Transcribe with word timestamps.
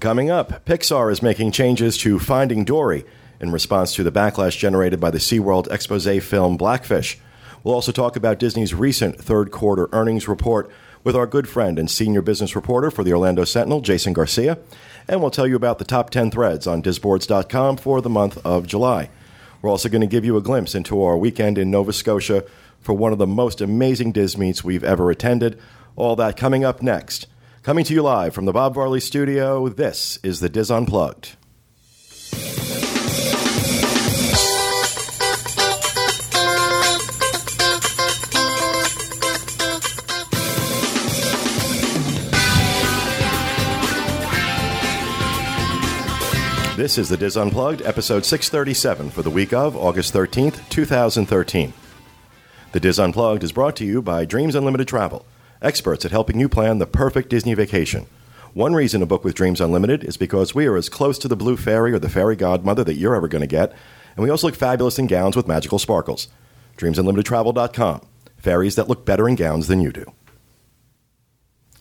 Coming 0.00 0.30
up, 0.30 0.64
Pixar 0.64 1.12
is 1.12 1.20
making 1.20 1.52
changes 1.52 1.98
to 1.98 2.18
Finding 2.18 2.64
Dory 2.64 3.04
in 3.38 3.52
response 3.52 3.94
to 3.94 4.02
the 4.02 4.10
backlash 4.10 4.56
generated 4.56 4.98
by 4.98 5.10
the 5.10 5.18
SeaWorld 5.18 5.70
expose 5.70 6.24
film 6.24 6.56
Blackfish. 6.56 7.18
We'll 7.62 7.74
also 7.74 7.92
talk 7.92 8.16
about 8.16 8.38
Disney's 8.38 8.72
recent 8.72 9.20
third 9.20 9.50
quarter 9.50 9.90
earnings 9.92 10.26
report 10.26 10.70
with 11.04 11.14
our 11.14 11.26
good 11.26 11.46
friend 11.46 11.78
and 11.78 11.90
senior 11.90 12.22
business 12.22 12.56
reporter 12.56 12.90
for 12.90 13.04
the 13.04 13.12
Orlando 13.12 13.44
Sentinel, 13.44 13.82
Jason 13.82 14.14
Garcia. 14.14 14.58
And 15.06 15.20
we'll 15.20 15.30
tell 15.30 15.46
you 15.46 15.54
about 15.54 15.78
the 15.78 15.84
top 15.84 16.08
10 16.08 16.30
threads 16.30 16.66
on 16.66 16.82
disboards.com 16.82 17.76
for 17.76 18.00
the 18.00 18.08
month 18.08 18.38
of 18.42 18.66
July. 18.66 19.10
We're 19.60 19.70
also 19.70 19.90
going 19.90 20.00
to 20.00 20.06
give 20.06 20.24
you 20.24 20.38
a 20.38 20.42
glimpse 20.42 20.74
into 20.74 21.02
our 21.02 21.18
weekend 21.18 21.58
in 21.58 21.70
Nova 21.70 21.92
Scotia 21.92 22.46
for 22.80 22.94
one 22.94 23.12
of 23.12 23.18
the 23.18 23.26
most 23.26 23.60
amazing 23.60 24.12
Diz 24.12 24.38
meets 24.38 24.64
we've 24.64 24.82
ever 24.82 25.10
attended. 25.10 25.60
All 25.94 26.16
that 26.16 26.38
coming 26.38 26.64
up 26.64 26.80
next. 26.80 27.26
Coming 27.62 27.84
to 27.84 27.92
you 27.92 28.00
live 28.00 28.32
from 28.32 28.46
the 28.46 28.54
Bob 28.54 28.72
Varley 28.72 29.00
studio, 29.00 29.68
this 29.68 30.18
is 30.22 30.40
the 30.40 30.48
Diz 30.48 30.70
Unplugged. 30.70 31.36
This 46.78 46.96
is 46.96 47.10
the 47.10 47.18
Diz 47.18 47.36
Unplugged, 47.36 47.82
episode 47.82 48.24
637 48.24 49.10
for 49.10 49.20
the 49.20 49.28
week 49.28 49.52
of 49.52 49.76
August 49.76 50.14
13th, 50.14 50.66
2013. 50.70 51.74
The 52.72 52.80
Diz 52.80 52.98
Unplugged 52.98 53.44
is 53.44 53.52
brought 53.52 53.76
to 53.76 53.84
you 53.84 54.00
by 54.00 54.24
Dreams 54.24 54.54
Unlimited 54.54 54.88
Travel, 54.88 55.26
experts 55.62 56.04
at 56.04 56.10
helping 56.10 56.40
you 56.40 56.48
plan 56.48 56.78
the 56.78 56.86
perfect 56.86 57.28
Disney 57.28 57.54
vacation. 57.54 58.06
One 58.54 58.74
reason 58.74 59.00
to 59.00 59.06
book 59.06 59.24
with 59.24 59.34
Dreams 59.34 59.60
Unlimited 59.60 60.02
is 60.02 60.16
because 60.16 60.54
we 60.54 60.66
are 60.66 60.76
as 60.76 60.88
close 60.88 61.18
to 61.18 61.28
the 61.28 61.36
blue 61.36 61.56
fairy 61.56 61.92
or 61.92 61.98
the 61.98 62.08
fairy 62.08 62.34
godmother 62.34 62.82
that 62.84 62.96
you're 62.96 63.14
ever 63.14 63.28
going 63.28 63.42
to 63.42 63.46
get, 63.46 63.72
and 64.16 64.24
we 64.24 64.30
also 64.30 64.48
look 64.48 64.56
fabulous 64.56 64.98
in 64.98 65.06
gowns 65.06 65.36
with 65.36 65.46
magical 65.46 65.78
sparkles. 65.78 66.28
DreamsUnlimitedTravel.com. 66.78 68.00
Fairies 68.38 68.74
that 68.74 68.88
look 68.88 69.04
better 69.04 69.28
in 69.28 69.34
gowns 69.36 69.68
than 69.68 69.80
you 69.80 69.92
do. 69.92 70.04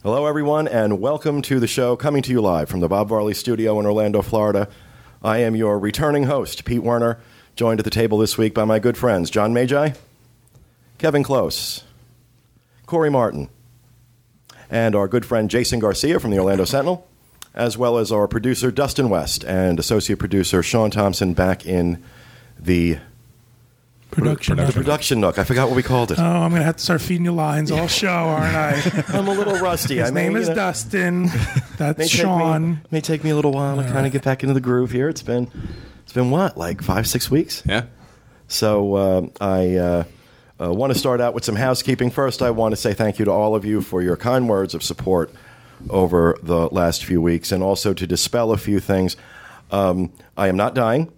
Hello, 0.04 0.26
everyone, 0.28 0.68
and 0.68 1.02
welcome 1.02 1.42
to 1.42 1.60
the 1.60 1.68
show 1.68 1.96
coming 1.96 2.22
to 2.22 2.32
you 2.32 2.42
live 2.42 2.70
from 2.70 2.82
the 2.82 2.88
Bob 2.88 3.10
Varley 3.10 3.34
studio 3.34 3.80
in 3.80 3.86
Orlando, 3.86 4.22
Florida. 4.22 4.70
I 5.24 5.40
am 5.40 5.56
your 5.56 5.80
returning 5.80 6.24
host, 6.24 6.66
Pete 6.66 6.84
Werner, 6.84 7.20
joined 7.56 7.80
at 7.80 7.84
the 7.84 7.90
table 7.90 8.18
this 8.18 8.38
week 8.38 8.54
by 8.54 8.64
my 8.64 8.80
good 8.80 8.96
friends 8.96 9.30
John 9.30 9.54
Magi, 9.54 9.92
Kevin 10.98 11.24
Close, 11.24 11.84
Corey 12.86 13.10
Martin, 13.10 13.50
and 14.70 14.96
our 14.96 15.08
good 15.08 15.26
friend 15.26 15.50
Jason 15.50 15.80
Garcia 15.80 16.20
from 16.20 16.32
the 16.32 16.40
Orlando 16.40 16.66
Sentinel, 16.66 17.08
as 17.54 17.78
well 17.78 17.98
as 17.98 18.12
our 18.12 18.28
producer 18.28 18.72
Dustin 18.72 19.10
West 19.10 19.44
and 19.44 19.80
associate 19.80 20.20
producer 20.20 20.62
Sean 20.64 20.92
Thompson 20.92 21.34
back 21.34 21.66
in 21.66 22.04
the 22.60 23.00
Production. 24.12 24.58
the 24.58 24.72
production 24.74 25.20
nook. 25.20 25.38
I 25.38 25.44
forgot 25.44 25.68
what 25.68 25.76
we 25.76 25.84
called 25.84 26.12
it. 26.12 26.18
Oh, 26.18 26.24
I'm 26.24 26.50
gonna 26.50 26.64
have 26.64 26.78
to 26.78 26.84
start 26.84 27.00
feeding 27.00 27.26
you 27.26 27.32
lines 27.32 27.70
all 27.70 27.88
show, 27.88 28.10
aren't 28.10 28.56
I? 28.56 29.04
I'm 29.18 29.28
a 29.28 29.32
little 29.34 29.60
rusty. 29.60 29.98
His 29.98 30.10
I 30.10 30.14
name 30.14 30.32
you 30.32 30.40
is 30.40 30.50
know, 30.50 30.56
Dustin. 30.56 31.26
may 31.26 31.30
That's 31.78 32.00
take 32.00 32.10
Sean. 32.10 32.72
Me, 32.72 32.78
may 32.90 33.02
take 33.02 33.24
me 33.24 33.30
a 33.30 33.36
little 33.36 33.52
while 33.52 33.78
to 33.78 33.84
kind 33.84 34.08
of 34.08 34.12
get 34.12 34.24
back 34.24 34.42
into 34.42 34.56
the 34.56 34.62
groove 34.62 34.90
here. 34.90 35.10
It's 35.10 35.22
been 35.22 35.52
it's 36.04 36.12
been 36.14 36.32
what 36.32 36.58
like 36.58 36.82
five 36.82 37.06
six 37.08 37.30
weeks. 37.30 37.62
Yeah. 37.68 37.84
So 38.48 38.96
uh, 38.96 39.28
I 39.40 39.76
uh, 39.76 40.04
uh, 40.62 40.72
want 40.74 40.94
to 40.94 41.00
start 41.00 41.22
out 41.22 41.34
with 41.34 41.46
some 41.46 41.56
housekeeping. 41.56 42.10
First, 42.12 42.42
I 42.42 42.52
want 42.52 42.74
to 42.74 42.76
say 42.76 42.94
thank 42.94 43.20
you 43.20 43.26
to 43.26 43.32
all 43.32 43.56
of 43.56 43.66
you 43.66 43.82
for 43.82 44.02
your 44.02 44.18
kind 44.18 44.50
words 44.50 44.74
of 44.74 44.84
support 44.84 45.32
over 45.90 46.38
the 46.44 46.68
last 46.68 47.06
few 47.06 47.22
weeks, 47.22 47.52
and 47.52 47.64
also 47.64 47.94
to 47.94 48.06
dispel 48.06 48.52
a 48.52 48.58
few 48.58 48.80
things. 48.80 49.16
Um, 49.72 50.12
I 50.36 50.48
am 50.48 50.58
not 50.58 50.76
dying, 50.76 51.12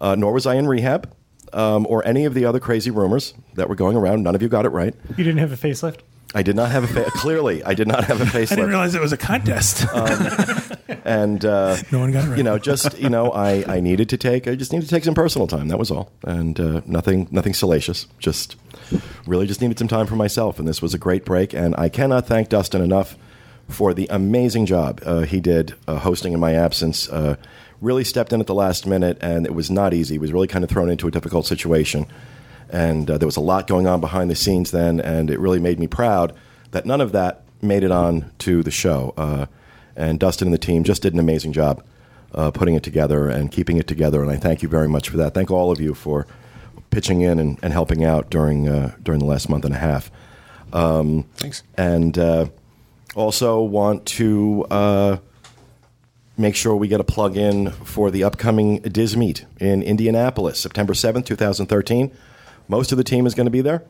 uh, 0.00 0.14
nor 0.14 0.32
was 0.32 0.46
I 0.46 0.54
in 0.54 0.66
rehab, 0.66 1.12
um, 1.52 1.86
or 1.88 2.06
any 2.06 2.24
of 2.24 2.32
the 2.34 2.44
other 2.44 2.60
crazy 2.60 2.90
rumors 2.90 3.34
that 3.54 3.68
were 3.68 3.74
going 3.74 3.96
around. 3.96 4.22
None 4.22 4.34
of 4.34 4.40
you 4.42 4.48
got 4.48 4.64
it 4.64 4.70
right. 4.70 4.94
You 5.16 5.24
didn't 5.24 5.38
have 5.38 5.52
a 5.52 5.56
facelift? 5.56 6.00
I 6.34 6.42
did 6.42 6.56
not 6.56 6.70
have 6.70 6.84
a 6.84 6.86
fa- 6.86 7.10
clearly. 7.12 7.62
I 7.64 7.74
did 7.74 7.88
not 7.88 8.04
have 8.04 8.20
a 8.20 8.24
facelift. 8.24 8.52
I 8.52 8.56
didn't 8.56 8.68
realize 8.70 8.94
it 8.94 9.00
was 9.00 9.12
a 9.12 9.16
contest. 9.16 9.86
and 11.04 11.44
uh, 11.44 11.76
no 11.92 12.00
one 12.00 12.12
got 12.12 12.24
it 12.24 12.28
right. 12.28 12.38
you 12.38 12.44
know, 12.44 12.58
just 12.58 12.98
you 12.98 13.08
know, 13.08 13.30
I, 13.30 13.64
I 13.76 13.80
needed 13.80 14.08
to 14.10 14.16
take 14.16 14.48
I 14.48 14.54
just 14.54 14.72
needed 14.72 14.88
to 14.88 14.94
take 14.94 15.04
some 15.04 15.14
personal 15.14 15.46
time. 15.46 15.68
That 15.68 15.78
was 15.78 15.90
all, 15.90 16.10
and 16.24 16.58
uh, 16.58 16.80
nothing 16.86 17.28
nothing 17.30 17.54
salacious. 17.54 18.06
Just 18.18 18.56
really 19.26 19.46
just 19.46 19.60
needed 19.60 19.78
some 19.78 19.88
time 19.88 20.06
for 20.06 20.16
myself, 20.16 20.58
and 20.58 20.66
this 20.66 20.80
was 20.80 20.94
a 20.94 20.98
great 20.98 21.24
break. 21.24 21.52
And 21.52 21.74
I 21.76 21.88
cannot 21.88 22.26
thank 22.26 22.48
Dustin 22.48 22.80
enough 22.80 23.16
for 23.68 23.92
the 23.92 24.06
amazing 24.10 24.66
job 24.66 25.02
uh, 25.04 25.20
he 25.20 25.40
did 25.40 25.74
uh, 25.86 25.98
hosting 25.98 26.32
in 26.32 26.40
my 26.40 26.54
absence. 26.54 27.08
Uh, 27.08 27.36
really 27.80 28.02
stepped 28.02 28.32
in 28.32 28.40
at 28.40 28.46
the 28.46 28.54
last 28.54 28.86
minute, 28.86 29.18
and 29.20 29.46
it 29.46 29.54
was 29.54 29.70
not 29.70 29.94
easy. 29.94 30.14
He 30.14 30.18
was 30.18 30.32
really 30.32 30.48
kind 30.48 30.64
of 30.64 30.70
thrown 30.70 30.90
into 30.90 31.06
a 31.06 31.10
difficult 31.10 31.46
situation, 31.46 32.06
and 32.70 33.10
uh, 33.10 33.18
there 33.18 33.26
was 33.26 33.36
a 33.36 33.42
lot 33.42 33.66
going 33.66 33.86
on 33.86 34.00
behind 34.00 34.30
the 34.30 34.34
scenes 34.34 34.70
then, 34.70 35.00
and 35.00 35.30
it 35.30 35.38
really 35.38 35.60
made 35.60 35.78
me 35.78 35.86
proud 35.86 36.34
that 36.70 36.86
none 36.86 37.00
of 37.00 37.12
that 37.12 37.42
made 37.60 37.82
it 37.82 37.90
on 37.90 38.30
to 38.38 38.62
the 38.62 38.70
show. 38.70 39.14
And 39.98 40.18
Dustin 40.18 40.46
and 40.48 40.54
the 40.54 40.58
team 40.58 40.84
just 40.84 41.02
did 41.02 41.12
an 41.12 41.18
amazing 41.18 41.52
job 41.52 41.84
uh, 42.32 42.50
putting 42.52 42.74
it 42.76 42.82
together 42.84 43.28
and 43.28 43.50
keeping 43.52 43.76
it 43.76 43.86
together. 43.86 44.22
And 44.22 44.30
I 44.30 44.36
thank 44.36 44.62
you 44.62 44.68
very 44.68 44.88
much 44.88 45.10
for 45.10 45.16
that. 45.18 45.34
Thank 45.34 45.50
all 45.50 45.70
of 45.70 45.80
you 45.80 45.92
for 45.92 46.26
pitching 46.90 47.20
in 47.20 47.38
and, 47.38 47.58
and 47.62 47.72
helping 47.72 48.04
out 48.04 48.30
during 48.30 48.68
uh, 48.68 48.94
during 49.02 49.18
the 49.18 49.26
last 49.26 49.48
month 49.48 49.64
and 49.64 49.74
a 49.74 49.78
half. 49.78 50.10
Thanks. 51.36 51.62
And 51.76 52.16
uh, 52.16 52.46
also 53.14 53.60
want 53.62 54.06
to 54.06 54.64
uh, 54.70 55.16
make 56.36 56.54
sure 56.54 56.76
we 56.76 56.86
get 56.86 57.00
a 57.00 57.04
plug 57.04 57.36
in 57.36 57.72
for 57.72 58.10
the 58.12 58.22
upcoming 58.22 58.80
Diz 58.82 59.16
Meet 59.16 59.44
in 59.58 59.82
Indianapolis, 59.82 60.60
September 60.60 60.94
seventh, 60.94 61.26
two 61.26 61.36
thousand 61.36 61.66
thirteen. 61.66 62.12
Most 62.68 62.92
of 62.92 62.98
the 62.98 63.04
team 63.04 63.26
is 63.26 63.34
going 63.34 63.46
to 63.46 63.50
be 63.50 63.62
there, 63.62 63.82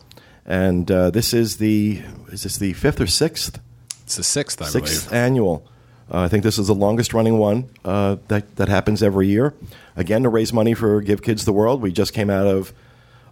and 0.47 0.91
uh, 0.91 1.11
this 1.11 1.35
is 1.35 1.59
the 1.59 2.03
is 2.33 2.45
this 2.45 2.57
the 2.57 2.73
fifth 2.73 3.01
or 3.01 3.07
sixth 3.07 3.61
It's 4.05 4.17
the 4.17 4.25
sixth, 4.25 4.63
I 4.63 4.67
sixth 4.67 5.09
believe. 5.09 5.23
annual. 5.23 5.67
Uh, 6.11 6.21
I 6.21 6.29
think 6.29 6.43
this 6.43 6.59
is 6.59 6.69
the 6.69 6.75
longest 6.75 7.13
running 7.13 7.39
one 7.39 7.69
uh, 7.85 8.17
that 8.29 8.57
that 8.57 8.69
happens 8.69 9.03
every 9.03 9.29
year. 9.29 9.55
Again, 9.97 10.23
to 10.23 10.29
raise 10.29 10.53
money 10.53 10.75
for 10.75 11.01
Give 11.03 11.23
Kids 11.23 11.45
the 11.45 11.53
World. 11.53 11.83
We 11.83 11.93
just 11.93 12.15
came 12.15 12.31
out 12.31 12.47
of 12.47 12.73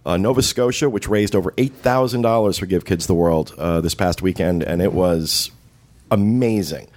uh, 0.05 0.17
Nova 0.17 0.41
Scotia, 0.41 0.89
which 0.89 1.07
raised 1.07 1.35
over 1.35 1.53
eight 1.57 1.73
thousand 1.73 2.21
dollars 2.21 2.59
for 2.59 2.67
Give 2.67 2.85
Kids 2.85 3.07
the 3.07 3.15
World 3.15 3.53
uh, 3.57 3.81
this 3.81 3.95
past 3.95 4.21
weekend, 4.21 4.61
and 4.61 4.81
it 4.81 4.93
was 4.93 5.49
amazing. 6.11 6.87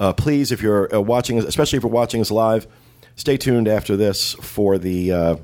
Uh, 0.00 0.12
please, 0.12 0.50
if 0.50 0.62
you're 0.62 0.94
uh, 0.94 1.00
watching, 1.00 1.38
especially 1.38 1.76
if 1.76 1.82
you're 1.82 1.92
watching 1.92 2.20
us 2.20 2.30
live, 2.30 2.66
stay 3.16 3.36
tuned 3.36 3.68
after 3.68 3.96
this 3.96 4.32
for 4.34 4.78
the 4.78 5.38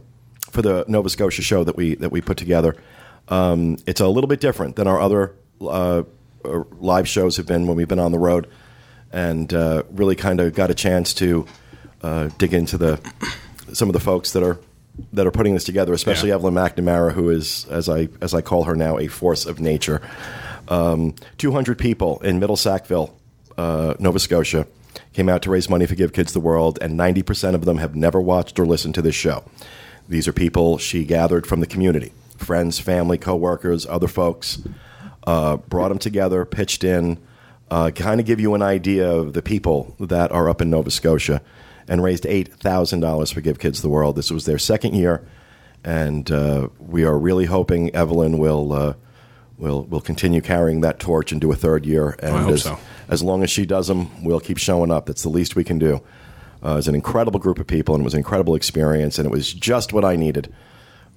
for 0.51 0.63
the 0.63 0.85
Nova 0.89 1.11
Scotia 1.11 1.43
show 1.43 1.63
that 1.65 1.77
we 1.77 1.97
that 1.97 2.11
we 2.11 2.23
put 2.23 2.39
together. 2.39 2.75
Um, 3.29 3.79
it's 3.87 4.01
a 4.01 4.09
little 4.09 4.29
bit 4.29 4.41
different 4.41 4.77
than 4.77 4.87
our 4.87 5.01
other 5.01 5.35
live 5.61 7.09
shows 7.09 7.37
have 7.37 7.47
been 7.47 7.67
when 7.67 7.77
we've 7.77 7.89
been 7.89 7.99
on 7.99 8.13
the 8.13 8.19
road, 8.19 8.49
and 9.15 9.55
uh, 9.55 9.85
really 9.91 10.17
kind 10.17 10.41
of 10.41 10.53
got 10.55 10.71
a 10.71 10.75
chance 10.75 11.15
to 11.15 11.47
uh, 12.03 12.29
dig 12.37 12.53
into 12.53 12.77
the 12.77 13.01
some 13.73 13.89
of 13.89 13.93
the 13.95 14.01
folks 14.01 14.33
that 14.33 14.43
are 14.43 14.59
that 15.13 15.27
are 15.27 15.31
putting 15.31 15.55
this 15.55 15.65
together, 15.65 15.95
especially 15.95 16.29
Yeah. 16.29 16.35
Evelyn 16.35 16.55
McNamara, 16.55 17.13
who 17.13 17.31
is 17.31 17.67
as 17.71 17.89
I 17.89 18.09
as 18.21 18.35
I 18.35 18.43
call 18.43 18.65
her 18.65 18.75
now 18.77 18.99
a 18.99 19.07
force 19.07 19.47
of 19.47 19.59
nature. 19.61 20.03
Um, 20.69 21.15
Two 21.39 21.53
hundred 21.53 21.79
people 21.79 22.21
in 22.21 22.39
Middle 22.39 22.57
Sackville, 22.57 23.15
uh, 23.57 23.95
Nova 23.99 24.19
Scotia, 24.19 24.67
came 25.13 25.29
out 25.29 25.43
to 25.43 25.51
raise 25.51 25.71
money 25.71 25.87
for 25.87 25.95
Give 25.95 26.13
Kids 26.13 26.33
the 26.33 26.41
World, 26.41 26.79
and 26.83 26.97
ninety 26.97 27.23
percent 27.23 27.55
of 27.55 27.65
them 27.65 27.79
have 27.79 27.95
never 27.95 28.21
watched 28.21 28.59
or 28.59 28.67
listened 28.67 28.95
to 28.97 29.03
this 29.03 29.15
show. 29.15 29.45
These 30.09 30.29
are 30.29 30.33
people 30.33 30.79
she 30.79 31.05
gathered 31.05 31.47
from 31.47 31.61
the 31.61 31.67
community, 31.67 32.13
friends, 32.37 32.79
family, 32.79 33.17
coworkers, 33.19 33.87
other 33.87 34.09
folks, 34.09 34.59
uh, 35.27 35.57
brought 35.57 35.89
them 35.89 35.99
together, 35.99 36.45
pitched 36.45 36.85
in, 36.85 37.19
uh, 37.71 37.91
kind 37.91 38.21
of 38.21 38.27
give 38.27 38.41
you 38.41 38.55
an 38.55 38.63
idea 38.63 39.11
of 39.11 39.33
the 39.33 39.43
people 39.43 39.95
that 40.01 40.31
are 40.33 40.49
up 40.49 40.61
in 40.61 40.71
Nova 40.71 40.91
Scotia, 40.91 41.43
and 41.89 42.03
raised 42.03 42.27
eight 42.27 42.53
thousand 42.55 43.01
dollars 43.01 43.31
for 43.31 43.41
Give 43.41 43.59
Kids 43.59 43.83
the 43.83 43.89
World. 43.89 44.17
This 44.17 44.31
was 44.31 44.45
their 44.45 44.59
second 44.59 44.95
year, 44.95 45.27
and 45.83 46.31
uh, 46.31 46.69
we 46.79 47.05
are 47.05 47.19
really 47.19 47.47
hoping 47.47 47.95
Evelyn 47.95 48.39
will 48.39 48.73
uh, 48.73 48.95
will 49.59 49.85
will 49.85 50.01
continue 50.01 50.41
carrying 50.41 50.81
that 50.81 50.99
torch 50.99 51.33
and 51.33 51.41
do 51.41 51.53
a 51.53 51.57
third 51.57 51.87
year. 51.87 52.17
And 52.21 52.37
I 52.37 52.43
hope 52.43 52.53
as, 52.53 52.63
so. 52.63 52.79
as 53.09 53.23
long 53.23 53.43
as 53.43 53.51
she 53.51 53.67
does 53.67 53.89
them, 53.89 54.25
we'll 54.25 54.41
keep 54.41 54.59
showing 54.59 54.91
up. 54.91 55.07
That's 55.07 55.23
the 55.23 55.29
least 55.29 55.57
we 55.57 55.65
can 55.65 55.79
do. 55.79 56.03
Uh, 56.65 56.77
it's 56.79 56.89
an 56.89 56.95
incredible 56.95 57.39
group 57.39 57.59
of 57.59 57.67
people, 57.67 57.95
and 57.95 58.03
it 58.03 58.05
was 58.05 58.15
an 58.15 58.21
incredible 58.21 58.55
experience, 58.55 59.19
and 59.19 59.27
it 59.27 59.31
was 59.31 59.53
just 59.53 59.93
what 59.93 60.05
I 60.05 60.17
needed 60.17 60.53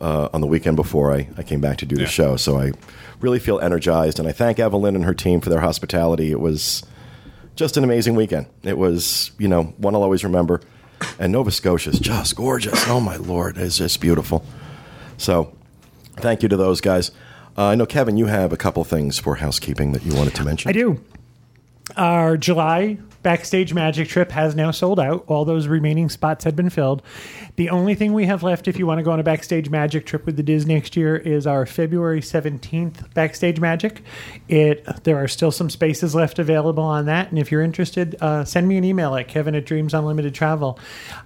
uh, 0.01 0.29
on 0.33 0.41
the 0.41 0.47
weekend 0.47 0.75
before 0.75 1.13
I, 1.13 1.27
I 1.37 1.43
came 1.43 1.61
back 1.61 1.77
to 1.79 1.85
do 1.85 1.95
the 1.95 2.03
Yeah. 2.03 2.07
show. 2.07 2.35
So 2.37 2.57
I 2.59 2.71
really 3.19 3.39
feel 3.39 3.59
energized, 3.59 4.19
and 4.19 4.27
I 4.27 4.31
thank 4.31 4.59
Evelyn 4.59 4.95
and 4.95 5.03
her 5.05 5.13
team 5.13 5.41
for 5.41 5.49
their 5.49 5.61
hospitality. 5.61 6.31
It 6.31 6.39
was 6.39 6.83
just 7.55 7.77
an 7.77 7.83
amazing 7.83 8.15
weekend. 8.15 8.45
It 8.63 8.77
was, 8.77 9.31
you 9.39 9.47
know, 9.47 9.63
one 9.77 9.95
I'll 9.95 10.03
always 10.03 10.23
remember. 10.23 10.61
And 11.19 11.31
Nova 11.31 11.51
Scotia 11.51 11.89
is 11.91 11.99
just 11.99 12.35
gorgeous. 12.35 12.87
Oh, 12.87 12.99
my 12.99 13.15
Lord. 13.17 13.57
It's 13.57 13.77
just 13.77 13.99
beautiful. 14.01 14.43
So 15.17 15.53
thank 16.17 16.43
you 16.43 16.49
to 16.49 16.57
those 16.57 16.81
guys. 16.81 17.11
Uh, 17.57 17.65
I 17.69 17.75
know, 17.75 17.85
Kevin, 17.87 18.17
you 18.17 18.27
have 18.27 18.53
a 18.53 18.57
couple 18.57 18.83
things 18.83 19.17
for 19.17 19.35
housekeeping 19.35 19.91
that 19.93 20.03
you 20.05 20.13
wanted 20.15 20.35
to 20.35 20.43
mention. 20.43 20.69
I 20.69 20.73
do. 20.73 20.99
Our 21.95 22.37
July 22.37 22.97
Backstage 23.27 23.73
Magic 23.73 24.07
Trip 24.07 24.31
has 24.31 24.55
now 24.55 24.71
sold 24.71 25.01
out. 25.01 25.25
All 25.27 25.43
those 25.43 25.67
remaining 25.67 26.07
spots 26.07 26.45
had 26.45 26.55
been 26.55 26.69
filled. 26.69 27.01
The 27.57 27.69
only 27.71 27.93
thing 27.93 28.13
we 28.13 28.25
have 28.25 28.41
left, 28.41 28.69
if 28.69 28.79
you 28.79 28.87
want 28.87 28.99
to 28.99 29.03
go 29.03 29.11
on 29.11 29.19
a 29.19 29.23
Backstage 29.23 29.69
Magic 29.69 30.05
Trip 30.05 30.25
with 30.25 30.37
the 30.37 30.43
Diz 30.43 30.65
next 30.65 30.95
year, 30.95 31.17
is 31.17 31.45
our 31.45 31.65
February 31.65 32.21
17th 32.21 33.13
Backstage 33.13 33.59
Magic. 33.59 34.01
It 34.47 34.87
There 35.03 35.21
are 35.21 35.27
still 35.27 35.51
some 35.51 35.69
spaces 35.69 36.15
left 36.15 36.39
available 36.39 36.85
on 36.85 37.07
that. 37.07 37.29
And 37.29 37.37
if 37.37 37.51
you're 37.51 37.63
interested, 37.63 38.15
uh, 38.21 38.45
send 38.45 38.65
me 38.65 38.77
an 38.77 38.85
email 38.85 39.13
at 39.15 39.27
kevin 39.27 39.55
at 39.55 39.65
Dreams 39.65 39.93
Unlimited 39.93 40.33
Travel. 40.33 40.79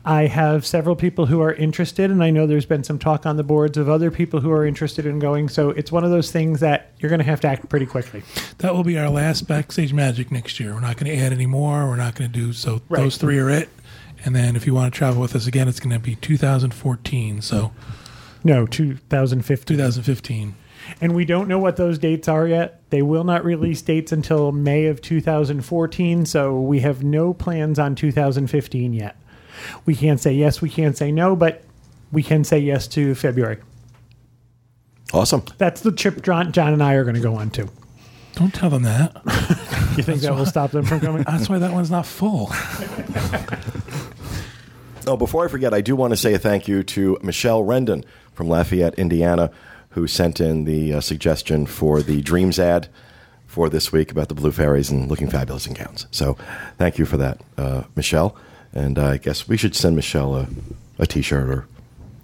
I 0.03 0.25
have 0.25 0.65
several 0.65 0.95
people 0.95 1.27
who 1.27 1.39
are 1.41 1.53
interested, 1.53 2.09
and 2.09 2.23
I 2.23 2.31
know 2.31 2.47
there's 2.47 2.65
been 2.65 2.83
some 2.83 2.97
talk 2.97 3.27
on 3.27 3.37
the 3.37 3.43
boards 3.43 3.77
of 3.77 3.89
other 3.89 4.09
people 4.09 4.39
who 4.39 4.49
are 4.49 4.65
interested 4.65 5.05
in 5.05 5.19
going. 5.19 5.49
So 5.49 5.69
it's 5.69 5.91
one 5.91 6.03
of 6.03 6.09
those 6.09 6.31
things 6.31 6.61
that 6.61 6.93
you're 6.97 7.09
going 7.09 7.19
to 7.19 7.25
have 7.25 7.41
to 7.41 7.47
act 7.47 7.69
pretty 7.69 7.85
quickly. 7.85 8.23
That 8.57 8.73
will 8.73 8.83
be 8.83 8.97
our 8.97 9.09
last 9.09 9.47
backstage 9.47 9.93
magic 9.93 10.31
next 10.31 10.59
year. 10.59 10.73
We're 10.73 10.79
not 10.79 10.97
going 10.97 11.15
to 11.15 11.23
add 11.23 11.31
any 11.31 11.45
more. 11.45 11.90
We're 11.91 11.97
not 11.97 12.15
going 12.15 12.31
to 12.31 12.39
do 12.39 12.53
so. 12.53 12.81
Right. 12.87 13.01
Those 13.01 13.17
three 13.17 13.37
are 13.37 13.49
it. 13.49 13.67
And 14.23 14.33
then 14.33 14.55
if 14.55 14.65
you 14.65 14.73
want 14.73 14.93
to 14.93 14.97
travel 14.97 15.21
with 15.21 15.35
us 15.35 15.45
again, 15.45 15.67
it's 15.67 15.81
going 15.81 15.91
to 15.91 15.99
be 15.99 16.15
2014. 16.15 17.41
So 17.41 17.73
No, 18.45 18.65
2015. 18.65 19.75
2015. 19.75 20.55
And 21.01 21.13
we 21.13 21.25
don't 21.25 21.49
know 21.49 21.59
what 21.59 21.75
those 21.75 21.99
dates 21.99 22.29
are 22.29 22.47
yet. 22.47 22.81
They 22.91 23.01
will 23.01 23.25
not 23.25 23.43
release 23.43 23.81
dates 23.81 24.13
until 24.13 24.53
May 24.53 24.85
of 24.85 25.01
2014, 25.01 26.25
so 26.25 26.61
we 26.61 26.79
have 26.79 27.03
no 27.03 27.33
plans 27.33 27.77
on 27.77 27.95
2015 27.95 28.93
yet. 28.93 29.17
We 29.85 29.93
can't 29.93 30.21
say 30.21 30.31
yes, 30.31 30.61
we 30.61 30.69
can't 30.69 30.95
say 30.95 31.11
no, 31.11 31.35
but 31.35 31.61
we 32.09 32.23
can 32.23 32.45
say 32.45 32.59
yes 32.59 32.87
to 32.87 33.15
February. 33.15 33.57
Awesome. 35.13 35.43
That's 35.57 35.81
the 35.81 35.91
trip 35.91 36.23
John, 36.23 36.53
John 36.53 36.71
and 36.71 36.81
I 36.81 36.93
are 36.93 37.03
going 37.03 37.15
to 37.15 37.21
go 37.21 37.35
on 37.35 37.49
to. 37.51 37.67
Don't 38.35 38.53
tell 38.53 38.69
them 38.69 38.83
that. 38.83 39.21
You 39.97 40.03
think 40.03 40.21
that 40.21 40.33
will 40.33 40.45
stop 40.45 40.71
them 40.71 40.85
from 40.85 41.01
coming? 41.01 41.23
That's 41.23 41.49
why 41.49 41.59
that 41.59 41.73
one's 41.73 41.91
not 41.91 42.05
full. 42.05 42.49
Oh, 45.07 45.17
before 45.17 45.43
I 45.43 45.47
forget, 45.49 45.73
I 45.73 45.81
do 45.81 45.95
want 45.95 46.11
to 46.11 46.17
say 46.17 46.33
a 46.33 46.39
thank 46.39 46.67
you 46.67 46.83
to 46.83 47.17
Michelle 47.21 47.63
Rendon 47.63 48.05
from 48.33 48.47
Lafayette, 48.47 48.93
Indiana, 48.95 49.51
who 49.89 50.07
sent 50.07 50.39
in 50.39 50.63
the 50.65 50.93
uh, 50.93 51.01
suggestion 51.01 51.65
for 51.65 52.01
the 52.01 52.21
Dreams 52.21 52.57
ad 52.59 52.87
for 53.47 53.67
this 53.67 53.91
week 53.91 54.11
about 54.11 54.29
the 54.29 54.33
blue 54.35 54.51
fairies 54.51 54.89
and 54.89 55.09
looking 55.09 55.29
fabulous 55.29 55.67
in 55.67 55.73
gowns. 55.73 56.07
So, 56.11 56.37
thank 56.77 56.97
you 56.97 57.05
for 57.05 57.17
that, 57.17 57.41
uh, 57.57 57.83
Michelle. 57.95 58.35
And 58.73 58.97
I 58.97 59.17
guess 59.17 59.47
we 59.47 59.57
should 59.57 59.75
send 59.75 59.95
Michelle 59.97 60.35
a, 60.35 60.47
a 60.99 61.05
T-shirt 61.05 61.49
or 61.49 61.67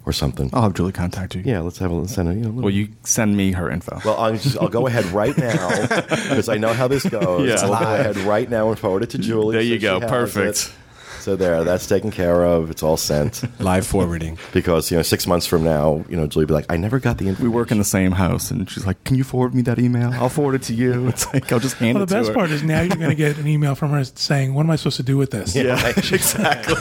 or 0.07 0.13
something. 0.13 0.49
I'll 0.53 0.61
have 0.63 0.73
Julie 0.73 0.91
contact 0.93 1.35
you. 1.35 1.41
Yeah, 1.45 1.59
let's 1.59 1.77
have 1.79 1.91
a 1.91 1.93
let's 1.93 2.13
send 2.15 2.29
a 2.29 2.33
you 2.33 2.39
know. 2.41 2.47
little- 2.47 2.61
Well, 2.63 2.73
you 2.73 2.89
send 3.03 3.35
me 3.35 3.51
her 3.51 3.69
info. 3.69 3.99
Well, 4.05 4.17
I'll, 4.17 4.33
just, 4.37 4.57
I'll 4.57 4.69
go 4.69 4.87
ahead 4.87 5.05
right 5.07 5.37
now 5.37 5.87
because 5.87 6.49
I 6.49 6.57
know 6.57 6.73
how 6.73 6.87
this 6.87 7.03
goes. 7.07 7.49
Yeah. 7.49 7.55
I'll 7.61 7.79
go 7.79 7.93
ahead 7.93 8.17
right 8.19 8.49
now 8.49 8.69
and 8.69 8.79
forward 8.79 9.03
it 9.03 9.09
to 9.11 9.17
Julie. 9.17 9.53
There 9.55 9.61
you 9.63 9.79
so 9.79 9.99
go. 9.99 10.07
Perfect. 10.07 10.57
it. 10.57 10.73
So 11.19 11.35
there, 11.35 11.65
that's 11.65 11.87
taken 11.87 12.09
care 12.09 12.45
of. 12.45 12.71
It's 12.71 12.81
all 12.81 12.95
sent 12.95 13.43
Live 13.59 13.85
forwarding. 13.85 14.37
because 14.53 14.89
you 14.89 14.95
know 14.95 15.03
six 15.03 15.27
months 15.27 15.45
from 15.45 15.61
now, 15.61 16.05
you 16.07 16.15
know 16.15 16.25
Julie 16.25 16.45
will 16.45 16.47
be 16.47 16.53
like, 16.53 16.71
I 16.71 16.77
never 16.77 16.99
got 16.99 17.17
the 17.17 17.29
we 17.33 17.49
work 17.49 17.69
in 17.69 17.79
the 17.79 17.83
same 17.83 18.13
house, 18.13 18.49
and 18.49 18.69
she's 18.69 18.85
like, 18.85 19.03
"Can 19.03 19.17
you 19.17 19.25
forward 19.25 19.53
me 19.53 19.61
that 19.63 19.77
email? 19.77 20.13
I'll 20.13 20.29
forward 20.29 20.55
it 20.55 20.61
to 20.63 20.73
you." 20.73 21.07
It's 21.09 21.25
like 21.33 21.51
I'll 21.51 21.59
just 21.59 21.75
hand 21.75 21.95
Well, 21.95 22.03
it 22.03 22.09
the 22.09 22.15
best 22.15 22.33
part 22.33 22.49
is 22.51 22.63
now 22.63 22.79
you're 22.79 22.95
going 22.95 23.09
to 23.09 23.15
get 23.15 23.37
an 23.39 23.47
email 23.47 23.75
from 23.75 23.89
her 23.91 24.05
saying, 24.05 24.53
"What 24.53 24.61
am 24.63 24.69
I 24.69 24.77
supposed 24.77 24.97
to 24.97 25.03
do 25.03 25.17
with 25.17 25.31
this? 25.31 25.53
yeah, 25.53 25.85
exactly. 25.97 26.75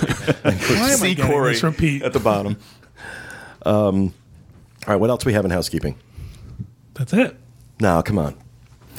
Why 0.44 0.90
am 0.92 1.02
I 1.02 1.14
getting 1.14 1.26
Corey 1.26 1.52
this 1.54 1.60
from 1.60 1.74
Pete?" 1.74 2.02
at 2.02 2.12
the 2.12 2.20
bottom. 2.20 2.56
Um, 3.66 4.14
all 4.86 4.94
right, 4.94 4.96
what 4.96 5.10
else 5.10 5.24
we 5.24 5.32
have 5.32 5.44
in 5.44 5.50
housekeeping? 5.50 5.98
That's 6.94 7.12
it. 7.12 7.36
No, 7.80 8.00
come 8.02 8.18
on. 8.18 8.36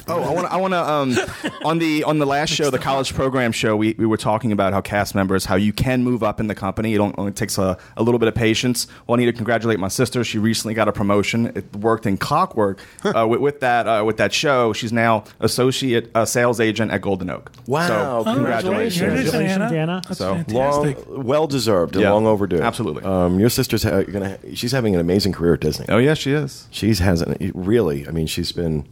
Oh, 0.08 0.22
I 0.22 0.32
want 0.32 0.46
to. 0.46 0.52
I 0.52 0.56
want 0.56 0.72
to. 0.72 0.90
Um, 0.90 1.60
on 1.64 1.78
the 1.78 2.04
on 2.04 2.18
the 2.18 2.26
last 2.26 2.50
show, 2.50 2.70
the 2.70 2.78
college 2.78 3.12
program 3.14 3.52
show, 3.52 3.76
we, 3.76 3.94
we 3.98 4.06
were 4.06 4.16
talking 4.16 4.52
about 4.52 4.72
how 4.72 4.80
cast 4.80 5.14
members, 5.14 5.44
how 5.44 5.56
you 5.56 5.72
can 5.72 6.02
move 6.02 6.22
up 6.22 6.40
in 6.40 6.46
the 6.46 6.54
company. 6.54 6.94
It 6.94 6.98
only 7.00 7.32
takes 7.32 7.58
a, 7.58 7.76
a 7.96 8.02
little 8.02 8.18
bit 8.18 8.28
of 8.28 8.34
patience. 8.34 8.86
Well, 9.06 9.16
I 9.16 9.18
need 9.20 9.26
to 9.26 9.32
congratulate 9.32 9.78
my 9.78 9.88
sister. 9.88 10.24
She 10.24 10.38
recently 10.38 10.74
got 10.74 10.88
a 10.88 10.92
promotion. 10.92 11.46
It 11.54 11.74
worked 11.76 12.06
in 12.06 12.16
clockwork 12.16 12.80
uh, 13.04 13.26
with, 13.28 13.40
with 13.40 13.60
that 13.60 13.86
uh, 13.86 14.02
with 14.04 14.16
that 14.18 14.32
show. 14.32 14.72
She's 14.72 14.92
now 14.92 15.24
associate 15.40 16.10
uh, 16.14 16.24
sales 16.24 16.60
agent 16.60 16.90
at 16.90 17.00
Golden 17.02 17.30
Oak. 17.30 17.50
Wow, 17.66 17.86
So 18.24 18.34
congratulations. 18.34 19.00
Congratulations, 19.00 19.30
Congratulations, 19.30 19.72
Anna. 19.72 20.02
That's 20.06 20.18
So, 20.18 20.34
fantastic. 20.34 21.06
Long, 21.08 21.24
well 21.24 21.46
deserved 21.46 21.94
and 21.96 22.02
Yeah, 22.02 22.12
long 22.12 22.26
overdue. 22.26 22.60
absolutely. 22.60 23.02
Um, 23.04 23.38
your 23.38 23.50
sister's 23.50 23.82
ha- 23.82 24.02
gonna. 24.02 24.38
She's 24.54 24.72
having 24.72 24.94
an 24.94 25.00
amazing 25.00 25.32
career 25.32 25.54
at 25.54 25.60
Disney. 25.60 25.86
Oh 25.88 25.98
yeah, 25.98 26.14
she 26.14 26.32
is. 26.32 26.66
She's 26.70 26.98
has 27.00 27.20
an, 27.22 27.52
really. 27.54 28.06
I 28.08 28.10
mean, 28.10 28.26
she's 28.26 28.52
been 28.52 28.86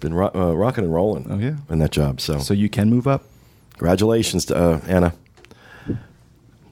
been 0.00 0.14
ro- 0.14 0.30
uh, 0.34 0.54
rocking 0.56 0.84
and 0.84 0.94
rolling. 0.94 1.26
Oh, 1.30 1.38
yeah. 1.38 1.56
in 1.68 1.78
that 1.80 1.90
job. 1.92 2.20
So, 2.20 2.38
So 2.38 2.54
you 2.54 2.68
can 2.68 2.88
move 2.90 3.06
up. 3.06 3.24
congratulations 3.72 4.44
to 4.46 4.56
uh, 4.56 4.80
Anna. 4.86 5.14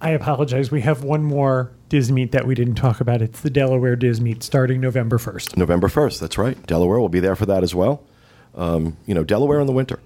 I 0.00 0.10
apologize. 0.10 0.70
We 0.70 0.82
have 0.82 1.02
one 1.02 1.24
more 1.24 1.72
Diz 1.88 2.12
Meet 2.12 2.30
that 2.32 2.46
we 2.46 2.54
didn't 2.54 2.76
talk 2.76 3.00
about. 3.00 3.20
It's 3.20 3.40
the 3.40 3.50
Delaware 3.50 3.96
Diz 3.96 4.20
Meet 4.20 4.42
starting 4.44 4.80
November 4.80 5.18
1st. 5.18 5.56
November 5.56 5.88
1st. 5.88 6.20
That's 6.20 6.38
right. 6.38 6.64
Delaware 6.66 7.00
will 7.00 7.08
be 7.08 7.18
there 7.20 7.34
for 7.34 7.46
that 7.46 7.62
as 7.64 7.74
well. 7.74 8.04
Um, 8.54 8.96
you 9.06 9.14
know, 9.14 9.24
Delaware 9.24 9.60
in 9.60 9.66
the 9.66 9.72
winter. 9.72 9.98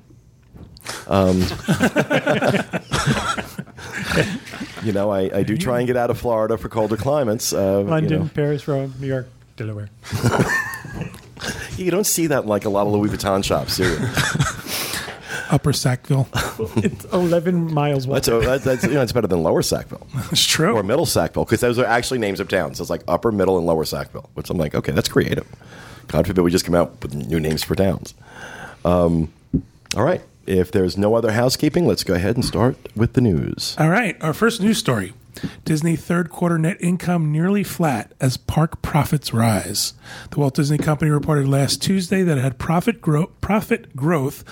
Um, 1.06 1.38
you 4.82 4.92
know, 4.92 5.10
I, 5.10 5.38
I 5.38 5.42
do 5.42 5.56
try 5.56 5.78
and 5.78 5.86
get 5.86 5.96
out 5.96 6.10
of 6.10 6.18
Florida 6.18 6.58
for 6.58 6.68
colder 6.68 6.96
climates. 6.96 7.52
Uh, 7.52 7.80
London, 7.80 8.12
You, 8.12 8.18
know. 8.20 8.30
Paris, 8.34 8.66
Rome, 8.66 8.94
New 8.98 9.06
York, 9.06 9.28
Delaware. 9.56 9.90
You 11.76 11.90
don't 11.90 12.04
see 12.06 12.26
that 12.28 12.42
in 12.44 12.48
like 12.48 12.64
a 12.64 12.68
lot 12.70 12.86
of 12.86 12.92
Louis 12.92 13.08
Vuitton 13.08 13.44
shops, 13.44 13.76
do 13.76 13.84
you? 13.84 13.98
Upper 15.50 15.72
Sackville. 15.72 16.28
It's 16.76 17.04
11 17.06 17.72
miles 17.74 18.06
wide. 18.06 18.16
That's, 18.16 18.28
a, 18.28 18.40
that's, 18.40 18.64
that's, 18.64 18.84
you 18.84 18.90
know, 18.94 19.02
it's 19.02 19.12
better 19.12 19.26
than 19.26 19.42
Lower 19.42 19.62
Sackville 19.62 20.06
It's 20.32 20.44
true. 20.44 20.74
or 20.74 20.82
Middle 20.82 21.06
Sackville 21.06 21.44
because 21.44 21.60
those 21.60 21.78
are 21.78 21.84
actually 21.84 22.18
names 22.18 22.40
of 22.40 22.48
towns. 22.48 22.78
So 22.78 22.82
it's 22.82 22.90
like 22.90 23.02
Upper, 23.08 23.32
Middle, 23.32 23.58
and 23.58 23.66
Lower 23.66 23.84
Sackville, 23.84 24.30
which 24.34 24.48
I'm 24.50 24.58
like, 24.58 24.74
okay, 24.74 24.92
that's 24.92 25.08
creative. 25.08 25.46
God 26.08 26.26
forbid 26.26 26.42
we 26.42 26.50
just 26.50 26.64
come 26.64 26.74
out 26.74 27.02
with 27.02 27.14
new 27.14 27.40
names 27.40 27.62
for 27.62 27.74
towns. 27.74 28.14
Um, 28.84 29.32
all 29.96 30.04
right. 30.04 30.22
If 30.46 30.72
there's 30.72 30.96
no 30.98 31.14
other 31.14 31.32
housekeeping, 31.32 31.86
let's 31.86 32.02
go 32.04 32.14
ahead 32.14 32.34
and 32.36 32.44
start 32.44 32.76
with 32.96 33.12
the 33.12 33.20
news. 33.20 33.76
All 33.78 33.88
right, 33.88 34.16
our 34.20 34.32
first 34.32 34.60
news 34.60 34.78
story. 34.78 35.12
Disney 35.64 35.96
third 35.96 36.30
quarter 36.30 36.58
net 36.58 36.76
income 36.80 37.32
nearly 37.32 37.64
flat 37.64 38.12
as 38.20 38.36
park 38.36 38.82
profits 38.82 39.32
rise. 39.32 39.94
The 40.30 40.40
Walt 40.40 40.54
Disney 40.54 40.78
Company 40.78 41.10
reported 41.10 41.48
last 41.48 41.82
Tuesday 41.82 42.22
that 42.22 42.38
it 42.38 42.42
had 42.42 42.58
profit, 42.58 43.00
gro- 43.00 43.28
profit 43.40 43.96
growth 43.96 44.44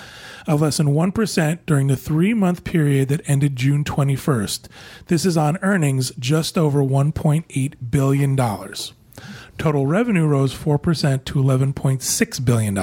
of 0.47 0.61
less 0.61 0.77
than 0.77 0.87
1% 0.87 1.59
during 1.65 1.87
the 1.87 1.95
three 1.95 2.33
month 2.33 2.63
period 2.63 3.09
that 3.09 3.21
ended 3.29 3.55
June 3.55 3.83
21st. 3.83 4.67
This 5.07 5.25
is 5.25 5.37
on 5.37 5.57
earnings 5.61 6.11
just 6.17 6.57
over 6.57 6.81
$1.8 6.81 7.73
billion. 7.91 8.35
Total 9.57 9.85
revenue 9.85 10.25
rose 10.25 10.55
4% 10.55 11.25
to 11.25 11.33
$11.6 11.35 12.45
billion. 12.45 12.73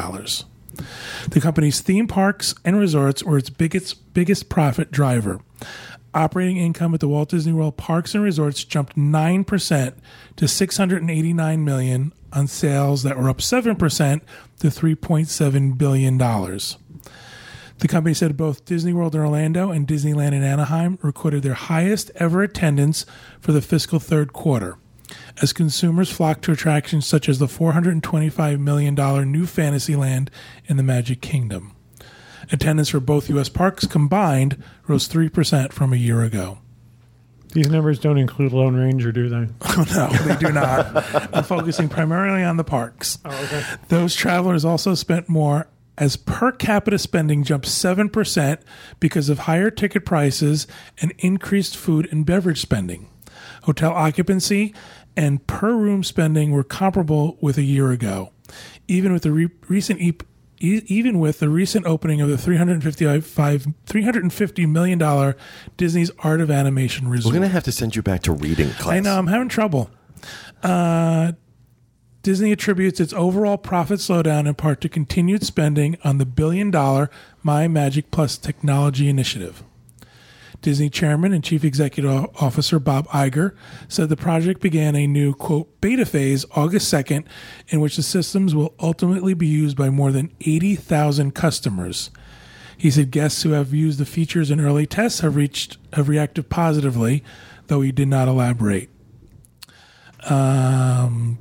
The 1.30 1.40
company's 1.40 1.80
theme 1.80 2.06
parks 2.06 2.54
and 2.64 2.78
resorts 2.78 3.24
were 3.24 3.38
its 3.38 3.50
biggest 3.50 4.14
biggest 4.14 4.48
profit 4.48 4.90
driver. 4.90 5.40
Operating 6.14 6.56
income 6.56 6.94
at 6.94 7.00
the 7.00 7.08
Walt 7.08 7.28
Disney 7.28 7.52
World 7.52 7.76
Parks 7.76 8.14
and 8.14 8.24
Resorts 8.24 8.64
jumped 8.64 8.96
9% 8.96 9.94
to 10.36 10.48
689 10.48 11.64
million 11.64 12.12
on 12.32 12.46
sales 12.46 13.02
that 13.02 13.18
were 13.18 13.28
up 13.28 13.38
7% 13.38 14.20
to 14.60 14.66
3.7 14.68 15.78
billion 15.78 16.18
dollars. 16.18 16.78
The 17.78 17.88
company 17.88 18.14
said 18.14 18.36
both 18.36 18.64
Disney 18.64 18.92
World 18.92 19.14
in 19.14 19.20
Orlando 19.20 19.70
and 19.70 19.86
Disneyland 19.86 20.32
in 20.32 20.42
Anaheim 20.42 20.98
recorded 21.00 21.44
their 21.44 21.54
highest 21.54 22.10
ever 22.16 22.42
attendance 22.42 23.06
for 23.40 23.52
the 23.52 23.62
fiscal 23.62 24.00
third 24.00 24.32
quarter 24.32 24.76
as 25.40 25.52
consumers 25.52 26.10
flocked 26.10 26.42
to 26.42 26.52
attractions 26.52 27.06
such 27.06 27.28
as 27.28 27.38
the 27.38 27.46
$425 27.46 28.58
million 28.58 28.94
new 29.30 29.46
Fantasyland 29.46 30.30
in 30.66 30.76
the 30.76 30.82
Magic 30.82 31.20
Kingdom. 31.20 31.72
Attendance 32.50 32.88
for 32.88 33.00
both 33.00 33.28
U.S. 33.30 33.48
parks 33.48 33.86
combined 33.86 34.62
rose 34.86 35.08
3% 35.08 35.72
from 35.72 35.92
a 35.92 35.96
year 35.96 36.22
ago. 36.22 36.58
These 37.52 37.70
numbers 37.70 37.98
don't 37.98 38.18
include 38.18 38.52
Lone 38.52 38.76
Ranger, 38.76 39.10
do 39.12 39.28
they? 39.28 39.48
Oh, 39.62 39.84
no, 39.94 40.08
they 40.26 40.36
do 40.36 40.52
not. 40.52 41.34
I'm 41.34 41.44
focusing 41.44 41.88
primarily 41.88 42.42
on 42.42 42.56
the 42.56 42.64
parks. 42.64 43.18
Oh, 43.24 43.44
okay. 43.44 43.62
Those 43.88 44.14
travelers 44.14 44.64
also 44.64 44.94
spent 44.94 45.28
more 45.28 45.68
as 45.96 46.16
per 46.16 46.52
capita 46.52 46.98
spending 46.98 47.44
jumped 47.44 47.66
7% 47.66 48.60
because 49.00 49.28
of 49.28 49.40
higher 49.40 49.70
ticket 49.70 50.04
prices 50.04 50.66
and 51.00 51.12
increased 51.18 51.76
food 51.76 52.08
and 52.10 52.26
beverage 52.26 52.60
spending. 52.60 53.08
Hotel 53.64 53.92
occupancy 53.92 54.74
and 55.16 55.44
per 55.46 55.74
room 55.74 56.02
spending 56.04 56.50
were 56.50 56.64
comparable 56.64 57.36
with 57.40 57.56
a 57.58 57.62
year 57.62 57.90
ago. 57.90 58.32
Even 58.86 59.12
with 59.12 59.22
the 59.22 59.32
re- 59.32 59.50
recent 59.68 60.00
e- 60.00 60.18
e- 60.60 60.82
even 60.86 61.18
with 61.18 61.38
the 61.38 61.48
recent 61.48 61.86
opening 61.86 62.20
of 62.20 62.28
the 62.28 62.38
355 62.38 63.66
$350 63.86 64.68
million 64.68 65.34
Disney's 65.76 66.10
Art 66.20 66.40
of 66.40 66.50
Animation 66.50 67.08
Resort. 67.08 67.32
We're 67.32 67.38
going 67.38 67.48
to 67.48 67.52
have 67.54 67.64
to 67.64 67.72
send 67.72 67.96
you 67.96 68.02
back 68.02 68.22
to 68.22 68.32
reading 68.32 68.70
class. 68.70 68.96
I 68.96 69.00
know 69.00 69.18
I'm 69.18 69.26
having 69.26 69.48
trouble. 69.48 69.90
Uh, 70.62 71.32
Disney 72.22 72.52
attributes 72.52 73.00
its 73.00 73.12
overall 73.12 73.56
profit 73.56 74.00
slowdown 74.00 74.46
in 74.48 74.54
part 74.54 74.80
to 74.82 74.88
continued 74.88 75.44
spending 75.44 75.96
on 76.04 76.18
the 76.18 76.26
billion 76.26 76.70
dollar 76.70 77.10
My 77.42 77.68
Magic 77.68 78.10
Plus 78.10 78.36
technology 78.36 79.08
initiative. 79.08 79.62
Disney 80.60 80.90
chairman 80.90 81.32
and 81.32 81.44
chief 81.44 81.64
executive 81.64 82.26
officer 82.40 82.78
Bob 82.78 83.06
Iger 83.08 83.54
said 83.88 84.08
the 84.08 84.16
project 84.16 84.60
began 84.60 84.96
a 84.96 85.06
new, 85.06 85.34
quote, 85.34 85.80
beta 85.80 86.04
phase 86.04 86.44
August 86.56 86.92
2nd, 86.92 87.24
in 87.68 87.80
which 87.80 87.96
the 87.96 88.02
systems 88.02 88.54
will 88.54 88.74
ultimately 88.80 89.34
be 89.34 89.46
used 89.46 89.76
by 89.76 89.88
more 89.88 90.10
than 90.10 90.32
80,000 90.40 91.34
customers. 91.34 92.10
He 92.76 92.90
said 92.90 93.10
guests 93.10 93.42
who 93.42 93.50
have 93.50 93.74
used 93.74 93.98
the 93.98 94.06
features 94.06 94.50
in 94.50 94.60
early 94.60 94.86
tests 94.86 95.20
have 95.20 95.36
reached 95.36 95.78
have 95.94 96.08
reacted 96.08 96.48
positively, 96.48 97.24
though 97.66 97.80
he 97.80 97.90
did 97.90 98.08
not 98.08 98.28
elaborate. 98.28 98.88
Um, 100.28 101.38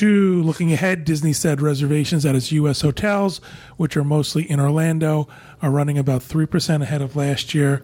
looking 0.00 0.72
ahead, 0.72 1.04
Disney 1.04 1.32
said 1.32 1.60
reservations 1.60 2.24
at 2.24 2.36
its 2.36 2.52
U.S. 2.52 2.82
hotels, 2.82 3.40
which 3.76 3.96
are 3.96 4.04
mostly 4.04 4.48
in 4.48 4.60
Orlando, 4.60 5.28
are 5.62 5.70
running 5.70 5.98
about 5.98 6.22
three 6.22 6.46
percent 6.46 6.82
ahead 6.82 7.02
of 7.02 7.16
last 7.16 7.54
year, 7.54 7.82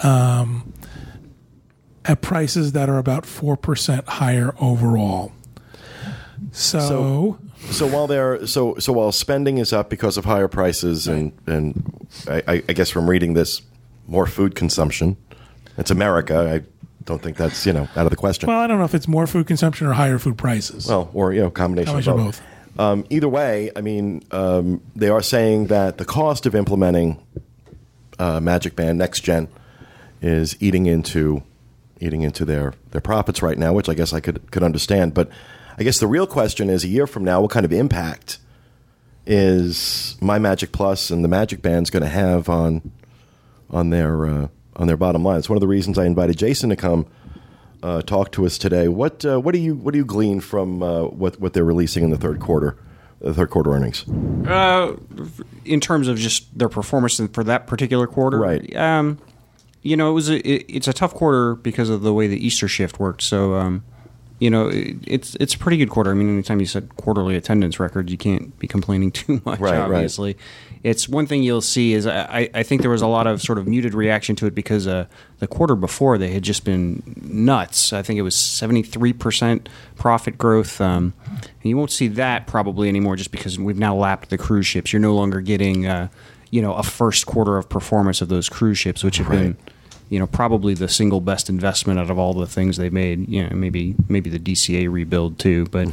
um, 0.00 0.72
at 2.04 2.20
prices 2.20 2.72
that 2.72 2.88
are 2.88 2.98
about 2.98 3.24
four 3.26 3.56
percent 3.56 4.08
higher 4.08 4.54
overall. 4.60 5.32
So, 6.52 6.78
So- 6.80 7.38
So 7.70 7.86
while 7.86 8.06
they're 8.08 8.44
so 8.46 8.74
so 8.78 8.92
while 8.92 9.12
spending 9.12 9.58
is 9.58 9.72
up 9.72 9.88
because 9.88 10.16
of 10.16 10.24
higher 10.24 10.48
prices 10.48 11.06
and 11.06 11.32
and 11.46 12.08
I, 12.28 12.62
I 12.68 12.72
guess 12.72 12.90
from 12.90 13.08
reading 13.08 13.34
this, 13.34 13.62
more 14.08 14.26
food 14.26 14.54
consumption. 14.56 15.16
It's 15.78 15.90
America. 15.90 16.50
I 16.60 16.66
don't 17.04 17.22
think 17.22 17.36
that's 17.36 17.64
you 17.64 17.72
know 17.72 17.88
out 17.96 18.04
of 18.04 18.10
the 18.10 18.16
question. 18.16 18.48
well, 18.48 18.58
I 18.58 18.66
don't 18.66 18.78
know 18.78 18.84
if 18.84 18.94
it's 18.94 19.06
more 19.06 19.26
food 19.28 19.46
consumption 19.46 19.86
or 19.86 19.92
higher 19.92 20.18
food 20.18 20.36
prices. 20.36 20.88
Well, 20.88 21.08
or 21.14 21.32
you 21.32 21.40
know, 21.40 21.50
combination 21.50 21.96
of 21.96 22.04
Combination 22.04 22.42
both. 22.76 22.80
Um, 22.80 23.04
either 23.10 23.28
way, 23.28 23.70
I 23.76 23.80
mean, 23.80 24.22
um, 24.32 24.80
they 24.96 25.08
are 25.08 25.22
saying 25.22 25.66
that 25.68 25.98
the 25.98 26.04
cost 26.04 26.46
of 26.46 26.54
implementing 26.56 27.24
uh, 28.18 28.40
Magic 28.40 28.74
Band 28.76 28.98
Next 28.98 29.20
Gen 29.20 29.46
is 30.22 30.56
eating 30.60 30.86
into 30.86 31.42
eating 32.00 32.22
into 32.22 32.44
their 32.44 32.72
their 32.92 33.00
profits 33.00 33.42
right 33.42 33.58
now, 33.58 33.72
which 33.72 33.88
I 33.88 33.94
guess 33.94 34.12
I 34.12 34.20
could 34.20 34.50
could 34.50 34.62
understand. 34.62 35.12
But 35.12 35.28
I 35.78 35.82
guess 35.82 35.98
the 35.98 36.06
real 36.06 36.26
question 36.26 36.70
is, 36.70 36.84
a 36.84 36.88
year 36.88 37.06
from 37.06 37.24
now, 37.24 37.40
what 37.42 37.50
kind 37.50 37.66
of 37.66 37.72
impact 37.72 38.38
is 39.26 40.16
My 40.20 40.38
Magic 40.38 40.72
Plus 40.72 41.10
and 41.10 41.24
the 41.24 41.28
Magic 41.28 41.62
Band's 41.62 41.90
going 41.90 42.02
to 42.02 42.08
have 42.08 42.48
on 42.48 42.90
on 43.70 43.90
their 43.90 44.26
uh, 44.26 44.48
on 44.76 44.86
their 44.86 44.96
bottom 44.96 45.22
line? 45.24 45.38
It's 45.38 45.48
one 45.48 45.56
of 45.56 45.60
the 45.60 45.68
reasons 45.68 45.98
I 45.98 46.06
invited 46.06 46.36
Jason 46.38 46.70
to 46.70 46.76
come 46.76 47.06
uh, 47.82 48.02
talk 48.02 48.32
to 48.32 48.46
us 48.46 48.58
today. 48.58 48.88
What 48.88 49.24
uh, 49.24 49.40
what 49.40 49.52
do 49.52 49.58
you 49.58 49.74
what 49.74 49.92
do 49.92 49.98
you 49.98 50.04
glean 50.04 50.40
from 50.40 50.82
uh, 50.82 51.04
what 51.04 51.40
what 51.40 51.52
they're 51.52 51.64
releasing 51.64 52.04
in 52.04 52.10
the 52.10 52.18
third 52.18 52.40
quarter, 52.40 52.76
the 53.20 53.34
third 53.34 53.50
quarter 53.50 53.72
earnings? 53.72 54.04
Uh, 54.46 54.96
in 55.64 55.80
terms 55.80 56.08
of 56.08 56.18
just 56.18 56.56
their 56.58 56.68
performance 56.68 57.20
for 57.32 57.44
that 57.44 57.66
particular 57.66 58.06
quarter, 58.06 58.38
Right. 58.38 58.74
Um, 58.76 59.18
you 59.82 59.96
know, 59.96 60.10
it 60.10 60.14
was 60.14 60.30
a, 60.30 60.36
it, 60.48 60.64
it's 60.68 60.88
a 60.88 60.92
tough 60.92 61.14
quarter 61.14 61.54
because 61.56 61.90
of 61.90 62.02
the 62.02 62.14
way 62.14 62.26
the 62.26 62.44
Easter 62.44 62.68
shift 62.68 63.00
worked. 63.00 63.22
So, 63.22 63.54
um, 63.54 63.84
you 64.38 64.50
know, 64.50 64.68
it, 64.68 64.96
it's 65.06 65.36
it's 65.36 65.54
a 65.54 65.58
pretty 65.58 65.76
good 65.76 65.90
quarter. 65.90 66.10
I 66.10 66.14
mean, 66.14 66.28
anytime 66.28 66.60
you 66.60 66.66
set 66.66 66.96
quarterly 66.96 67.36
attendance 67.36 67.78
records, 67.78 68.10
you 68.10 68.18
can't 68.18 68.56
be 68.58 68.66
complaining 68.66 69.10
too 69.12 69.40
much. 69.44 69.60
Right, 69.60 69.72
right. 69.72 69.80
obviously, 69.80 70.36
it's 70.82 71.08
one 71.08 71.26
thing 71.26 71.42
you'll 71.42 71.60
see 71.60 71.92
is 71.92 72.06
I, 72.06 72.48
I 72.54 72.62
think 72.62 72.80
there 72.80 72.90
was 72.90 73.02
a 73.02 73.06
lot 73.06 73.26
of 73.26 73.40
sort 73.40 73.58
of 73.58 73.68
muted 73.68 73.94
reaction 73.94 74.34
to 74.36 74.46
it 74.46 74.54
because 74.54 74.86
uh, 74.86 75.06
the 75.38 75.46
quarter 75.46 75.76
before 75.76 76.18
they 76.18 76.30
had 76.30 76.42
just 76.42 76.64
been 76.64 77.02
nuts. 77.22 77.92
I 77.92 78.02
think 78.02 78.18
it 78.18 78.22
was 78.22 78.36
seventy 78.36 78.82
three 78.82 79.12
percent 79.12 79.68
profit 79.96 80.38
growth. 80.38 80.80
Um, 80.80 81.14
and 81.28 81.64
you 81.64 81.76
won't 81.76 81.92
see 81.92 82.08
that 82.08 82.46
probably 82.46 82.88
anymore, 82.88 83.16
just 83.16 83.30
because 83.30 83.58
we've 83.58 83.78
now 83.78 83.94
lapped 83.94 84.30
the 84.30 84.38
cruise 84.38 84.66
ships. 84.66 84.92
You're 84.92 85.00
no 85.00 85.14
longer 85.14 85.40
getting. 85.40 85.86
Uh, 85.86 86.08
you 86.52 86.60
know, 86.60 86.74
a 86.74 86.82
first 86.82 87.24
quarter 87.24 87.56
of 87.56 87.66
performance 87.70 88.20
of 88.20 88.28
those 88.28 88.50
cruise 88.50 88.76
ships, 88.76 89.02
which 89.02 89.16
have 89.16 89.30
been 89.30 89.56
you 90.12 90.18
know 90.18 90.26
probably 90.26 90.74
the 90.74 90.88
single 90.88 91.20
best 91.20 91.48
investment 91.48 91.98
out 91.98 92.10
of 92.10 92.18
all 92.18 92.34
the 92.34 92.46
things 92.46 92.76
they 92.76 92.90
made 92.90 93.26
you 93.28 93.42
know 93.42 93.54
maybe 93.56 93.94
maybe 94.08 94.28
the 94.28 94.38
DCA 94.38 94.90
rebuild 94.92 95.38
too 95.38 95.64
but 95.70 95.88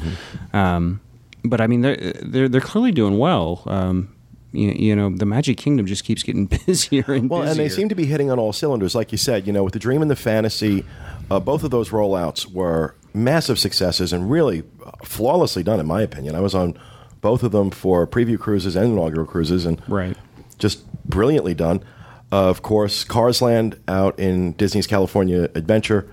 um, 0.54 1.00
but 1.46 1.62
I 1.62 1.68
mean 1.68 1.82
they're 1.82 1.96
they're, 2.22 2.50
they're 2.50 2.62
clearly 2.72 2.92
doing 2.92 3.18
well 3.18 3.64
um, 3.68 4.14
you, 4.52 4.70
you 4.72 4.96
know 4.96 5.10
the 5.16 5.26
Magic 5.26 5.58
Kingdom 5.58 5.86
just 5.86 6.04
keeps 6.04 6.24
getting 6.24 6.46
busier 6.66 7.06
and 7.08 7.30
Well, 7.30 7.42
busier 7.42 7.52
and 7.52 7.60
they 7.60 7.70
seem 7.70 7.88
to 7.90 7.96
be 7.96 8.06
hitting 8.06 8.30
on 8.32 8.40
all 8.40 8.52
cylinders, 8.52 8.96
like 8.96 9.12
you 9.12 9.18
said. 9.18 9.46
You 9.48 9.54
know, 9.54 9.64
with 9.64 9.74
the 9.74 9.80
Dream 9.80 10.02
and 10.02 10.10
the 10.10 10.16
Fantasy, 10.16 10.84
uh, 11.30 11.40
both 11.40 11.64
of 11.64 11.70
those 11.72 11.90
rollouts 11.92 12.52
were 12.52 12.96
massive 13.14 13.60
successes 13.60 14.12
and 14.12 14.30
really 14.30 14.64
uh, 14.86 14.92
flawlessly 15.04 15.62
done, 15.64 15.80
in 15.80 15.86
my 15.86 16.02
opinion. 16.02 16.36
I 16.36 16.40
was 16.42 16.56
on 16.56 16.78
both 17.22 17.44
of 17.44 17.52
them 17.52 17.70
for 17.70 18.08
preview 18.08 18.40
cruises 18.40 18.76
and 18.76 18.92
inaugural 18.94 19.28
cruises, 19.28 19.66
and 19.66 19.80
Right. 19.88 20.18
just 20.58 20.84
brilliantly 21.06 21.54
done. 21.54 21.84
Of 22.32 22.62
course, 22.62 23.04
Cars 23.04 23.42
Land 23.42 23.80
out 23.88 24.20
in 24.20 24.54
Disney's 24.54 24.86
California 24.86 25.50
Adventure, 25.56 26.08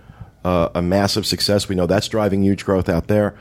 uh, 0.44 0.70
a 0.74 0.80
massive 0.80 1.26
success. 1.26 1.68
We 1.68 1.74
know 1.74 1.86
that's 1.86 2.08
driving 2.08 2.42
huge 2.42 2.64
growth 2.64 2.88
out 2.88 3.08
there. 3.08 3.36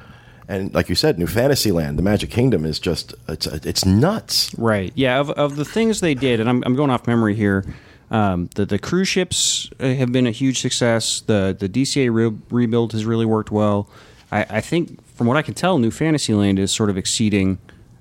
And 0.47 0.73
like 0.73 0.89
you 0.89 0.95
said, 0.95 1.17
New 1.17 1.27
Fantasyland, 1.27 1.97
the 1.97 2.03
Magic 2.03 2.29
Kingdom 2.29 2.65
is 2.65 2.77
just 2.79 3.15
it's 3.27 3.47
it's 3.47 3.85
nuts. 3.85 4.53
Right. 4.57 4.91
Yeah. 4.95 5.19
Of, 5.19 5.31
of 5.31 5.55
the 5.55 5.65
things 5.65 6.01
they 6.01 6.13
did, 6.13 6.39
and 6.39 6.49
I'm, 6.49 6.63
I'm 6.65 6.75
going 6.75 6.89
off 6.89 7.07
memory 7.07 7.35
here. 7.35 7.65
Um, 8.11 8.49
the 8.55 8.65
the 8.65 8.77
cruise 8.77 9.07
ships 9.07 9.69
uh, 9.79 9.87
have 9.87 10.11
been 10.11 10.27
a 10.27 10.31
huge 10.31 10.59
success. 10.59 11.21
The 11.21 11.55
the 11.57 11.67
DCA 11.67 12.13
re- 12.13 12.37
rebuild 12.51 12.91
has 12.91 13.05
really 13.05 13.25
worked 13.25 13.51
well. 13.51 13.89
I, 14.31 14.45
I 14.49 14.61
think, 14.61 15.03
from 15.15 15.27
what 15.27 15.37
I 15.37 15.41
can 15.41 15.53
tell, 15.53 15.79
New 15.79 15.91
Fantasyland 15.91 16.59
is 16.59 16.71
sort 16.71 16.89
of 16.89 16.97
exceeding 16.97 17.57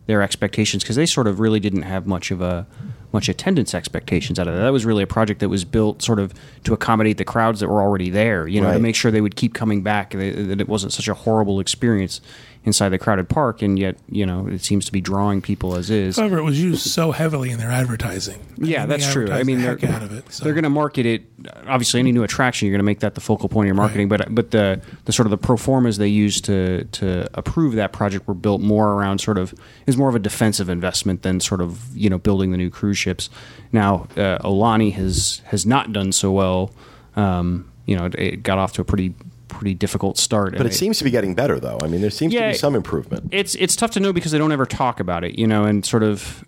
their 0.06 0.20
expectations 0.20 0.82
because 0.82 0.96
they 0.96 1.06
sort 1.06 1.26
of 1.26 1.40
really 1.40 1.60
didn't 1.60 1.82
have 1.82 2.06
much 2.06 2.30
of 2.30 2.42
a 2.42 2.66
much 3.14 3.28
attendance 3.30 3.74
expectations 3.74 4.38
out 4.38 4.46
of 4.48 4.54
that. 4.54 4.60
That 4.60 4.72
was 4.72 4.84
really 4.84 5.02
a 5.02 5.06
project 5.06 5.40
that 5.40 5.48
was 5.48 5.64
built 5.64 6.02
sort 6.02 6.18
of 6.18 6.34
to 6.64 6.74
accommodate 6.74 7.16
the 7.16 7.24
crowds 7.24 7.60
that 7.60 7.68
were 7.68 7.80
already 7.80 8.10
there. 8.10 8.46
You 8.46 8.60
know, 8.60 8.66
Right. 8.66 8.74
to 8.74 8.80
make 8.80 8.94
sure 8.96 9.10
they 9.10 9.20
would 9.22 9.36
keep 9.36 9.54
coming 9.54 9.82
back. 9.82 10.10
That 10.10 10.48
that 10.48 10.60
it 10.60 10.68
wasn't 10.68 10.92
such 10.92 11.08
a 11.08 11.14
horrible 11.14 11.60
experience 11.60 12.20
inside 12.64 12.88
the 12.88 12.98
crowded 12.98 13.28
park, 13.28 13.62
and 13.62 13.78
yet 13.78 13.96
you 14.08 14.24
know 14.24 14.46
it 14.48 14.64
seems 14.64 14.86
to 14.86 14.92
be 14.92 15.00
drawing 15.00 15.42
people 15.42 15.76
as 15.76 15.90
is. 15.90 16.16
However, 16.16 16.38
it 16.38 16.42
was 16.42 16.60
used 16.60 16.82
so 16.82 17.12
heavily 17.12 17.50
in 17.50 17.58
their 17.58 17.70
advertising. 17.70 18.40
Yeah, 18.56 18.86
that's 18.86 19.10
true. 19.12 19.30
I 19.30 19.42
mean, 19.42 19.58
the 19.60 19.76
they're, 19.76 19.90
out 19.90 20.02
of 20.02 20.12
it. 20.12 20.32
so. 20.32 20.44
they're 20.44 20.54
going 20.54 20.64
to 20.64 20.70
market 20.70 21.06
it. 21.06 21.24
Obviously, 21.66 22.00
any 22.00 22.12
new 22.12 22.22
attraction, 22.22 22.66
you're 22.66 22.72
going 22.72 22.80
to 22.80 22.84
make 22.84 23.00
that 23.00 23.14
the 23.14 23.20
focal 23.20 23.48
point 23.48 23.66
of 23.66 23.68
your 23.68 23.74
marketing. 23.74 24.08
But 24.08 24.34
but 24.34 24.50
the 24.50 24.80
the 25.04 25.12
sort 25.12 25.26
of 25.26 25.30
the 25.30 25.38
pro 25.38 25.56
formas 25.56 25.98
they 25.98 26.08
used 26.08 26.44
to 26.46 26.84
to 26.84 27.28
approve 27.34 27.74
that 27.74 27.92
project 27.92 28.26
were 28.26 28.34
built 28.34 28.60
more 28.60 28.92
around 28.92 29.20
sort 29.20 29.38
of 29.38 29.54
is 29.86 29.96
more 29.96 30.08
of 30.08 30.14
a 30.14 30.20
defensive 30.20 30.68
investment 30.68 31.22
than 31.22 31.40
sort 31.40 31.60
of 31.60 31.94
you 31.96 32.08
know 32.08 32.18
building 32.18 32.50
the 32.50 32.58
new 32.58 32.70
cruise 32.70 32.98
ships. 32.98 33.28
Now, 33.72 34.06
uh, 34.16 34.38
Aulani 34.38 34.92
has 34.94 35.42
has 35.46 35.66
not 35.66 35.92
done 35.92 36.12
so 36.12 36.32
well. 36.32 36.72
Um, 37.16 37.70
you 37.86 37.96
know, 37.96 38.06
it, 38.06 38.14
it 38.14 38.42
got 38.42 38.58
off 38.58 38.72
to 38.74 38.80
a 38.80 38.84
pretty 38.84 39.14
pretty 39.58 39.74
difficult 39.74 40.18
start. 40.18 40.56
But 40.56 40.66
it 40.66 40.74
seems 40.74 40.98
to 40.98 41.04
be 41.04 41.10
getting 41.10 41.34
better, 41.34 41.58
though. 41.60 41.78
I 41.82 41.86
mean, 41.86 42.00
there 42.00 42.10
seems 42.10 42.34
to 42.34 42.40
be 42.48 42.54
some 42.54 42.74
improvement. 42.74 43.28
it's 43.32 43.54
it's 43.54 43.76
tough 43.76 43.92
to 43.92 44.00
know 44.00 44.12
because 44.12 44.32
they 44.32 44.38
don't 44.38 44.52
ever 44.52 44.66
talk 44.66 45.00
about 45.00 45.24
it, 45.24 45.38
you 45.38 45.46
know, 45.46 45.64
and 45.64 45.84
sort 45.84 46.02
of 46.02 46.44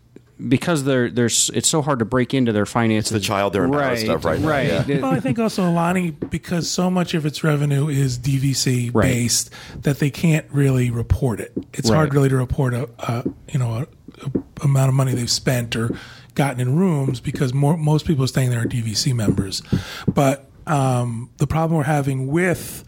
because 0.49 0.85
they're 0.85 1.09
there's 1.11 1.51
it's 1.55 1.69
so 1.69 1.81
hard 1.81 1.99
to 2.01 2.05
break 2.05 2.35
into 2.35 2.53
their 2.53 2.67
finances. 2.67 3.11
the 3.11 3.21
child 3.21 3.55
they're 3.55 3.65
embarrassed 3.65 4.07
of 4.09 4.25
right 4.27 4.39
now, 4.39 4.49
Right. 4.49 4.67
yeah. 4.87 5.01
Well, 5.01 5.13
I 5.13 5.21
think 5.21 5.39
also 5.39 5.63
Aulani, 5.63 6.15
because 6.31 6.69
so 6.69 6.91
much 6.91 7.15
of 7.15 7.25
its 7.25 7.43
revenue 7.43 7.89
is 7.89 8.19
DVC 8.19 8.91
Right. 8.93 9.05
based, 9.05 9.51
that 9.83 9.99
they 9.99 10.11
can't 10.11 10.45
really 10.51 10.91
report 10.91 11.41
it. 11.41 11.53
It's 11.73 11.89
hard 11.89 12.13
really 12.13 12.29
to 12.29 12.37
report 12.37 12.75
a, 12.75 12.89
a 12.99 13.25
you 13.51 13.59
know 13.59 13.73
a, 13.73 13.87
a 14.27 14.65
amount 14.65 14.89
of 14.91 14.95
money 14.95 15.15
they've 15.15 15.31
spent 15.31 15.75
or 15.75 15.97
gotten 16.35 16.61
in 16.61 16.77
rooms 16.77 17.19
because 17.21 17.55
more 17.55 17.79
most 17.79 18.05
people 18.07 18.27
staying 18.27 18.51
there 18.51 18.61
are 18.61 18.67
DVC 18.67 19.15
members. 19.15 19.63
But 20.07 20.51
um, 20.67 21.31
the 21.39 21.47
problem 21.47 21.79
we're 21.79 21.85
having 21.85 22.27
with 22.27 22.85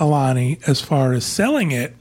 Aulani 0.00 0.66
as 0.68 0.80
far 0.80 1.12
as 1.12 1.24
selling 1.24 1.70
it 1.70 1.94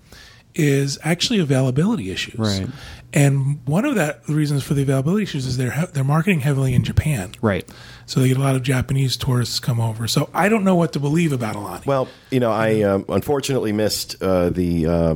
is 0.56 0.98
actually 1.04 1.40
availability 1.40 2.12
issues. 2.12 2.40
Right. 2.40 2.68
And 3.14 3.60
one 3.66 3.86
of 3.86 3.96
that 3.96 4.28
reasons 4.28 4.64
for 4.64 4.74
the 4.74 4.84
availability 4.84 5.24
issues 5.24 5.46
is 5.46 5.58
they're 5.58 5.88
they're 5.94 6.04
marketing 6.04 6.42
heavily 6.42 6.74
in 6.74 6.84
Japan. 6.84 7.34
Right. 7.42 7.68
So 8.06 8.20
they 8.20 8.28
get 8.28 8.38
a 8.38 8.42
lot 8.42 8.56
of 8.56 8.64
Japanese 8.64 9.18
tourists 9.18 9.60
come 9.60 9.80
over. 9.80 10.08
So 10.08 10.30
I 10.34 10.50
don't 10.50 10.64
know 10.64 10.76
what 10.76 10.94
to 10.94 11.00
believe 11.00 11.34
about 11.34 11.56
Aulani. 11.56 11.86
Well, 11.86 12.08
you 12.32 12.40
know, 12.40 12.52
I 12.52 12.82
um, 12.84 13.06
unfortunately 13.10 13.72
missed 13.72 14.22
uh, 14.22 14.50
the 14.50 14.86
uh, 14.86 15.16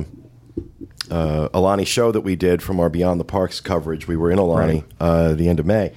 uh, 1.10 1.48
Aulani 1.50 1.86
show 1.86 2.10
that 2.10 2.22
we 2.22 2.34
did 2.36 2.62
from 2.62 2.80
our 2.80 2.88
Beyond 2.88 3.20
the 3.20 3.24
Parks 3.24 3.60
coverage. 3.60 4.08
We 4.08 4.16
were 4.16 4.30
in 4.30 4.38
Aulani 4.38 4.84
uh, 4.98 5.34
the 5.34 5.48
end 5.48 5.60
of 5.60 5.66
May. 5.66 5.92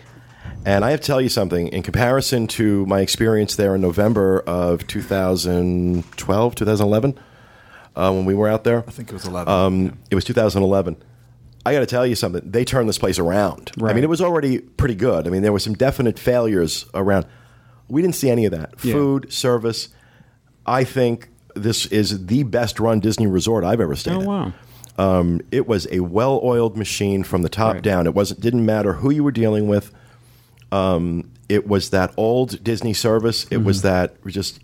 And 0.67 0.83
I 0.83 0.91
have 0.91 1.00
to 1.00 1.07
tell 1.07 1.21
you 1.21 1.29
something. 1.29 1.69
In 1.69 1.81
comparison 1.81 2.45
to 2.47 2.86
my 2.88 3.00
experience 3.00 3.55
there 3.55 3.74
in 3.75 3.79
November 3.81 4.41
of 4.41 4.86
2012, 4.88 6.55
2011, 6.55 7.17
uh, 7.95 8.12
when 8.12 8.25
we 8.25 8.36
were 8.36 8.50
out 8.50 8.65
there, 8.65 8.83
I 8.86 8.91
think 8.91 9.09
it 9.09 9.13
was 9.13 9.25
11. 9.25 9.51
um, 9.51 9.97
it 10.12 10.15
was 10.15 10.25
2011. 10.25 10.97
I 11.65 11.71
got 11.74 11.79
to 11.79 11.86
tell 11.86 12.05
you 12.05 12.15
something. 12.15 12.41
They 12.50 12.65
turned 12.65 12.88
this 12.89 12.97
place 12.97 13.17
around. 13.17 13.71
I 13.81 13.93
mean, 13.93 14.03
it 14.03 14.09
was 14.09 14.21
already 14.21 14.59
pretty 14.59 14.95
good. 14.95 15.25
I 15.25 15.29
mean, 15.29 15.41
there 15.41 15.53
were 15.53 15.59
some 15.59 15.74
definite 15.74 16.19
failures 16.19 16.86
around. 16.93 17.25
We 17.88 18.01
didn't 18.01 18.15
see 18.15 18.29
any 18.29 18.45
of 18.45 18.51
that. 18.51 18.74
Yeah. 18.83 18.93
Food, 18.93 19.31
service. 19.31 19.88
I 20.65 20.83
think 20.83 21.29
this 21.55 21.86
is 21.88 22.25
the 22.27 22.43
best 22.43 22.79
run 22.79 23.00
Disney 23.00 23.27
resort 23.27 23.63
I've 23.63 23.79
ever 23.81 23.95
stayed 23.95 24.15
Oh 24.15 24.19
in. 24.21 24.25
wow. 24.27 24.53
Um, 24.97 25.41
it 25.51 25.65
was 25.67 25.88
a 25.91 26.01
well-oiled 26.01 26.75
machine 26.75 27.24
from 27.24 27.41
the 27.41 27.50
top 27.50 27.75
Right. 27.75 27.83
down. 27.83 28.05
It 28.05 28.13
wasn't 28.13 28.41
didn't 28.41 28.65
matter 28.65 28.93
who 28.93 29.12
you 29.12 29.24
were 29.24 29.31
dealing 29.31 29.67
with. 29.69 29.91
Um, 30.71 31.31
it 31.50 31.67
was 31.67 31.91
that 31.91 32.13
old 32.17 32.63
Disney 32.63 32.93
service. 32.93 33.45
It 33.50 33.57
was 33.57 33.81
that 33.83 34.15
just, 34.25 34.59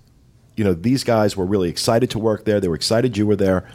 you 0.58 0.64
know, 0.64 0.74
these 0.74 1.04
guys 1.04 1.38
were 1.38 1.46
really 1.46 1.70
excited 1.70 2.10
to 2.12 2.20
work 2.20 2.46
there. 2.46 2.60
They 2.60 2.68
were 2.68 2.76
excited 2.76 3.18
you 3.18 3.26
were 3.26 3.36
there, 3.36 3.70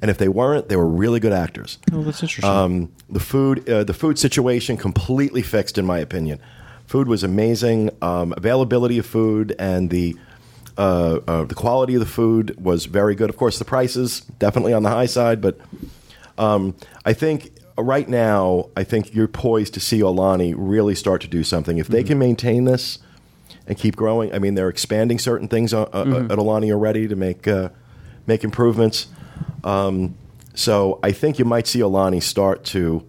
and 0.00 0.10
if 0.10 0.18
they 0.18 0.28
weren't, 0.28 0.68
they 0.68 0.76
were 0.76 0.88
really 0.88 1.20
good 1.20 1.32
actors. 1.32 1.78
Oh, 1.92 2.02
that's 2.02 2.22
interesting. 2.22 2.50
Um, 2.50 2.92
the 3.10 3.20
food, 3.20 3.68
uh, 3.68 3.84
the 3.84 3.94
food 3.94 4.18
situation, 4.18 4.76
completely 4.76 5.42
fixed 5.42 5.76
in 5.76 5.84
my 5.84 5.98
opinion. 5.98 6.40
Food 6.86 7.06
was 7.06 7.22
amazing. 7.22 7.90
Um, 8.00 8.32
availability 8.36 8.96
of 8.96 9.04
food 9.04 9.54
and 9.58 9.90
the 9.90 10.16
uh, 10.78 11.18
uh, 11.26 11.44
the 11.44 11.54
quality 11.54 11.94
of 11.96 12.00
the 12.00 12.06
food 12.06 12.56
was 12.58 12.86
very 12.86 13.14
good. 13.14 13.28
Of 13.28 13.36
course, 13.36 13.58
the 13.58 13.64
prices 13.64 14.20
definitely 14.38 14.72
on 14.72 14.84
the 14.84 14.88
high 14.88 15.06
side, 15.06 15.40
but 15.40 15.58
um, 16.38 16.76
I 17.04 17.12
think 17.12 17.50
right 17.78 18.08
now, 18.08 18.68
I 18.76 18.84
think 18.84 19.14
you're 19.14 19.28
poised 19.28 19.74
to 19.74 19.80
see 19.80 20.00
Aulani 20.00 20.54
really 20.56 20.94
start 20.94 21.20
to 21.22 21.28
do 21.28 21.42
something. 21.44 21.78
If 21.78 21.88
they 21.88 22.02
can 22.02 22.18
maintain 22.18 22.64
this 22.64 22.98
and 23.66 23.76
keep 23.78 23.96
growing, 23.96 24.32
I 24.34 24.38
mean, 24.38 24.54
they're 24.54 24.68
expanding 24.68 25.18
certain 25.18 25.48
things 25.48 25.72
uh, 25.74 25.82
uh, 25.82 26.26
at 26.30 26.38
Aulani 26.38 26.70
already 26.72 27.08
to 27.08 27.16
make 27.16 27.46
uh, 27.48 27.68
make 28.26 28.44
improvements. 28.44 29.06
Um, 29.64 30.14
so 30.54 30.98
I 31.02 31.12
think 31.12 31.38
you 31.38 31.44
might 31.44 31.66
see 31.66 31.80
Aulani 31.80 32.22
start 32.22 32.64
to. 32.66 33.04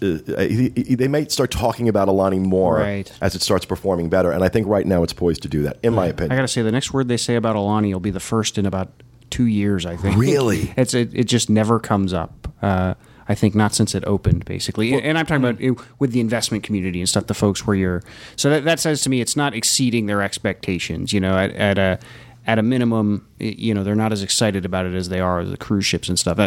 Uh, 0.00 0.42
he- 0.42 0.72
he- 0.76 0.94
they 0.94 1.08
might 1.08 1.32
start 1.32 1.50
talking 1.50 1.88
about 1.88 2.06
Aulani 2.06 2.38
more 2.38 2.76
Right. 2.76 3.10
as 3.20 3.34
it 3.34 3.42
starts 3.42 3.64
performing 3.64 4.08
better, 4.08 4.30
and 4.30 4.44
I 4.44 4.48
think 4.48 4.68
right 4.68 4.86
now 4.86 5.02
it's 5.02 5.12
poised 5.12 5.42
to 5.42 5.48
do 5.48 5.62
that, 5.62 5.78
in 5.82 5.92
my 5.92 6.06
opinion. 6.06 6.30
I 6.30 6.36
got 6.36 6.42
to 6.42 6.48
say, 6.48 6.62
the 6.62 6.70
next 6.70 6.92
word 6.92 7.08
they 7.08 7.16
say 7.16 7.34
about 7.34 7.56
Aulani 7.56 7.92
will 7.92 7.98
be 7.98 8.10
the 8.12 8.20
first 8.20 8.58
in 8.58 8.66
about 8.66 8.92
two 9.30 9.46
years. 9.46 9.84
I 9.84 9.96
think. 9.96 10.16
Really? 10.16 10.72
it's 10.76 10.94
it, 10.94 11.10
it 11.12 11.24
just 11.24 11.50
never 11.50 11.80
comes 11.80 12.12
up. 12.12 12.46
Uh, 12.62 12.94
I 13.28 13.34
think 13.34 13.54
not 13.54 13.74
since 13.74 13.94
it 13.94 14.04
opened, 14.06 14.44
basically. 14.44 14.92
and 15.00 15.18
I'm 15.18 15.26
talking 15.26 15.44
about 15.44 15.60
it, 15.60 15.76
with 15.98 16.12
the 16.12 16.20
investment 16.20 16.64
community 16.64 17.00
and 17.00 17.08
stuff. 17.08 17.26
The 17.26 17.34
folks 17.34 17.66
where 17.66 17.76
you're, 17.76 18.02
so 18.36 18.50
that, 18.50 18.64
that 18.64 18.80
says 18.80 19.02
to 19.02 19.10
me, 19.10 19.20
it's 19.20 19.36
not 19.36 19.54
exceeding 19.54 20.06
their 20.06 20.22
expectations. 20.22 21.12
You 21.12 21.20
know, 21.20 21.36
at, 21.36 21.52
at 21.52 21.78
a 21.78 21.98
at 22.46 22.58
a 22.58 22.62
minimum, 22.62 23.26
you 23.38 23.72
know, 23.72 23.84
they're 23.84 23.94
not 23.94 24.12
as 24.12 24.22
excited 24.22 24.64
about 24.64 24.84
it 24.84 24.94
as 24.94 25.08
they 25.08 25.20
are 25.20 25.44
the 25.44 25.56
cruise 25.56 25.86
ships 25.86 26.08
and 26.08 26.18
stuff. 26.18 26.38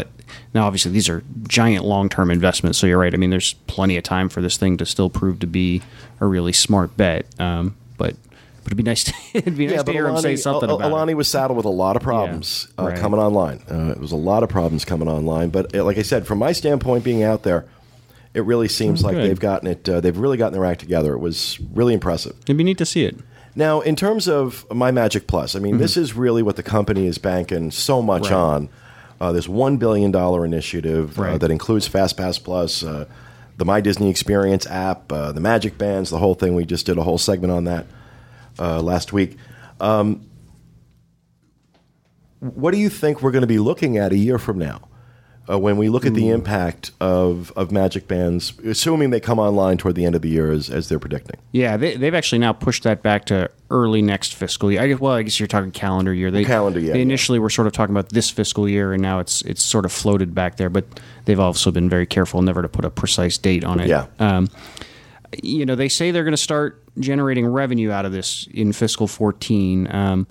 Now, 0.53 0.65
obviously, 0.65 0.91
these 0.91 1.07
are 1.07 1.23
giant 1.47 1.85
long 1.85 2.09
term 2.09 2.29
investments. 2.31 2.77
So 2.77 2.87
you're 2.87 2.99
right. 2.99 3.13
I 3.13 3.17
mean, 3.17 3.29
there's 3.29 3.53
plenty 3.67 3.95
of 3.95 4.03
time 4.03 4.27
for 4.27 4.41
this 4.41 4.57
thing 4.57 4.77
to 4.77 4.85
still 4.85 5.09
prove 5.09 5.39
to 5.39 5.47
be 5.47 5.81
a 6.19 6.25
really 6.25 6.51
smart 6.51 6.97
bet. 6.97 7.25
Um, 7.39 7.77
but 7.97 8.15
but 8.65 8.73
it'd 8.73 8.77
be 8.77 8.83
nice 8.83 9.05
to 9.05 9.13
it'd 9.33 9.55
be 9.57 9.67
nice 9.67 9.83
to 9.83 9.91
hear 9.93 10.07
him 10.09 10.17
say 10.17 10.35
something 10.35 10.69
Al- 10.69 10.75
about 10.81 10.91
Aulani 10.91 11.11
it. 11.11 11.15
was 11.15 11.29
saddled 11.29 11.55
with 11.55 11.65
a 11.65 11.69
lot 11.69 11.95
of 11.95 12.01
problems 12.01 12.67
Yeah, 12.77 12.83
uh, 12.83 12.87
right. 12.89 12.97
coming 12.99 13.19
online. 13.21 13.61
Uh, 13.71 13.91
it 13.91 13.99
was 13.99 14.11
a 14.11 14.17
lot 14.17 14.43
of 14.43 14.49
problems 14.49 14.83
coming 14.83 15.07
online, 15.07 15.49
but 15.49 15.73
uh, 15.73 15.83
like 15.85 15.97
I 15.97 16.01
said, 16.01 16.27
from 16.27 16.39
my 16.39 16.51
standpoint, 16.51 17.05
being 17.05 17.23
out 17.23 17.43
there, 17.43 17.65
it 18.33 18.43
really 18.43 18.67
seems 18.67 19.01
like 19.03 19.15
good. 19.15 19.29
they've 19.29 19.39
gotten 19.39 19.67
it. 19.69 19.87
Uh, 19.87 20.01
they've 20.01 20.17
really 20.17 20.35
gotten 20.35 20.51
their 20.53 20.65
act 20.65 20.81
together. 20.81 21.13
It 21.13 21.19
was 21.19 21.57
really 21.73 21.93
impressive. 21.93 22.35
It'd 22.41 22.57
be 22.57 22.65
neat 22.65 22.77
to 22.79 22.85
see 22.85 23.05
it. 23.05 23.15
Now, 23.55 23.79
in 23.79 23.95
terms 23.95 24.27
of 24.27 24.65
My 24.69 24.91
Magic 24.91 25.27
Plus, 25.27 25.55
I 25.55 25.59
mean, 25.59 25.77
this 25.77 25.95
is 25.95 26.13
really 26.13 26.43
what 26.43 26.57
the 26.57 26.63
company 26.63 27.07
is 27.07 27.17
banking 27.17 27.71
so 27.71 28.01
much 28.01 28.23
Mm-hmm. 28.23 28.33
Right. 28.33 28.41
on. 28.41 28.69
Uh, 29.21 29.31
this 29.31 29.47
one 29.47 29.77
billion 29.77 30.11
dollar 30.11 30.43
initiative 30.43 31.17
uh, 31.17 31.21
Right. 31.23 31.39
that 31.39 31.49
includes 31.49 31.87
FastPass 31.87 32.43
Plus, 32.43 32.83
uh, 32.83 33.05
the 33.57 33.63
My 33.63 33.79
Disney 33.79 34.09
Experience 34.09 34.67
app, 34.67 35.09
uh, 35.09 35.31
the 35.31 35.39
Magic 35.39 35.77
Bands, 35.77 36.09
the 36.09 36.17
whole 36.17 36.35
thing. 36.35 36.53
We 36.55 36.65
just 36.65 36.85
did 36.85 36.97
a 36.97 37.03
whole 37.03 37.17
segment 37.17 37.53
on 37.53 37.63
that 37.63 37.85
uh, 38.59 38.81
last 38.81 39.13
week. 39.13 39.37
Um, 39.79 40.27
what 42.39 42.71
do 42.71 42.77
you 42.77 42.89
think 42.89 43.21
we're 43.21 43.31
going 43.31 43.41
to 43.41 43.47
be 43.47 43.59
looking 43.59 43.97
at 43.97 44.11
a 44.11 44.17
year 44.17 44.37
from 44.37 44.57
now? 44.57 44.87
Uh, 45.47 45.59
when 45.59 45.77
we 45.77 45.89
look 45.89 46.07
at 46.07 46.15
the 46.15 46.29
impact 46.29 46.89
of, 46.99 47.53
of 47.55 47.71
Magic 47.71 48.07
Bands, 48.07 48.57
assuming 48.65 49.11
they 49.11 49.19
come 49.19 49.37
online 49.37 49.77
toward 49.77 49.93
the 49.93 50.03
end 50.03 50.15
of 50.15 50.23
the 50.23 50.29
year 50.29 50.51
as, 50.51 50.71
as 50.71 50.89
they're 50.89 50.97
predicting. 50.97 51.39
Yeah, 51.51 51.77
they, 51.77 51.95
they've 51.95 52.15
actually 52.15 52.39
now 52.39 52.51
pushed 52.51 52.81
that 52.81 53.03
back 53.03 53.25
to 53.25 53.51
early 53.69 54.01
next 54.01 54.33
fiscal 54.33 54.71
year. 54.71 54.81
I 54.81 54.87
guess, 54.87 54.99
well, 54.99 55.13
I 55.13 55.21
guess 55.21 55.39
you're 55.39 55.45
talking 55.45 55.69
calendar 55.69 56.11
year. 56.11 56.31
They, 56.31 56.45
Calendar 56.45 56.79
year, 56.79 56.93
They 56.93 56.99
yeah. 56.99 57.03
initially 57.03 57.37
were 57.37 57.51
sort 57.51 57.67
of 57.67 57.73
talking 57.73 57.93
about 57.93 58.09
this 58.09 58.31
fiscal 58.31 58.67
year, 58.67 58.91
and 58.91 59.03
now 59.03 59.19
it's 59.19 59.43
it's 59.43 59.61
sort 59.61 59.85
of 59.85 59.91
floated 59.91 60.33
back 60.33 60.57
there. 60.57 60.71
But 60.71 60.85
they've 61.25 61.39
also 61.39 61.69
been 61.69 61.89
very 61.89 62.07
careful 62.07 62.41
never 62.41 62.63
to 62.63 62.67
put 62.67 62.83
a 62.83 62.89
precise 62.89 63.37
date 63.37 63.63
on 63.63 63.79
it. 63.79 63.87
Yeah. 63.87 64.07
Um, 64.17 64.49
you 65.41 65.65
know, 65.65 65.75
they 65.75 65.89
say 65.89 66.11
they're 66.11 66.23
going 66.23 66.31
to 66.33 66.37
start 66.37 66.81
generating 66.99 67.45
revenue 67.45 67.91
out 67.91 68.05
of 68.05 68.11
this 68.11 68.47
in 68.53 68.71
fiscal 68.73 69.07
14. 69.07 69.87
Um, 69.93 70.27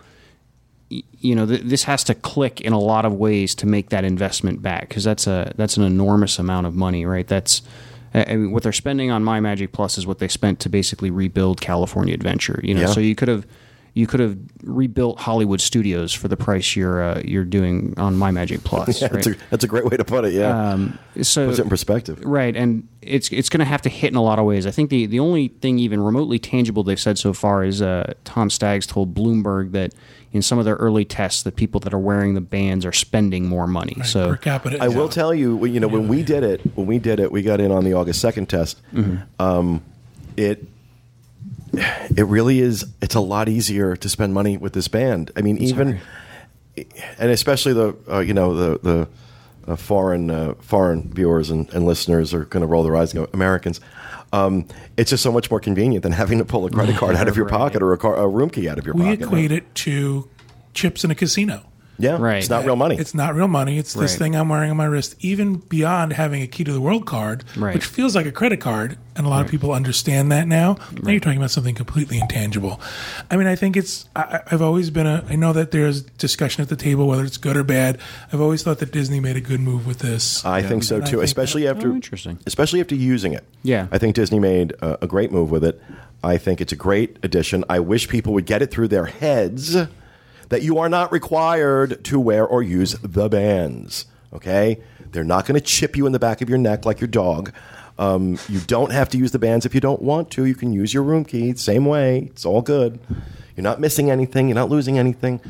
you 0.91 1.35
know, 1.35 1.47
th- 1.47 1.63
this 1.63 1.85
has 1.85 2.05
to 2.05 2.15
click 2.15 2.61
in 2.61 2.73
a 2.73 2.79
lot 2.79 3.05
of 3.05 3.15
ways 3.15 3.55
to 3.57 3.67
make 3.67 3.91
that 3.91 4.05
investment 4.05 4.63
back 4.63 4.89
because 4.89 5.03
that's 5.05 5.27
a 5.27 5.53
that's 5.57 5.77
an 5.77 5.83
enormous 5.83 6.39
amount 6.39 6.67
of 6.67 6.75
money, 6.75 7.05
right? 7.07 7.27
That's 7.27 7.63
I 8.13 8.37
mean, 8.37 8.53
what 8.53 8.63
they're 8.63 8.73
spending 8.73 9.11
on 9.11 9.25
My 9.25 9.41
Magic 9.41 9.73
Plus 9.73 9.99
is 9.99 10.07
what 10.07 10.19
they 10.21 10.29
spent 10.29 10.61
to 10.61 10.69
basically 10.69 11.11
rebuild 11.11 11.61
California 11.61 12.15
Adventure. 12.15 12.61
You 12.63 12.75
know, 12.75 12.83
Yeah. 12.83 12.87
so 12.87 13.01
you 13.01 13.15
could 13.17 13.29
have 13.29 13.45
you 13.97 14.09
could 14.09 14.19
have 14.19 14.37
rebuilt 14.65 15.21
Hollywood 15.21 15.61
Studios 15.61 16.13
for 16.13 16.27
the 16.27 16.37
price 16.37 16.75
you're 16.75 17.01
uh, 17.03 17.23
you're 17.25 17.45
doing 17.45 17.95
on 17.97 18.17
My 18.17 18.31
Magic 18.33 18.65
Plus. 18.65 19.01
Yeah, 19.01 19.07
right? 19.07 19.13
that's, 19.25 19.27
a, 19.29 19.37
that's 19.51 19.65
a 19.65 19.69
great 19.69 19.85
way 19.85 19.97
to 19.97 20.05
put 20.05 20.25
it. 20.25 20.33
Yeah, 20.33 20.71
Um, 20.73 20.99
so 21.23 21.47
puts 21.47 21.61
it 21.61 21.63
in 21.63 21.69
perspective. 21.69 22.21
Right, 22.25 22.57
and 22.57 22.89
it's 23.03 23.31
it's 23.31 23.49
going 23.49 23.61
to 23.61 23.65
have 23.65 23.83
to 23.83 23.89
hit 23.89 24.11
in 24.11 24.17
a 24.17 24.23
lot 24.23 24.39
of 24.39 24.45
ways. 24.47 24.67
I 24.67 24.73
think 24.73 24.91
the 24.91 25.07
the 25.07 25.21
only 25.21 25.49
thing 25.49 25.79
even 25.79 26.01
remotely 26.01 26.39
tangible 26.41 26.83
they've 26.83 26.99
said 27.01 27.19
so 27.19 27.33
far 27.33 27.65
is 27.65 27.81
uh, 27.81 28.15
Tom 28.25 28.51
Staggs 28.51 28.87
told 28.87 29.15
Bloomberg 29.15 29.71
that 29.73 29.93
in 30.33 30.43
some 30.43 30.59
of 30.59 30.65
their 30.65 30.75
early 30.75 31.05
tests, 31.05 31.45
the 31.45 31.53
people 31.53 31.79
that 31.79 31.95
are 31.95 31.99
wearing 32.01 32.35
the 32.35 32.41
bands 32.41 32.85
are 32.85 32.91
spending 32.93 33.47
more 33.47 33.69
money. 33.69 33.97
so 34.05 34.31
per 34.31 34.37
capita. 34.37 34.79
I 34.83 34.89
will 34.89 35.09
tell 35.09 35.33
you, 35.33 35.55
when- 35.55 35.73
you 35.73 35.79
know, 35.79 35.87
when 35.87 36.09
we 36.09 36.25
did 36.25 36.43
it, 36.43 36.61
when 36.75 36.89
we 36.89 36.99
did 36.99 37.21
it, 37.21 37.31
we 37.31 37.43
got 37.43 37.61
in 37.61 37.71
on 37.71 37.85
the 37.85 37.93
August 37.93 38.21
second 38.21 38.49
test. 38.49 38.81
Um, 39.39 39.83
it 40.37 40.67
it 41.79 42.27
really 42.27 42.61
is. 42.61 42.85
It's 43.01 43.15
a 43.15 43.21
lot 43.21 43.49
easier 43.49 43.97
to 43.97 44.09
spend 44.09 44.35
money 44.35 44.57
with 44.57 44.73
this 44.73 44.89
band. 44.89 45.31
I 45.37 45.43
mean, 45.43 45.59
even 45.59 46.01
and 47.19 47.31
especially 47.31 47.73
the 47.73 47.97
uh, 48.11 48.19
you 48.21 48.35
know 48.35 48.55
the 48.55 48.79
the 48.83 49.73
uh, 49.73 49.77
foreign 49.77 50.31
uh, 50.31 50.55
foreign 50.61 51.13
viewers 51.13 51.51
and, 51.51 51.73
and 51.73 51.87
listeners 51.87 52.35
are 52.35 52.45
going 52.45 52.61
to 52.63 52.67
roll 52.67 52.83
their 52.83 52.97
eyes 52.97 53.15
and 53.15 53.25
go 53.25 53.31
Americans. 53.33 53.81
Um, 54.33 54.67
it's 54.97 55.11
just 55.11 55.23
so 55.23 55.31
much 55.31 55.49
more 55.51 55.61
convenient 55.61 56.03
than 56.03 56.11
having 56.13 56.39
to 56.39 56.45
pull 56.45 56.67
a 56.67 56.71
credit 56.71 56.97
card 56.97 57.15
out 57.15 57.29
of 57.29 57.37
your 57.37 57.47
Right. 57.47 57.53
pocket 57.59 57.83
or 57.83 57.93
a, 57.93 57.99
car, 57.99 58.17
a 58.17 58.27
room 58.27 58.51
key 58.51 58.69
out 58.69 58.79
of 58.81 58.85
your 58.85 58.95
We 58.97 59.03
pocket. 59.05 59.19
We 59.21 59.25
equate 59.27 59.53
it 59.53 59.75
to 59.77 60.29
chips 60.73 61.05
in 61.05 61.13
a 61.13 61.15
casino. 61.15 61.63
Yeah, 61.99 62.17
Right. 62.19 62.39
It's 62.39 62.51
not 62.51 62.65
real 62.65 62.77
money. 62.77 62.97
It's 62.99 63.15
not 63.15 63.35
real 63.35 63.49
money. 63.49 63.79
It's 63.79 63.93
this 63.95 64.13
Right. 64.13 64.19
thing 64.19 64.37
I'm 64.37 64.49
wearing 64.49 64.71
on 64.71 64.77
my 64.77 64.85
wrist. 64.87 65.15
Even 65.21 65.57
beyond 65.57 66.13
having 66.15 66.43
a 66.43 66.47
key 66.47 66.65
to 66.65 66.73
the 66.73 66.81
world 66.81 67.07
card, 67.07 67.45
Right. 67.57 67.75
which 67.75 67.85
feels 67.85 68.15
like 68.17 68.27
a 68.27 68.33
credit 68.33 68.61
card, 68.61 68.97
and 69.17 69.27
a 69.27 69.31
lot 69.31 69.45
of 69.45 69.51
people 69.51 69.73
understand 69.73 70.33
that 70.33 70.49
now. 70.49 70.77
Now 71.03 71.11
you're 71.13 71.21
talking 71.21 71.39
about 71.39 71.53
something 71.53 71.75
completely 71.75 72.19
intangible. 72.19 72.81
I 73.31 73.37
mean, 73.37 73.47
I 73.47 73.55
think 73.57 73.77
it's. 73.77 74.07
I, 74.17 74.23
I- 74.23 74.41
I've 74.53 74.63
always 74.63 74.91
been 74.91 75.07
a. 75.07 75.25
I 75.29 75.37
know 75.37 75.53
that 75.53 75.71
there's 75.71 76.03
discussion 76.03 76.63
at 76.63 76.69
the 76.69 76.77
table 76.77 77.07
whether 77.07 77.25
it's 77.25 77.37
good 77.37 77.57
or 77.57 77.63
bad. 77.65 77.99
I've 78.33 78.41
always 78.41 78.63
thought 78.63 78.79
that 78.81 78.91
Disney 78.93 79.21
made 79.21 79.37
a 79.37 79.41
good 79.41 79.61
move 79.61 79.87
with 79.87 79.99
this. 80.01 80.45
I 80.45 80.63
think 80.63 80.83
so 80.83 80.97
And 80.97 81.05
I 81.05 81.07
too, 81.07 81.17
think 81.19 81.25
especially 81.25 81.63
that- 81.63 81.77
after 81.77 81.91
Oh, 81.93 81.95
interesting. 81.95 82.39
especially 82.47 82.81
after 82.81 82.95
using 82.95 83.33
it. 83.33 83.45
Yeah. 83.63 83.87
I 83.93 83.99
think 83.99 84.15
Disney 84.17 84.41
made 84.41 84.73
a, 84.83 85.05
a 85.05 85.07
great 85.07 85.31
move 85.33 85.51
with 85.51 85.65
it. 85.65 85.81
I 86.23 86.37
think 86.39 86.61
it's 86.61 86.73
a 86.73 86.77
great 86.77 87.19
addition. 87.23 87.65
I 87.69 87.81
wish 87.81 88.09
people 88.09 88.33
would 88.33 88.47
get 88.47 88.63
it 88.63 88.71
through 88.71 88.89
their 88.89 89.05
heads 89.07 89.77
that 90.49 90.63
you 90.63 90.79
are 90.79 90.89
not 90.89 91.13
required 91.13 92.05
to 92.05 92.21
wear 92.21 92.47
or 92.47 92.63
use 92.63 92.93
the 93.03 93.29
bands. 93.29 94.07
Okay, 94.33 94.81
they're 95.13 95.25
not 95.25 95.47
going 95.47 95.55
to 95.59 95.65
chip 95.65 95.97
you 95.97 96.07
in 96.07 96.13
the 96.13 96.19
back 96.19 96.41
of 96.41 96.49
your 96.49 96.59
neck 96.59 96.85
like 96.85 97.01
your 97.01 97.09
dog. 97.09 97.53
Um, 97.99 98.39
you 98.49 98.59
don't 98.61 98.91
have 98.91 99.09
to 99.11 99.19
use 99.19 99.31
the 99.31 99.39
bands 99.39 99.65
if 99.65 99.75
you 99.75 99.81
don't 99.81 100.03
want 100.03 100.31
to. 100.33 100.45
You 100.45 100.55
can 100.57 100.73
use 100.73 100.93
your 100.93 101.05
room 101.05 101.25
key 101.25 101.55
same 101.55 101.85
way. 101.85 102.31
It's 102.33 102.45
all 102.45 102.61
good. 102.63 102.99
You're 103.57 103.63
not 103.63 103.81
missing 103.81 104.11
anything. 104.11 104.49
You're 104.49 104.57
not 104.57 104.69
losing 104.71 104.99
anything. 104.99 105.41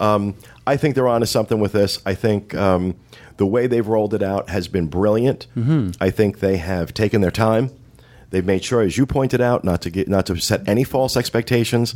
Um, 0.00 0.34
I 0.66 0.76
think 0.78 0.94
they're 0.94 1.06
onto 1.06 1.26
something 1.26 1.60
with 1.60 1.72
this. 1.72 2.00
I 2.06 2.14
think 2.14 2.54
um, 2.54 2.96
the 3.36 3.44
way 3.46 3.66
they've 3.66 3.86
rolled 3.86 4.14
it 4.14 4.22
out 4.22 4.48
has 4.48 4.66
been 4.66 4.86
brilliant. 4.86 5.46
I 6.00 6.10
think 6.10 6.40
they 6.40 6.56
have 6.56 6.94
taken 6.94 7.20
their 7.20 7.30
time. 7.30 7.70
They've 8.30 8.44
made 8.44 8.64
sure, 8.64 8.80
as 8.80 8.96
you 8.96 9.04
pointed 9.06 9.40
out, 9.42 9.62
not 9.62 9.82
to 9.82 9.90
get 9.90 10.08
not 10.08 10.26
to 10.26 10.36
set 10.38 10.66
any 10.66 10.82
false 10.84 11.16
expectations. 11.16 11.94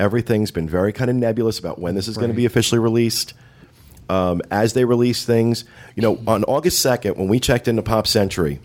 Everything's 0.00 0.50
been 0.50 0.68
very 0.68 0.92
kind 0.92 1.10
of 1.10 1.16
nebulous 1.16 1.58
about 1.58 1.78
when 1.78 1.94
this 1.94 2.08
is 2.08 2.16
going 2.16 2.30
to 2.30 2.36
be 2.36 2.46
officially 2.46 2.78
released. 2.78 3.34
Um, 4.08 4.42
as 4.50 4.72
they 4.72 4.84
release 4.84 5.24
things, 5.24 5.64
you 5.94 6.02
know, 6.02 6.18
on 6.26 6.42
August 6.44 6.80
second, 6.80 7.16
when 7.16 7.28
we 7.28 7.38
checked 7.38 7.68
into 7.68 7.82
Pop 7.82 8.08
Century, 8.08 8.58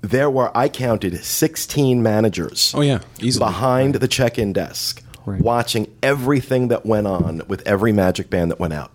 there 0.00 0.28
were 0.28 0.50
I 0.56 0.68
counted 0.68 1.22
sixteen 1.24 2.02
managers 2.02 2.72
Oh 2.74 2.80
yeah, 2.80 3.00
easily. 3.20 3.44
behind 3.46 3.94
the 3.96 4.08
check-in 4.08 4.52
desk, 4.52 5.02
Right. 5.24 5.40
watching 5.40 5.86
everything 6.02 6.66
that 6.68 6.84
went 6.84 7.06
on 7.06 7.42
with 7.46 7.62
every 7.66 7.92
Magic 7.92 8.28
Band 8.28 8.50
that 8.50 8.58
went 8.58 8.72
out. 8.72 8.90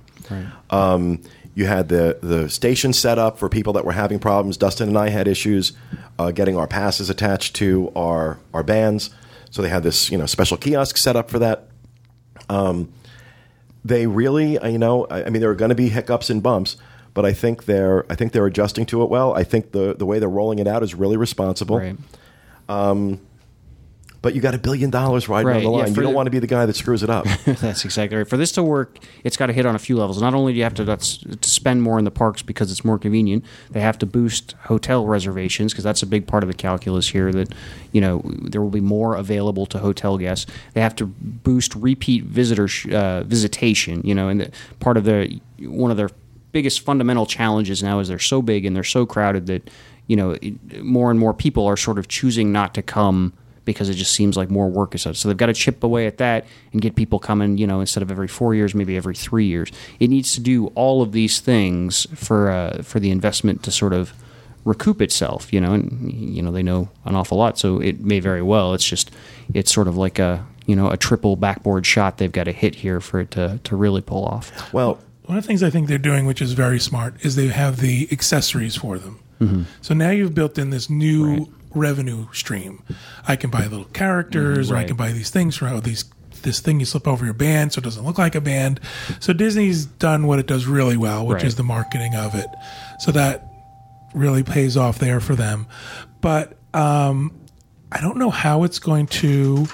Um, 0.69 1.21
you 1.55 1.65
had 1.67 1.88
the 1.88 2.17
the 2.21 2.49
station 2.49 2.91
set 2.91 3.17
up 3.17 3.39
for 3.39 3.47
people 3.47 3.71
that 3.73 3.86
were 3.86 3.93
having 3.93 4.19
problems. 4.19 4.57
Dustin 4.57 4.89
and 4.89 4.97
I 4.97 5.07
had 5.10 5.27
issues 5.29 5.71
uh, 6.19 6.31
getting 6.31 6.57
our 6.57 6.67
passes 6.67 7.10
attached 7.10 7.55
to 7.57 7.93
our 7.95 8.38
our 8.53 8.63
bands, 8.63 9.10
so 9.49 9.62
they 9.62 9.69
had 9.69 9.83
this 9.83 10.12
you 10.12 10.17
know 10.17 10.25
special 10.25 10.57
kiosk 10.57 10.97
set 10.97 11.15
up 11.15 11.29
for 11.29 11.39
that. 11.39 11.67
Um, 12.49 12.91
they 13.83 14.07
really, 14.07 14.57
uh, 14.57 14.67
you 14.67 14.77
know, 14.77 15.05
I, 15.05 15.25
I 15.25 15.29
mean, 15.29 15.41
there 15.41 15.49
are 15.49 15.55
going 15.55 15.69
to 15.69 15.75
be 15.75 15.89
hiccups 15.89 16.29
and 16.29 16.43
bumps, 16.43 16.77
but 17.13 17.25
I 17.25 17.33
think 17.33 17.65
they're 17.65 18.05
I 18.12 18.15
think 18.15 18.31
they're 18.33 18.45
adjusting 18.45 18.86
to 18.88 19.01
it 19.03 19.10
well. 19.10 19.33
I 19.33 19.43
think 19.43 19.71
the 19.71 19.95
the 19.95 20.05
way 20.05 20.19
they're 20.19 20.29
rolling 20.29 20.60
it 20.60 20.67
out 20.67 20.83
is 20.83 20.93
really 20.93 21.17
responsible. 21.17 21.77
right. 21.79 21.97
But 22.67 23.19
but 24.27 24.35
you 24.35 24.41
got 24.41 24.53
a 24.53 24.57
billion 24.57 24.89
dollars 24.89 25.29
riding 25.29 25.47
Right, 25.47 25.55
on 25.59 25.63
the 25.63 25.69
line. 25.69 25.85
for 25.85 26.01
you 26.01 26.03
don't 26.03 26.11
the- 26.11 26.15
want 26.17 26.27
to 26.27 26.31
be 26.31 26.39
the 26.39 26.47
guy 26.47 26.65
that 26.65 26.75
screws 26.75 27.01
it 27.01 27.09
up. 27.09 27.25
That's 27.45 27.85
exactly 27.85 28.17
right. 28.17 28.27
For 28.27 28.35
this 28.35 28.51
to 28.51 28.61
work, 28.63 28.99
it's 29.23 29.37
got 29.37 29.45
to 29.45 29.53
hit 29.53 29.65
on 29.65 29.73
a 29.73 29.79
few 29.79 29.95
levels. 29.95 30.21
Not 30.21 30.33
only 30.33 30.51
do 30.51 30.57
you 30.57 30.65
have 30.65 30.73
to, 30.73 30.83
that's, 30.83 31.19
to 31.19 31.49
spend 31.49 31.81
more 31.81 31.97
in 31.97 32.03
the 32.03 32.11
parks 32.11 32.41
because 32.41 32.69
it's 32.69 32.83
more 32.83 32.99
convenient, 32.99 33.45
they 33.71 33.79
have 33.79 33.97
to 33.99 34.05
boost 34.05 34.51
hotel 34.63 35.05
reservations 35.05 35.71
because 35.71 35.85
that's 35.85 36.03
a 36.03 36.05
big 36.05 36.27
part 36.27 36.43
of 36.43 36.49
the 36.49 36.53
calculus 36.53 37.07
here. 37.07 37.31
That 37.31 37.53
you 37.93 38.01
know 38.01 38.21
there 38.25 38.61
will 38.61 38.69
be 38.69 38.81
more 38.81 39.15
available 39.15 39.65
to 39.67 39.79
hotel 39.79 40.17
guests. 40.17 40.45
They 40.73 40.81
have 40.81 40.95
to 40.97 41.05
boost 41.05 41.73
repeat 41.73 42.25
visitor 42.25 42.67
uh, 42.93 43.23
visitation. 43.23 44.01
You 44.03 44.13
know, 44.13 44.27
and 44.27 44.41
the, 44.41 44.51
part 44.81 44.97
of 44.97 45.05
the 45.05 45.39
one 45.61 45.89
of 45.89 45.95
their 45.95 46.09
biggest 46.51 46.81
fundamental 46.81 47.25
challenges 47.25 47.81
now 47.81 47.99
is 47.99 48.09
they're 48.09 48.19
so 48.19 48.41
big 48.41 48.65
and 48.65 48.75
they're 48.75 48.83
so 48.83 49.05
crowded 49.05 49.45
that 49.47 49.69
you 50.07 50.17
know 50.17 50.35
more 50.81 51.11
and 51.11 51.17
more 51.17 51.33
people 51.33 51.65
are 51.65 51.77
sort 51.77 51.97
of 51.97 52.09
choosing 52.09 52.51
not 52.51 52.73
to 52.73 52.81
come 52.81 53.31
because 53.67 53.89
it 53.89 53.93
just 53.93 54.13
seems 54.13 54.36
like 54.36 54.49
more 54.49 54.67
work 54.67 54.95
is 54.95 55.03
done. 55.03 55.13
So 55.13 55.27
they've 55.27 55.38
got 55.38 55.47
to 55.47 55.53
chip 55.53 55.84
away 55.84 56.08
at 56.08 56.17
that 56.17 56.47
and 56.71 56.82
get 56.82 56.95
people 56.95 57.19
coming, 57.19 57.60
you 57.60 57.67
know, 57.67 57.82
instead 57.82 58.01
of 58.01 58.10
every 58.10 58.30
four 58.30 58.56
years, 58.56 58.73
maybe 58.73 58.97
every 58.97 59.13
three 59.13 59.45
years. 59.45 59.71
It 59.99 60.10
needs 60.10 60.34
to 60.34 60.39
do 60.39 60.67
all 60.67 61.03
of 61.03 61.12
these 61.12 61.39
things 61.39 62.08
for 62.15 62.49
uh, 62.49 62.82
for 62.82 62.99
the 62.99 63.12
investment 63.12 63.62
to 63.63 63.71
sort 63.71 63.93
of 63.93 64.13
recoup 64.65 65.01
itself, 65.01 65.53
you 65.53 65.62
know, 65.62 65.73
and 65.73 66.12
you 66.12 66.41
know 66.41 66.51
they 66.51 66.63
know 66.63 66.89
an 67.06 67.15
awful 67.15 67.38
lot, 67.38 67.60
so 67.60 67.80
it 67.80 67.99
may 67.99 68.19
very 68.19 68.41
well. 68.41 68.73
It's 68.73 68.88
just 68.88 69.12
it's 69.53 69.71
sort 69.71 69.88
of 69.88 69.97
like 69.97 70.17
a 70.17 70.45
you 70.65 70.75
know 70.75 70.89
a 70.89 70.97
triple 70.97 71.36
backboard 71.36 71.86
shot 71.86 72.17
they've 72.17 72.32
got 72.32 72.45
to 72.45 72.53
hit 72.53 72.75
here 72.75 72.99
for 72.99 73.19
it 73.19 73.32
to 73.32 73.60
to 73.63 73.75
really 73.75 74.01
pull 74.01 74.25
off. 74.25 74.73
well, 74.73 74.99
One 75.25 75.38
of 75.38 75.43
the 75.43 75.47
things 75.47 75.62
I 75.62 75.69
think 75.69 75.88
they're 75.89 75.97
doing, 75.97 76.25
which 76.25 76.41
is 76.41 76.53
very 76.53 76.80
smart, 76.80 77.13
is 77.25 77.36
they 77.36 77.47
have 77.47 77.82
the 77.82 78.08
accessories 78.12 78.77
for 78.77 78.97
them. 78.97 79.19
Mm-hmm. 79.41 79.63
So 79.82 79.93
now 79.93 80.10
you've 80.10 80.34
built 80.34 80.58
in 80.58 80.71
this 80.71 80.89
new 80.89 81.47
revenue 81.77 82.27
stream. 82.33 82.83
I 83.27 83.35
can 83.35 83.49
buy 83.49 83.63
little 83.67 83.85
characters, 83.85 84.69
or 84.71 84.75
I 84.77 84.83
can 84.83 84.95
buy 84.97 85.11
these 85.11 85.29
things 85.29 85.55
for 85.55 85.67
how 85.67 85.79
these 85.79 86.05
this 86.43 86.59
thing 86.59 86.79
you 86.79 86.85
slip 86.85 87.07
over 87.07 87.25
your 87.25 87.33
band 87.33 87.73
so 87.73 87.79
it 87.79 87.83
doesn't 87.83 88.05
look 88.05 88.17
like 88.19 88.35
a 88.35 88.41
band. 88.41 88.79
So 89.19 89.33
Disney's 89.33 89.85
done 89.85 90.27
what 90.27 90.37
it 90.37 90.45
does 90.45 90.67
really 90.67 90.95
well, 90.95 91.25
which 91.25 91.37
Right. 91.37 91.45
is 91.45 91.55
the 91.55 91.63
marketing 91.63 92.13
of 92.15 92.35
it. 92.35 92.47
So 92.99 93.11
that 93.11 93.51
really 94.13 94.43
pays 94.43 94.77
off 94.77 94.99
there 94.99 95.19
for 95.19 95.35
them. 95.35 95.65
But 96.21 96.57
um, 96.75 97.33
I 97.91 98.01
don't 98.01 98.17
know 98.17 98.29
how 98.29 98.63
it's 98.63 98.77
going 98.77 99.07
to 99.07 99.65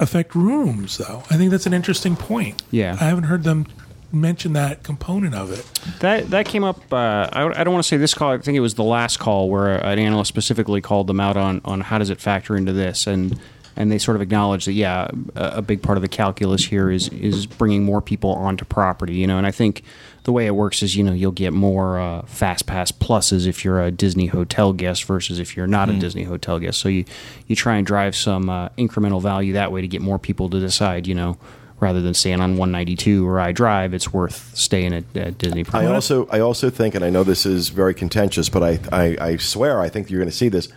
affect 0.00 0.34
rooms, 0.34 0.98
though. 0.98 1.22
I 1.30 1.36
think 1.36 1.52
that's 1.52 1.66
an 1.66 1.72
interesting 1.72 2.16
point. 2.16 2.60
Yeah. 2.72 2.96
I 3.00 3.04
haven't 3.04 3.24
heard 3.24 3.44
them 3.44 3.66
mention 4.12 4.52
that 4.52 4.82
component 4.82 5.34
of 5.34 5.52
it. 5.52 5.64
That 6.00 6.30
that 6.30 6.46
came 6.46 6.64
up. 6.64 6.92
Uh, 6.92 7.28
I, 7.32 7.60
I 7.60 7.64
don't 7.64 7.72
want 7.72 7.84
to 7.84 7.88
say 7.88 7.96
this 7.96 8.14
call. 8.14 8.32
I 8.32 8.38
think 8.38 8.56
it 8.56 8.60
was 8.60 8.74
the 8.74 8.84
last 8.84 9.18
call 9.18 9.48
where 9.48 9.76
an 9.84 9.98
analyst 9.98 10.28
specifically 10.28 10.80
called 10.80 11.06
them 11.06 11.20
out 11.20 11.36
on 11.36 11.60
on 11.64 11.80
how 11.80 11.98
does 11.98 12.10
it 12.10 12.20
factor 12.20 12.56
into 12.56 12.72
this, 12.72 13.06
and 13.06 13.38
and 13.76 13.90
they 13.90 13.98
sort 13.98 14.16
of 14.16 14.22
acknowledged 14.22 14.66
that 14.66 14.72
yeah, 14.72 15.08
a, 15.34 15.58
a 15.58 15.62
big 15.62 15.82
part 15.82 15.96
of 15.98 16.02
the 16.02 16.08
calculus 16.08 16.64
here 16.64 16.90
is 16.90 17.08
is 17.08 17.46
bringing 17.46 17.84
more 17.84 18.02
people 18.02 18.30
onto 18.30 18.64
property. 18.64 19.14
You 19.14 19.26
know, 19.26 19.38
and 19.38 19.46
I 19.46 19.50
think 19.50 19.82
the 20.24 20.32
way 20.32 20.46
it 20.46 20.54
works 20.54 20.82
is 20.82 20.94
you 20.94 21.02
know 21.02 21.12
you'll 21.12 21.32
get 21.32 21.52
more 21.52 21.98
uh, 21.98 22.22
fast 22.22 22.66
pass 22.66 22.92
pluses 22.92 23.46
if 23.46 23.64
you're 23.64 23.82
a 23.82 23.90
Disney 23.90 24.26
hotel 24.26 24.72
guest 24.72 25.04
versus 25.04 25.38
if 25.38 25.56
you're 25.56 25.66
not 25.66 25.88
a 25.88 25.94
Disney 25.98 26.24
hotel 26.24 26.58
guest. 26.58 26.80
So 26.80 26.88
you 26.88 27.04
you 27.46 27.56
try 27.56 27.76
and 27.76 27.86
drive 27.86 28.14
some 28.14 28.50
uh, 28.50 28.68
incremental 28.70 29.22
value 29.22 29.54
that 29.54 29.72
way 29.72 29.80
to 29.80 29.88
get 29.88 30.02
more 30.02 30.18
people 30.18 30.50
to 30.50 30.60
decide. 30.60 31.06
You 31.06 31.14
know. 31.14 31.38
Rather 31.82 32.00
than 32.00 32.14
staying 32.14 32.40
on 32.40 32.52
192 32.56 33.26
where 33.26 33.40
I 33.40 33.50
drive, 33.50 33.92
it's 33.92 34.12
worth 34.12 34.52
staying 34.56 34.94
at, 34.94 35.04
at 35.16 35.36
Disney. 35.36 35.64
I 35.72 35.86
also 35.86 36.28
I 36.28 36.38
also 36.38 36.70
think, 36.70 36.94
and 36.94 37.04
I 37.04 37.10
know 37.10 37.24
this 37.24 37.44
is 37.44 37.70
very 37.70 37.92
contentious, 37.92 38.48
but 38.48 38.62
I 38.62 38.78
I, 38.92 39.16
I 39.20 39.36
swear 39.36 39.80
I 39.80 39.88
think 39.88 40.08
you're 40.08 40.20
going 40.20 40.30
to 40.30 40.36
see 40.36 40.48
this. 40.48 40.68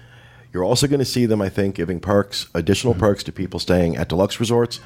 You're 0.52 0.64
also 0.64 0.88
going 0.88 1.00
to 1.00 1.06
see 1.06 1.26
them, 1.28 1.42
I 1.44 1.50
think, 1.50 1.76
giving 1.76 2.00
perks, 2.00 2.48
additional 2.56 2.96
perks 2.96 3.24
to 3.26 3.32
people 3.32 3.60
staying 3.60 3.98
at 3.98 4.10
deluxe 4.10 4.40
resorts, 4.40 4.80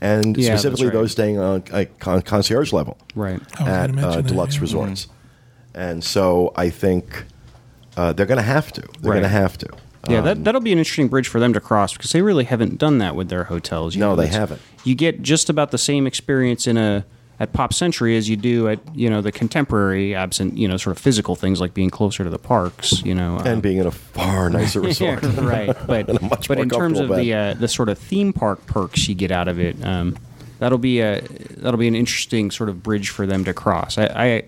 and 0.00 0.34
Yeah, 0.36 0.54
specifically 0.54 0.86
right. 0.86 0.92
those 0.94 1.12
staying 1.12 1.38
on 1.38 1.62
a 1.72 1.84
con- 1.84 2.22
concierge 2.22 2.72
level 2.72 2.96
Right. 3.14 3.42
At 3.60 3.88
gonna 3.88 3.92
mention 3.92 4.04
uh, 4.04 4.16
that, 4.16 4.26
deluxe 4.28 4.54
yeah. 4.54 4.60
resorts. 4.62 5.08
And 5.74 6.02
so 6.02 6.52
I 6.56 6.70
think 6.70 7.24
uh, 7.98 8.14
they're 8.14 8.24
going 8.24 8.38
to 8.38 8.42
have 8.56 8.72
to. 8.72 8.80
They're 8.80 9.12
Right. 9.12 9.20
going 9.20 9.22
to 9.24 9.28
have 9.28 9.58
to. 9.58 9.68
Yeah, 10.08 10.18
Um, 10.18 10.24
that 10.24 10.44
that'll 10.44 10.60
be 10.60 10.72
an 10.72 10.78
interesting 10.78 11.08
bridge 11.08 11.28
for 11.28 11.40
them 11.40 11.52
to 11.52 11.60
cross 11.60 11.92
because 11.94 12.12
they 12.12 12.22
really 12.22 12.44
haven't 12.44 12.78
done 12.78 12.98
that 12.98 13.16
with 13.16 13.28
their 13.28 13.44
hotels. 13.44 13.94
You 13.94 14.00
No, 14.00 14.10
know, 14.10 14.16
they 14.16 14.24
it's- 14.24 14.38
haven't. 14.38 14.60
You 14.84 14.94
get 14.94 15.22
just 15.22 15.50
about 15.50 15.70
the 15.72 15.78
same 15.78 16.06
experience 16.06 16.66
in 16.66 16.76
a 16.76 17.04
at 17.38 17.52
Pop 17.52 17.74
Century 17.74 18.16
as 18.16 18.30
you 18.30 18.36
do 18.36 18.66
at 18.68 18.78
you 18.94 19.10
know 19.10 19.20
the 19.20 19.30
contemporary, 19.32 20.14
absent 20.14 20.56
you 20.56 20.66
know 20.68 20.76
sort 20.78 20.96
of 20.96 21.02
physical 21.02 21.34
things 21.36 21.60
like 21.60 21.74
being 21.74 21.90
closer 21.90 22.24
to 22.24 22.30
the 22.30 22.38
parks. 22.38 23.02
You 23.04 23.14
know, 23.14 23.36
and 23.38 23.48
um, 23.48 23.60
being 23.60 23.78
in 23.78 23.86
a 23.86 23.90
far 23.90 24.48
nicer 24.48 24.80
resort. 24.90 25.22
Yeah, 25.22 25.44
right. 25.44 25.76
But 25.86 26.22
much 26.22 26.48
but 26.48 26.56
more 26.58 26.62
in 26.62 26.70
terms 26.70 26.98
of 26.98 27.08
comfortable 27.08 27.16
the 27.16 27.34
uh, 27.34 27.54
the 27.54 27.68
sort 27.68 27.88
of 27.88 27.98
theme 27.98 28.32
park 28.32 28.64
perks 28.66 29.08
you 29.08 29.14
get 29.14 29.30
out 29.32 29.48
of 29.48 29.58
it, 29.60 29.76
um, 29.84 30.16
that'll 30.60 30.78
be 30.78 31.00
a 31.00 31.20
that'll 31.58 31.78
be 31.80 31.88
an 31.88 31.94
interesting 31.96 32.50
sort 32.50 32.68
of 32.70 32.82
bridge 32.82 33.08
for 33.10 33.26
them 33.26 33.44
to 33.44 33.52
cross. 33.52 33.98
I. 33.98 34.04
I 34.06 34.42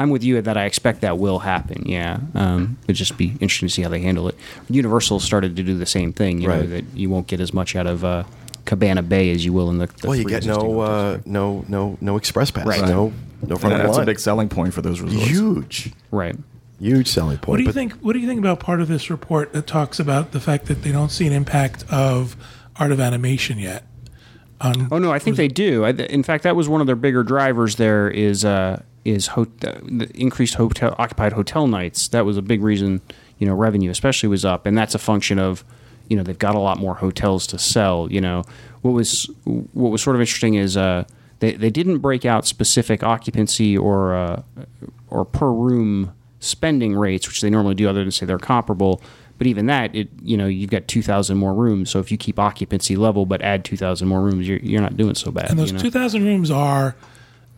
I'm 0.00 0.10
with 0.10 0.24
you 0.24 0.40
that 0.40 0.56
I 0.56 0.64
expect 0.64 1.02
that 1.02 1.18
will 1.18 1.38
happen. 1.40 1.84
Yeah, 1.86 2.18
um, 2.34 2.78
it'd 2.84 2.96
just 2.96 3.16
be 3.16 3.26
interesting 3.40 3.68
to 3.68 3.74
see 3.74 3.82
how 3.82 3.88
they 3.88 4.00
handle 4.00 4.28
it. 4.28 4.34
Universal 4.68 5.20
started 5.20 5.56
to 5.56 5.62
do 5.62 5.76
the 5.76 5.86
same 5.86 6.12
thing. 6.12 6.40
You 6.40 6.48
know 6.48 6.54
Right. 6.60 6.70
that 6.70 6.84
you 6.94 7.10
won't 7.10 7.26
get 7.26 7.40
as 7.40 7.52
much 7.52 7.76
out 7.76 7.86
of 7.86 8.04
uh, 8.04 8.24
Cabana 8.64 9.02
Bay 9.02 9.30
as 9.30 9.44
you 9.44 9.52
will 9.52 9.68
in 9.70 9.78
the. 9.78 9.86
the 9.86 10.08
well, 10.08 10.16
you 10.16 10.24
get 10.24 10.44
no 10.46 10.54
hotels. 10.54 10.88
uh, 10.88 11.18
no 11.26 11.64
no 11.68 11.98
no 12.00 12.16
express 12.16 12.50
pass. 12.50 12.66
Right. 12.66 12.80
No 12.82 13.12
no 13.46 13.56
front 13.56 13.74
And 13.74 13.82
of 13.82 13.88
the 13.88 13.92
that's 13.92 13.98
a 13.98 14.06
big 14.06 14.18
selling 14.18 14.48
point 14.48 14.72
for 14.74 14.82
those 14.82 15.00
resorts. 15.00 15.28
huge 15.28 15.92
right. 16.10 16.36
huge 16.78 17.08
selling 17.08 17.36
point. 17.38 17.48
What 17.48 17.56
do 17.58 17.62
you 17.62 17.68
But- 17.68 17.74
think? 17.74 17.92
What 18.00 18.14
do 18.14 18.18
you 18.20 18.26
think 18.26 18.38
about 18.40 18.58
part 18.60 18.80
of 18.80 18.88
this 18.88 19.10
report 19.10 19.52
that 19.52 19.66
talks 19.66 19.98
about 20.00 20.32
the 20.32 20.40
fact 20.40 20.66
that 20.66 20.82
they 20.82 20.92
don't 20.92 21.10
see 21.10 21.26
an 21.26 21.32
impact 21.32 21.84
of 21.90 22.36
art 22.76 22.92
of 22.92 23.00
animation 23.00 23.58
yet? 23.58 23.84
On 24.62 24.88
Oh 24.90 24.98
no, 24.98 25.10
I 25.10 25.18
think 25.18 25.36
they 25.36 25.48
do. 25.48 25.84
I, 25.84 25.90
in 25.90 26.22
fact, 26.22 26.44
that 26.44 26.54
was 26.54 26.68
one 26.68 26.80
of 26.82 26.86
their 26.86 26.96
bigger 26.96 27.22
drivers. 27.22 27.76
There 27.76 28.10
is 28.10 28.44
uh, 28.44 28.82
is 29.04 29.28
ho- 29.28 29.46
the 29.60 30.10
increased 30.14 30.54
hotel 30.54 30.94
occupied 30.98 31.32
hotel 31.32 31.66
nights. 31.66 32.08
That 32.08 32.24
was 32.24 32.36
a 32.36 32.42
big 32.42 32.62
reason. 32.62 33.00
You 33.38 33.46
know, 33.46 33.54
revenue 33.54 33.90
especially 33.90 34.28
was 34.28 34.44
up, 34.44 34.66
and 34.66 34.76
that's 34.76 34.94
a 34.94 34.98
function 34.98 35.38
of 35.38 35.64
you 36.08 36.16
know 36.16 36.22
they've 36.22 36.38
got 36.38 36.54
a 36.54 36.58
lot 36.58 36.78
more 36.78 36.96
hotels 36.96 37.46
to 37.48 37.58
sell. 37.58 38.08
You 38.10 38.20
know, 38.20 38.44
what 38.82 38.92
was 38.92 39.30
what 39.44 39.90
was 39.90 40.02
sort 40.02 40.16
of 40.16 40.20
interesting 40.20 40.54
is 40.54 40.76
uh, 40.76 41.04
they 41.38 41.52
they 41.52 41.70
didn't 41.70 41.98
break 41.98 42.24
out 42.24 42.46
specific 42.46 43.02
occupancy 43.02 43.76
or 43.76 44.14
uh, 44.14 44.42
or 45.08 45.24
per 45.24 45.50
room 45.50 46.12
spending 46.40 46.96
rates, 46.96 47.28
which 47.28 47.40
they 47.40 47.50
normally 47.50 47.74
do, 47.74 47.88
other 47.88 48.02
than 48.02 48.10
say 48.10 48.26
they're 48.26 48.38
comparable. 48.38 49.00
But 49.38 49.46
even 49.46 49.66
that, 49.66 49.94
it 49.94 50.10
you 50.22 50.36
know 50.36 50.46
you've 50.46 50.70
got 50.70 50.86
two 50.86 51.02
thousand 51.02 51.38
more 51.38 51.54
rooms. 51.54 51.90
So 51.90 51.98
if 51.98 52.12
you 52.12 52.18
keep 52.18 52.38
occupancy 52.38 52.96
level 52.96 53.24
but 53.24 53.40
add 53.40 53.64
two 53.64 53.76
thousand 53.76 54.08
more 54.08 54.20
rooms, 54.20 54.46
you're, 54.46 54.58
you're 54.58 54.82
not 54.82 54.96
doing 54.98 55.14
so 55.14 55.30
bad. 55.30 55.50
and 55.50 55.58
those 55.58 55.70
you 55.70 55.78
know? 55.78 55.82
two 55.82 55.90
thousand 55.90 56.24
rooms 56.24 56.50
are. 56.50 56.94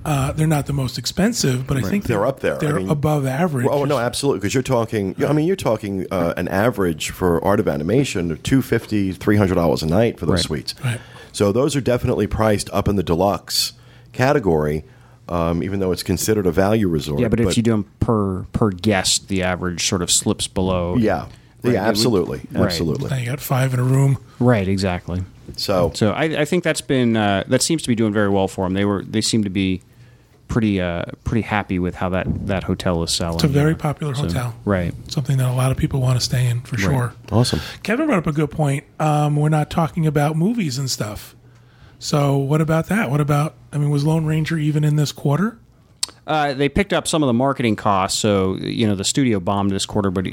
Uh, 0.04 0.32
they're 0.32 0.46
not 0.46 0.66
the 0.66 0.72
most 0.72 0.98
expensive, 0.98 1.66
but 1.66 1.76
I 1.76 1.82
think 1.82 2.04
They're 2.04 2.26
up 2.26 2.40
there. 2.40 2.56
They're 2.58 2.76
mean- 2.80 2.88
above 2.90 3.24
average. 3.26 3.66
Oh 3.70 3.84
no, 3.84 3.98
absolutely. 3.98 4.40
Because 4.40 4.54
you're 4.54 4.62
talking. 4.62 5.14
I 5.24 5.32
mean, 5.32 5.46
you're 5.46 5.54
talking 5.56 6.06
uh, 6.10 6.34
an 6.36 6.48
average 6.48 7.10
for 7.10 7.42
art 7.44 7.60
of 7.60 7.68
animation 7.68 8.30
of 8.32 8.42
two 8.42 8.62
fifty, 8.62 9.12
three 9.12 9.36
hundred 9.36 9.54
dollars 9.54 9.82
a 9.82 9.86
night 9.86 10.18
for 10.18 10.26
those 10.26 10.38
Right. 10.38 10.44
suites. 10.44 10.74
Right. 10.84 11.00
So 11.30 11.52
those 11.52 11.76
are 11.76 11.80
definitely 11.80 12.26
priced 12.26 12.68
up 12.72 12.88
in 12.88 12.96
the 12.96 13.02
deluxe 13.02 13.72
category, 14.12 14.84
um, 15.28 15.62
even 15.62 15.80
though 15.80 15.92
it's 15.92 16.02
considered 16.02 16.46
a 16.46 16.52
value 16.52 16.88
resort. 16.88 17.20
yeah, 17.20 17.28
but, 17.28 17.40
if 17.40 17.56
you 17.56 17.62
do 17.62 17.70
them 17.70 17.84
per 18.00 18.42
per 18.52 18.70
guest, 18.70 19.28
the 19.28 19.42
average 19.42 19.86
sort 19.88 20.02
of 20.02 20.10
slips 20.10 20.46
below. 20.48 20.96
yeah, 20.96 21.22
Right, 21.22 21.28
it 21.62 21.72
yeah, 21.74 21.80
would- 21.82 21.88
absolutely, 21.88 22.40
right. 22.50 22.64
absolutely. 22.64 23.08
Now 23.10 23.16
you 23.16 23.26
got 23.26 23.40
five 23.40 23.72
in 23.72 23.80
a 23.80 23.84
room. 23.84 24.18
Right, 24.38 24.66
exactly. 24.68 25.22
So, 25.56 25.90
So 25.94 26.12
I, 26.12 26.24
I 26.24 26.44
think 26.44 26.64
that's 26.64 26.80
been 26.80 27.16
uh, 27.16 27.44
that 27.48 27.62
seems 27.62 27.82
to 27.82 27.88
be 27.88 27.94
doing 27.94 28.12
very 28.12 28.28
well 28.28 28.48
for 28.48 28.64
them. 28.66 28.74
They 28.74 28.84
were 28.84 29.02
they 29.04 29.20
seem 29.20 29.44
to 29.44 29.50
be 29.50 29.82
pretty 30.52 30.82
uh, 30.82 31.04
pretty 31.24 31.40
happy 31.40 31.78
with 31.78 31.94
how 31.94 32.10
that 32.10 32.46
that 32.46 32.62
hotel 32.62 33.02
is 33.02 33.10
selling. 33.10 33.36
It's 33.36 33.44
a 33.44 33.48
very 33.48 33.74
popular 33.74 34.14
so- 34.14 34.22
hotel. 34.22 34.54
Right. 34.66 34.92
Something 35.10 35.38
that 35.38 35.48
a 35.48 35.54
lot 35.54 35.72
of 35.72 35.78
people 35.78 36.00
want 36.00 36.18
to 36.18 36.24
stay 36.24 36.46
in 36.46 36.60
for 36.60 36.76
sure. 36.76 37.14
awesome. 37.32 37.60
Kevin 37.82 38.06
brought 38.06 38.18
up 38.18 38.26
a 38.26 38.32
good 38.32 38.50
point. 38.50 38.84
Um, 39.00 39.36
we're 39.36 39.48
not 39.48 39.70
talking 39.70 40.06
about 40.06 40.36
movies 40.36 40.76
and 40.76 40.90
stuff. 40.90 41.34
So 41.98 42.36
what 42.36 42.60
about 42.60 42.86
that? 42.88 43.10
What 43.10 43.20
about? 43.20 43.54
I 43.72 43.78
mean, 43.78 43.88
was 43.88 44.04
Lone 44.04 44.26
Ranger 44.26 44.58
even 44.58 44.84
in 44.84 44.96
this 44.96 45.10
quarter? 45.10 45.58
Uh, 46.26 46.52
they 46.52 46.68
picked 46.68 46.92
up 46.92 47.08
some 47.08 47.22
of 47.22 47.28
the 47.28 47.32
marketing 47.32 47.74
costs, 47.74 48.18
so 48.18 48.56
you 48.56 48.86
know 48.86 48.94
the 48.94 49.04
studio 49.04 49.40
bombed 49.40 49.70
this 49.70 49.86
quarter, 49.86 50.10
but 50.10 50.26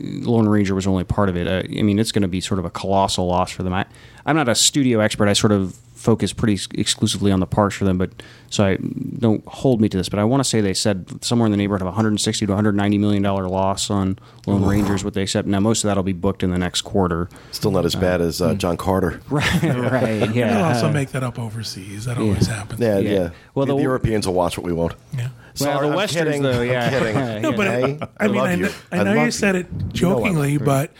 Lone 0.00 0.48
Ranger 0.48 0.74
was 0.74 0.86
only 0.86 1.04
part 1.04 1.28
of 1.28 1.36
it. 1.36 1.46
Uh, 1.46 1.62
I 1.78 1.82
mean, 1.82 1.98
it's 1.98 2.12
going 2.12 2.22
to 2.22 2.28
be 2.28 2.40
sort 2.40 2.58
of 2.58 2.64
a 2.64 2.70
colossal 2.70 3.26
loss 3.26 3.50
for 3.50 3.62
them. 3.62 3.72
I, 3.74 3.84
I'm 4.24 4.36
not 4.36 4.48
a 4.48 4.54
studio 4.54 5.00
expert. 5.00 5.28
I 5.28 5.34
sort 5.34 5.52
of 5.52 5.76
focus 5.98 6.32
pretty 6.32 6.52
ex- 6.54 6.68
exclusively 6.74 7.32
on 7.32 7.40
the 7.40 7.46
parks 7.46 7.74
for 7.74 7.84
them, 7.84 7.98
but 7.98 8.10
so 8.50 8.64
I 8.64 8.76
don't 9.18 9.44
hold 9.46 9.80
me 9.80 9.88
to 9.88 9.96
this. 9.96 10.08
But 10.08 10.20
I 10.20 10.24
want 10.24 10.40
to 10.42 10.48
say 10.48 10.60
they 10.60 10.72
said 10.72 11.22
somewhere 11.24 11.46
in 11.46 11.50
the 11.50 11.56
neighborhood 11.58 11.82
of 11.82 11.86
160 11.86 12.46
to 12.46 12.52
190 12.52 12.98
million 12.98 13.22
dollar 13.22 13.48
loss 13.48 13.90
on 13.90 14.18
Lone 14.46 14.64
Rangers. 14.64 15.02
What 15.04 15.14
they 15.14 15.26
said. 15.26 15.46
Now 15.46 15.60
most 15.60 15.82
of 15.84 15.88
that 15.88 15.96
will 15.96 16.04
be 16.04 16.12
booked 16.12 16.42
in 16.42 16.50
the 16.50 16.58
next 16.58 16.82
quarter. 16.82 17.28
Still 17.50 17.72
not 17.72 17.84
as 17.84 17.94
bad 17.96 18.20
as 18.20 18.40
uh, 18.40 18.54
John 18.54 18.76
Carter. 18.76 19.20
Right. 19.30 19.62
right. 19.62 20.00
They'll 20.20 20.34
Yeah. 20.36 20.68
also 20.72 20.90
make 20.92 21.10
that 21.10 21.22
up 21.22 21.38
overseas. 21.38 22.04
That 22.06 22.16
always 22.18 22.46
happens. 22.46 22.80
Yeah, 22.80 22.98
Yeah. 22.98 23.10
yeah. 23.10 23.18
Well, 23.20 23.32
Well, 23.54 23.66
the, 23.66 23.74
the- 23.76 23.82
Europeans 23.82 24.26
will 24.26 24.34
watch 24.34 24.56
what 24.56 24.64
we 24.64 24.72
won't. 24.72 24.94
Yeah. 25.14 25.28
Well, 25.28 25.32
Sorry, 25.54 25.86
the 25.86 25.90
I'm 25.92 25.96
westerns, 25.96 26.24
kidding. 26.24 26.42
though, 26.42 26.60
I'm 26.62 26.68
yeah. 26.68 26.90
kidding. 26.90 27.42
No, 27.42 27.52
but 27.52 27.66
Hey, 27.66 27.98
I, 28.18 28.24
I, 28.24 28.28
mean, 28.28 28.36
love 28.36 28.46
I, 28.46 28.56
kn- 28.56 28.72
I 28.92 28.96
know 29.04 29.14
love 29.14 29.24
you 29.26 29.30
said 29.32 29.56
it 29.56 29.66
You 29.72 29.78
know 29.80 29.88
jokingly, 29.92 30.40
love 30.40 30.48
you. 30.50 30.58
but 30.60 30.92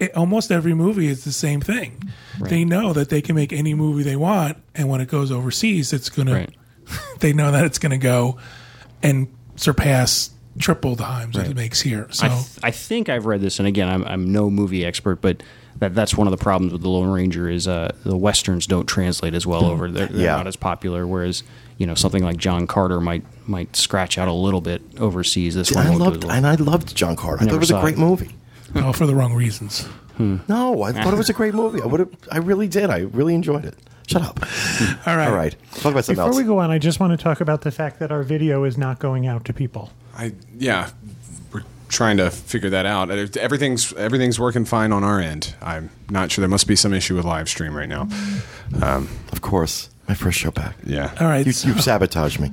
it, 0.00 0.16
almost 0.16 0.50
every 0.50 0.74
movie 0.74 1.06
is 1.08 1.24
the 1.24 1.32
same 1.32 1.60
thing. 1.60 2.10
They 2.40 2.64
know 2.64 2.92
that 2.92 3.08
they 3.10 3.22
can 3.22 3.34
make 3.36 3.52
any 3.52 3.74
movie 3.74 4.02
they 4.02 4.16
want, 4.16 4.58
and 4.74 4.88
when 4.88 5.00
it 5.00 5.08
goes 5.08 5.30
overseas, 5.30 5.92
it's 5.92 6.08
gonna. 6.08 6.32
Right. 6.34 6.54
they 7.20 7.32
know 7.32 7.50
that 7.52 7.64
it's 7.64 7.78
gonna 7.78 7.98
go 7.98 8.38
and 9.02 9.28
surpass 9.56 10.30
triple 10.58 10.94
the 10.96 11.04
times 11.04 11.36
that 11.36 11.48
it 11.48 11.56
makes 11.56 11.80
here. 11.80 12.06
So 12.10 12.26
I, 12.26 12.28
th- 12.28 12.46
I 12.62 12.70
think 12.70 13.08
I've 13.08 13.26
read 13.26 13.40
this, 13.40 13.58
and 13.58 13.66
again, 13.68 13.88
I'm, 13.88 14.04
I'm 14.04 14.32
no 14.32 14.50
movie 14.50 14.84
expert, 14.84 15.20
but 15.20 15.42
that 15.78 15.94
that's 15.94 16.14
one 16.16 16.26
of 16.26 16.30
the 16.30 16.36
problems 16.42 16.72
with 16.72 16.82
the 16.82 16.88
Lone 16.88 17.08
Ranger 17.10 17.48
is 17.48 17.66
uh, 17.66 17.92
the 18.04 18.16
westerns 18.16 18.66
don't 18.66 18.86
translate 18.86 19.34
as 19.34 19.46
well 19.46 19.64
over. 19.64 19.90
They're, 19.90 20.06
they're 20.06 20.26
Yeah. 20.26 20.36
not 20.36 20.46
as 20.46 20.56
popular. 20.56 21.06
Whereas 21.06 21.42
you 21.78 21.86
know 21.86 21.94
something 21.94 22.22
like 22.22 22.36
John 22.36 22.66
Carter 22.66 23.00
might 23.00 23.24
might 23.48 23.74
scratch 23.74 24.16
out 24.18 24.28
a 24.28 24.32
little 24.32 24.60
bit 24.60 24.82
overseas. 24.98 25.54
This 25.54 25.72
one 25.72 25.86
I 25.86 25.94
loved 25.94 26.24
and 26.24 26.46
I 26.46 26.54
loved 26.56 26.94
John 26.94 27.16
Carter. 27.16 27.42
I 27.42 27.46
thought 27.46 27.54
it 27.54 27.58
was 27.60 27.70
a 27.70 27.80
great 27.80 27.94
it. 27.94 28.00
movie. 28.00 28.30
All 28.76 28.92
for 28.92 29.06
the 29.06 29.14
wrong 29.14 29.34
reasons. 29.34 29.88
No, 30.18 30.82
I 30.82 30.92
thought 30.92 31.12
it 31.12 31.16
was 31.16 31.28
a 31.30 31.32
great 31.32 31.54
movie. 31.54 31.80
I 31.82 31.86
would 31.86 32.00
have. 32.00 32.10
I 32.30 32.38
really 32.38 32.68
did. 32.68 32.88
I 32.90 32.98
really 33.00 33.34
enjoyed 33.34 33.64
it. 33.64 33.74
Shut 34.06 34.22
up. 34.22 34.38
All 35.06 35.16
right. 35.16 35.28
All 35.28 35.34
right. 35.34 35.56
Talk 35.76 35.92
about 35.92 36.04
something 36.04 36.16
Before 36.16 36.26
else. 36.28 36.36
we 36.36 36.44
go 36.44 36.58
on, 36.58 36.70
I 36.70 36.78
just 36.78 37.00
want 37.00 37.18
to 37.18 37.22
talk 37.22 37.40
about 37.40 37.62
the 37.62 37.70
fact 37.70 37.98
that 38.00 38.12
our 38.12 38.22
video 38.22 38.64
is 38.64 38.76
not 38.76 38.98
going 38.98 39.26
out 39.26 39.46
to 39.46 39.54
people. 39.54 39.90
I 40.14 40.34
yeah, 40.58 40.90
we're 41.52 41.62
trying 41.88 42.18
to 42.18 42.30
figure 42.30 42.68
that 42.70 42.84
out. 42.84 43.10
Uh, 43.10 43.26
Everything's 43.40 43.94
everything's 43.94 44.38
working 44.38 44.66
fine 44.66 44.92
on 44.92 45.02
our 45.04 45.18
end. 45.20 45.54
I'm 45.62 45.88
not 46.10 46.30
sure. 46.30 46.42
There 46.42 46.50
must 46.50 46.68
be 46.68 46.76
some 46.76 46.92
issue 46.92 47.16
with 47.16 47.24
live 47.24 47.48
stream 47.48 47.74
right 47.74 47.88
now. 47.88 48.06
of 48.82 49.40
course, 49.40 49.88
my 50.06 50.14
first 50.14 50.38
show 50.38 50.50
back. 50.50 50.76
Yeah. 50.84 51.10
All 51.18 51.26
right. 51.26 51.44
You, 51.46 51.52
so- 51.52 51.68
you 51.68 51.78
sabotaged 51.80 52.40
me. 52.40 52.52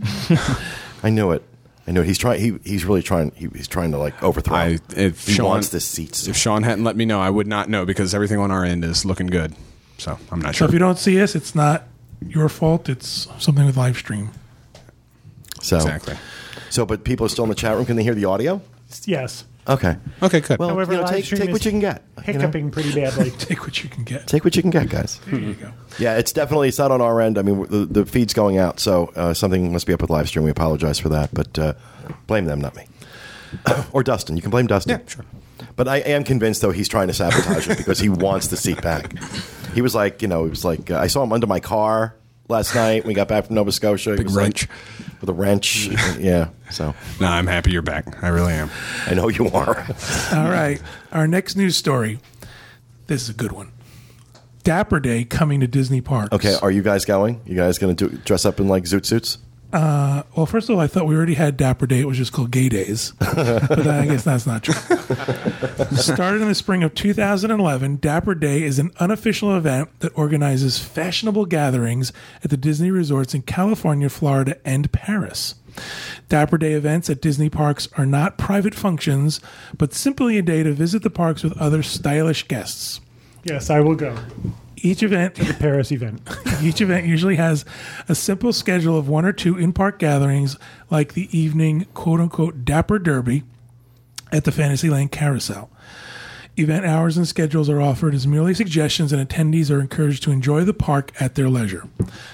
I 1.04 1.10
knew 1.10 1.32
it. 1.32 1.44
I 1.92 1.94
knew 1.94 2.02
it. 2.04 2.08
He's 2.08 2.18
trying. 2.18 2.40
He, 2.40 2.58
he's 2.64 2.86
really 2.86 3.04
trying. 3.04 3.32
He, 3.32 3.50
he's 3.54 3.68
trying 3.68 3.92
to 3.92 3.98
like 3.98 4.24
overthrow. 4.24 4.56
I 4.56 4.70
him. 4.70 4.80
if 4.96 5.28
he 5.28 5.34
Sean 5.34 5.48
wants 5.48 5.70
this 5.70 5.86
seat. 5.86 6.26
If 6.26 6.38
Sean 6.38 6.64
hadn't 6.64 6.86
let 6.86 6.96
me 6.96 7.04
know, 7.04 7.20
I 7.20 7.30
would 7.30 7.48
not 7.48 7.70
know 7.70 7.86
because 7.86 8.16
everything 8.16 8.40
on 8.40 8.50
our 8.50 8.64
end 8.64 8.86
is 8.86 9.04
looking 9.04 9.28
good. 9.28 9.54
So 9.98 10.18
I'm 10.32 10.40
not 10.40 10.48
sure. 10.48 10.54
so 10.54 10.58
sure. 10.58 10.68
if 10.70 10.74
you 10.74 10.80
don't 10.80 10.98
see 10.98 11.22
us, 11.22 11.36
it's 11.36 11.54
not 11.54 11.84
your 12.26 12.48
fault. 12.48 12.88
It's 12.88 13.28
something 13.40 13.66
with 13.66 13.76
live 13.76 13.98
stream. 13.98 14.30
So 15.62 15.76
exactly. 15.76 16.16
So, 16.70 16.86
but 16.86 17.04
people 17.04 17.26
are 17.26 17.30
still 17.30 17.44
in 17.44 17.50
the 17.50 17.56
chat 17.56 17.76
room. 17.76 17.86
Can 17.86 17.98
they 17.98 18.04
hear 18.04 18.16
the 18.16 18.24
audio? 18.26 18.62
Yes, 19.04 19.44
Okay. 19.68 19.96
Okay, 20.24 20.40
good. 20.40 20.58
Well, 20.58 20.70
However, 20.70 20.94
you 20.94 20.98
know, 20.98 21.04
live 21.04 21.14
take, 21.14 21.26
stream 21.26 21.42
take 21.42 21.52
what 21.52 21.62
is 21.62 21.66
you 21.66 21.72
can 21.72 21.80
get. 21.80 22.04
you 22.26 22.34
know? 22.34 22.40
hiccuping 22.40 22.72
pretty 22.72 22.94
badly. 22.96 23.30
Take 23.38 23.62
what 23.62 23.84
you 23.84 23.90
can 23.90 24.04
get. 24.04 24.26
Take 24.28 24.44
what 24.44 24.56
you 24.56 24.62
can 24.64 24.72
get, 24.72 24.90
guys. 24.90 25.20
There 25.28 25.40
you 25.40 25.54
go. 25.54 25.72
Yeah, 26.00 26.18
it's 26.18 26.32
definitely 26.34 26.70
it's 26.70 26.80
not 26.80 26.92
on 26.92 27.00
our 27.00 27.22
end. 27.22 27.38
I 27.38 27.44
mean, 27.44 27.66
the, 27.68 27.86
the 27.86 28.06
feed's 28.06 28.34
going 28.34 28.58
out, 28.58 28.80
so 28.80 29.12
uh, 29.16 29.34
something 29.36 29.72
must 29.72 29.86
be 29.86 29.94
up 29.94 30.02
with 30.02 30.10
live 30.10 30.28
stream. 30.28 30.46
We 30.46 30.52
apologize 30.52 30.98
for 31.00 31.10
that, 31.10 31.32
but 31.34 31.60
uh, 31.60 31.74
blame 32.26 32.46
them, 32.46 32.60
not 32.60 32.76
me, 32.76 32.88
or 33.94 34.02
Dustin. 34.04 34.36
You 34.36 34.42
can 34.42 34.52
blame 34.52 34.66
Dustin. 34.68 35.00
Yeah, 35.00 35.08
sure. 35.08 35.26
But 35.76 35.88
I 35.88 35.98
am 35.98 36.24
convinced, 36.24 36.62
though, 36.62 36.72
he's 36.72 36.88
trying 36.90 37.08
to 37.08 37.14
sabotage 37.14 37.70
it 37.70 37.78
because 37.78 38.00
he 38.00 38.10
wants 38.10 38.48
the 38.48 38.58
seat 38.58 38.82
back. 38.82 39.14
He 39.74 39.82
was 39.82 39.94
like, 39.94 40.22
you 40.24 40.28
know, 40.28 40.44
he 40.44 40.50
was 40.50 40.66
like, 40.66 40.90
uh, 40.90 40.98
I 40.98 41.08
saw 41.08 41.24
him 41.24 41.32
under 41.32 41.48
my 41.48 41.60
car 41.60 42.16
last 42.52 42.76
night 42.76 43.06
we 43.06 43.14
got 43.16 43.28
back 43.28 43.46
from 43.48 43.56
Nova 43.56 43.72
Scotia. 43.72 44.12
He 44.12 44.18
Big 44.18 44.28
was 44.28 44.36
like- 44.36 44.44
wrench. 44.44 44.68
with 45.22 45.30
a 45.30 45.34
wrench. 45.34 45.88
yeah, 46.20 46.50
so 46.70 46.94
no, 47.20 47.28
I'm 47.28 47.48
happy 47.48 47.72
you're 47.72 47.82
back. 47.82 48.24
I 48.24 48.28
really 48.30 48.54
am. 48.54 48.70
I 49.08 49.14
know 49.16 49.28
you 49.30 49.48
are. 49.50 49.80
All 50.34 50.50
right. 50.50 50.82
Our 51.12 51.28
next 51.28 51.56
news 51.56 51.76
story. 51.76 52.20
This 53.08 53.24
is 53.24 53.30
a 53.30 53.34
good 53.34 53.52
one. 53.52 53.72
Dapper 54.64 55.00
Day 55.00 55.24
coming 55.24 55.60
to 55.62 55.68
Disney 55.68 56.02
parks. 56.02 56.32
Okay, 56.34 56.56
are 56.62 56.70
you 56.72 56.82
guys 56.84 57.04
going? 57.06 57.42
You 57.46 57.56
guys 57.56 57.78
going 57.80 57.96
to 57.96 58.10
do 58.10 58.18
dress 58.20 58.46
up 58.46 58.60
in 58.60 58.68
like 58.68 58.84
zoot 58.84 59.06
suits? 59.06 59.38
Uh, 59.74 60.24
well, 60.36 60.46
first 60.46 60.70
of 60.70 60.76
all, 60.76 60.82
I 60.82 60.88
thought 60.88 61.06
we 61.06 61.16
already 61.16 61.36
had 61.36 61.56
Dapper 61.56 61.88
Day. 61.88 62.02
It 62.02 62.08
was 62.08 62.18
just 62.18 62.34
called 62.34 62.52
Gay 62.52 62.68
Days. 62.70 63.14
but 63.20 63.88
I 63.88 64.06
guess 64.06 64.24
that's 64.24 64.46
not 64.46 64.64
true. 64.64 64.74
Started 65.96 66.42
in 66.42 66.48
the 66.48 66.56
spring 66.56 66.84
of 66.84 66.94
2011, 66.94 67.98
Dapper 67.98 68.36
Day 68.36 68.64
is 68.64 68.80
an 68.80 68.92
unofficial 69.00 69.56
event 69.56 69.90
that 70.00 70.18
organizes 70.18 70.78
fashionable 70.78 71.46
gatherings 71.46 72.12
at 72.44 72.50
the 72.50 72.58
Disney 72.58 72.92
resorts 72.92 73.34
in 73.34 73.44
California, 73.44 74.10
Florida, 74.10 74.58
and 74.66 74.92
Paris. 74.92 75.56
Dapper 76.28 76.58
Day 76.58 76.74
events 76.74 77.10
at 77.10 77.22
Disney 77.22 77.50
parks 77.50 77.88
are 77.98 78.06
not 78.06 78.38
private 78.38 78.76
functions, 78.76 79.40
but 79.78 79.94
simply 79.94 80.38
a 80.38 80.42
day 80.42 80.64
to 80.64 80.74
visit 80.74 81.02
the 81.02 81.10
parks 81.10 81.44
with 81.44 81.58
other 81.58 81.82
stylish 81.82 82.48
guests. 82.48 83.00
yes, 83.44 83.70
I 83.70 83.80
will 83.80 83.96
go. 83.96 84.18
Each 84.84 85.04
event 85.04 85.36
The 85.36 85.54
Paris 85.54 85.92
event. 85.92 86.22
each 86.62 86.82
event 86.82 87.06
usually 87.06 87.36
has 87.36 87.66
a 88.10 88.16
simple 88.16 88.52
schedule 88.52 88.98
of 88.98 89.08
one 89.08 89.26
or 89.26 89.34
two 89.34 89.58
in 89.58 89.74
park 89.74 90.00
gatherings, 90.00 90.58
like 90.90 91.14
the 91.14 91.30
evening 91.38 91.86
quote 91.94 92.20
unquote 92.20 92.66
Dapper 92.66 93.00
Derby 93.00 93.44
at 94.32 94.44
the 94.44 94.52
Fantasyland 94.52 95.12
Carousel. 95.12 95.70
Event 96.58 96.86
hours 96.86 97.16
and 97.16 97.28
schedules 97.28 97.70
are 97.70 97.82
offered 97.82 98.14
as 98.14 98.28
merely 98.28 98.54
suggestions, 98.54 99.14
and 99.14 99.28
attendees 99.28 99.72
are 99.72 99.80
encouraged 99.80 100.22
to 100.24 100.32
enjoy 100.32 100.64
the 100.64 100.74
park 100.74 101.12
at 101.20 101.36
their 101.36 101.48
leisure. 101.48 101.88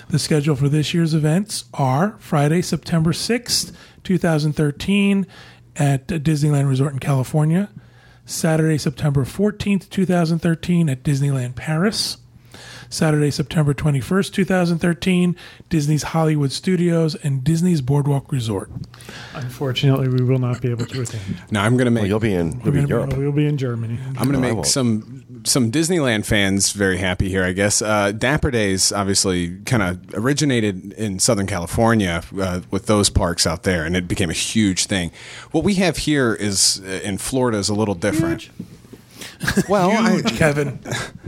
The 0.09 0.17
schedule 0.17 0.55
for 0.55 0.69
this 0.69 0.93
year's 0.93 1.13
events 1.13 1.65
are 1.75 2.15
Friday, 2.17 2.63
September 2.63 3.11
6th, 3.11 3.73
2013, 4.03 5.27
at 5.75 6.07
Disneyland 6.07 6.67
Resort 6.67 6.93
in 6.93 6.99
California, 6.99 7.69
Saturday, 8.25 8.79
September 8.79 9.23
14th, 9.23 9.87
2013, 9.89 10.89
at 10.89 11.03
Disneyland 11.03 11.55
Paris. 11.55 12.17
Saturday, 12.89 13.31
September 13.31 13.73
21st, 13.73 14.33
2013, 14.33 15.35
Disney's 15.69 16.03
Hollywood 16.03 16.51
Studios 16.51 17.15
and 17.15 17.43
Disney's 17.43 17.81
Boardwalk 17.81 18.31
Resort. 18.31 18.69
Unfortunately, 19.33 20.07
we 20.07 20.23
will 20.23 20.39
not 20.39 20.61
be 20.61 20.69
able 20.71 20.85
to 20.85 21.01
attend. 21.01 21.23
Now 21.51 21.63
I'm 21.63 21.77
going 21.77 21.85
to 21.85 21.91
make 21.91 22.01
Well, 22.01 22.07
you'll 22.09 22.19
be 22.19 22.33
in, 22.33 22.61
you'll 22.63 22.73
be 22.73 22.79
in 22.79 22.87
Europe. 22.87 23.13
We'll 23.15 23.31
be 23.31 23.45
in 23.47 23.57
Germany. 23.57 23.97
I'm 24.17 24.29
going 24.29 24.41
No, 24.41 24.49
to 24.49 24.55
make 24.55 24.65
some 24.65 25.23
some 25.43 25.71
Disneyland 25.71 26.25
fans 26.25 26.71
very 26.71 26.97
happy 26.97 27.29
here. 27.29 27.43
I 27.43 27.53
guess 27.53 27.81
uh, 27.81 28.11
Dapper 28.11 28.51
Days 28.51 28.91
obviously 28.91 29.57
kind 29.65 29.83
of 29.83 30.13
originated 30.13 30.93
in 30.93 31.19
Southern 31.19 31.47
California 31.47 32.23
uh, 32.39 32.61
with 32.71 32.87
those 32.87 33.09
parks 33.09 33.47
out 33.47 33.63
there, 33.63 33.85
and 33.85 33.95
it 33.95 34.07
became 34.07 34.29
a 34.29 34.33
huge 34.33 34.85
thing. 34.87 35.11
What 35.51 35.63
we 35.63 35.75
have 35.75 35.97
here 35.97 36.33
is 36.33 36.81
uh, 36.85 36.99
in 37.03 37.17
Florida 37.17 37.57
is 37.59 37.69
a 37.69 37.73
little 37.75 37.95
different. 37.95 38.49
Well, 39.69 39.91
I, 39.91 40.21
Kevin, 40.21 40.79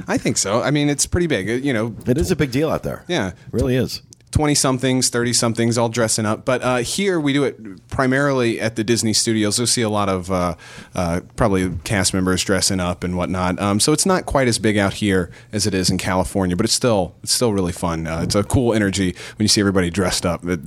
I 0.08 0.18
think 0.18 0.38
so. 0.38 0.62
I 0.62 0.72
mean, 0.72 0.90
it's 0.90 1.06
pretty 1.06 1.28
big. 1.28 1.50
Uh, 1.50 1.54
You 1.54 1.74
know, 1.74 1.96
It 2.08 2.18
is 2.18 2.32
a 2.32 2.36
big 2.36 2.52
deal 2.52 2.70
out 2.70 2.84
there. 2.84 3.04
Yeah. 3.08 3.30
It 3.30 3.36
really 3.52 3.76
is. 3.76 4.02
20 4.32 4.54
somethings, 4.54 5.10
30 5.10 5.34
somethings, 5.34 5.78
all 5.78 5.90
dressing 5.90 6.26
up. 6.26 6.46
But 6.46 6.62
uh, 6.62 6.78
here 6.78 7.20
we 7.20 7.34
do 7.34 7.44
it 7.44 7.88
primarily 7.90 8.62
at 8.62 8.76
the 8.76 8.84
Disney 8.84 9.12
studios. 9.12 9.58
You'll 9.58 9.66
see 9.68 9.82
a 9.82 9.90
lot 9.90 10.08
of 10.08 10.32
uh, 10.32 10.56
uh, 10.94 11.22
probably 11.36 11.72
cast 11.84 12.14
members 12.14 12.44
dressing 12.44 12.80
up 12.80 13.04
and 13.04 13.18
whatnot. 13.18 13.60
Um, 13.60 13.80
so 13.80 13.92
it's 13.92 14.06
not 14.06 14.28
quite 14.28 14.48
as 14.48 14.60
big 14.60 14.78
out 14.78 14.94
here 14.94 15.32
as 15.52 15.66
it 15.66 15.74
is 15.74 15.90
in 15.90 15.98
California, 15.98 16.56
but 16.56 16.66
it's 16.66 16.76
still 16.76 17.16
it's 17.24 17.32
still 17.32 17.54
really 17.54 17.72
fun. 17.72 18.06
Uh, 18.06 18.22
it's 18.22 18.36
a 18.36 18.44
cool 18.44 18.74
energy 18.74 19.16
when 19.38 19.44
you 19.44 19.48
see 19.48 19.62
everybody 19.62 19.90
dressed 19.90 20.26
up. 20.28 20.46
It, 20.46 20.60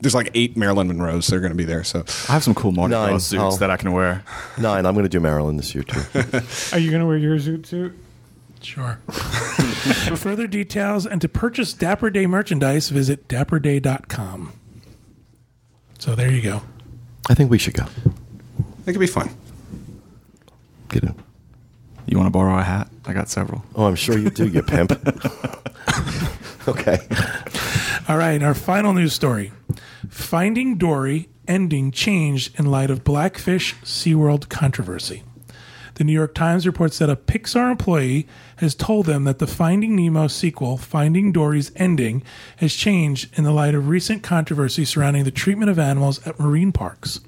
there's 0.00 0.14
like 0.14 0.30
eight 0.34 0.56
Marilyn 0.56 0.88
Monroes. 0.88 1.26
They're 1.26 1.40
going 1.40 1.52
to 1.52 1.56
be 1.56 1.64
there. 1.64 1.84
So 1.84 2.04
I 2.28 2.32
have 2.32 2.44
some 2.44 2.54
cool 2.54 2.72
Mardi 2.72 2.92
Nine. 2.94 3.08
Gras 3.10 3.18
suits 3.24 3.42
Oh. 3.42 3.56
that 3.58 3.70
I 3.70 3.76
can 3.76 3.92
wear. 3.92 4.22
Nine. 4.58 4.84
I'm 4.86 4.94
going 4.94 5.04
to 5.04 5.08
do 5.08 5.20
Marilyn 5.20 5.56
this 5.56 5.74
year 5.74 5.84
too. 5.84 6.00
Are 6.72 6.78
you 6.78 6.90
going 6.90 7.00
to 7.00 7.06
wear 7.06 7.16
your 7.16 7.36
zoot 7.38 7.66
suit? 7.66 7.92
sure. 8.62 8.98
For 10.08 10.16
further 10.16 10.46
details 10.48 11.06
and 11.06 11.20
to 11.20 11.28
purchase 11.28 11.72
Dapper 11.72 12.10
Day 12.10 12.26
merchandise, 12.26 12.88
visit 12.88 13.28
dapperday.com. 13.28 14.52
So 15.98 16.14
there 16.16 16.30
you 16.32 16.42
go. 16.42 16.62
I 17.30 17.34
think 17.34 17.50
we 17.50 17.58
should 17.58 17.74
go. 17.74 17.84
it 18.86 18.92
could 18.92 18.98
be 18.98 19.06
fun. 19.06 19.30
Get 20.88 21.04
in. 21.04 21.14
You 22.06 22.16
want 22.18 22.26
to 22.26 22.30
borrow 22.32 22.58
a 22.58 22.62
hat? 22.62 22.88
I 23.04 23.12
got 23.12 23.28
several. 23.28 23.64
Oh, 23.74 23.86
I'm 23.86 23.94
sure 23.96 24.16
you 24.18 24.30
do, 24.30 24.46
you 24.48 24.62
pimp. 24.62 24.92
okay. 26.68 26.98
All 28.08 28.18
right, 28.18 28.40
our 28.40 28.54
final 28.54 28.92
news 28.92 29.14
story 29.14 29.50
Finding 30.08 30.76
Dory 30.76 31.28
ending 31.48 31.90
changed 31.90 32.56
in 32.56 32.66
light 32.66 32.88
of 32.88 33.02
Blackfish 33.02 33.74
SeaWorld 33.82 34.48
controversy. 34.48 35.24
The 35.94 36.04
New 36.04 36.12
York 36.12 36.32
Times 36.32 36.68
reports 36.68 36.98
that 36.98 37.10
a 37.10 37.16
Pixar 37.16 37.68
employee 37.68 38.28
has 38.58 38.76
told 38.76 39.06
them 39.06 39.24
that 39.24 39.40
the 39.40 39.46
Finding 39.48 39.96
Nemo 39.96 40.28
sequel, 40.28 40.76
Finding 40.76 41.32
Dory's 41.32 41.72
ending, 41.74 42.22
has 42.58 42.74
changed 42.74 43.36
in 43.36 43.42
the 43.42 43.50
light 43.50 43.74
of 43.74 43.88
recent 43.88 44.22
controversy 44.22 44.84
surrounding 44.84 45.24
the 45.24 45.32
treatment 45.32 45.72
of 45.72 45.78
animals 45.80 46.24
at 46.24 46.38
marine 46.38 46.70
parks. 46.70 47.18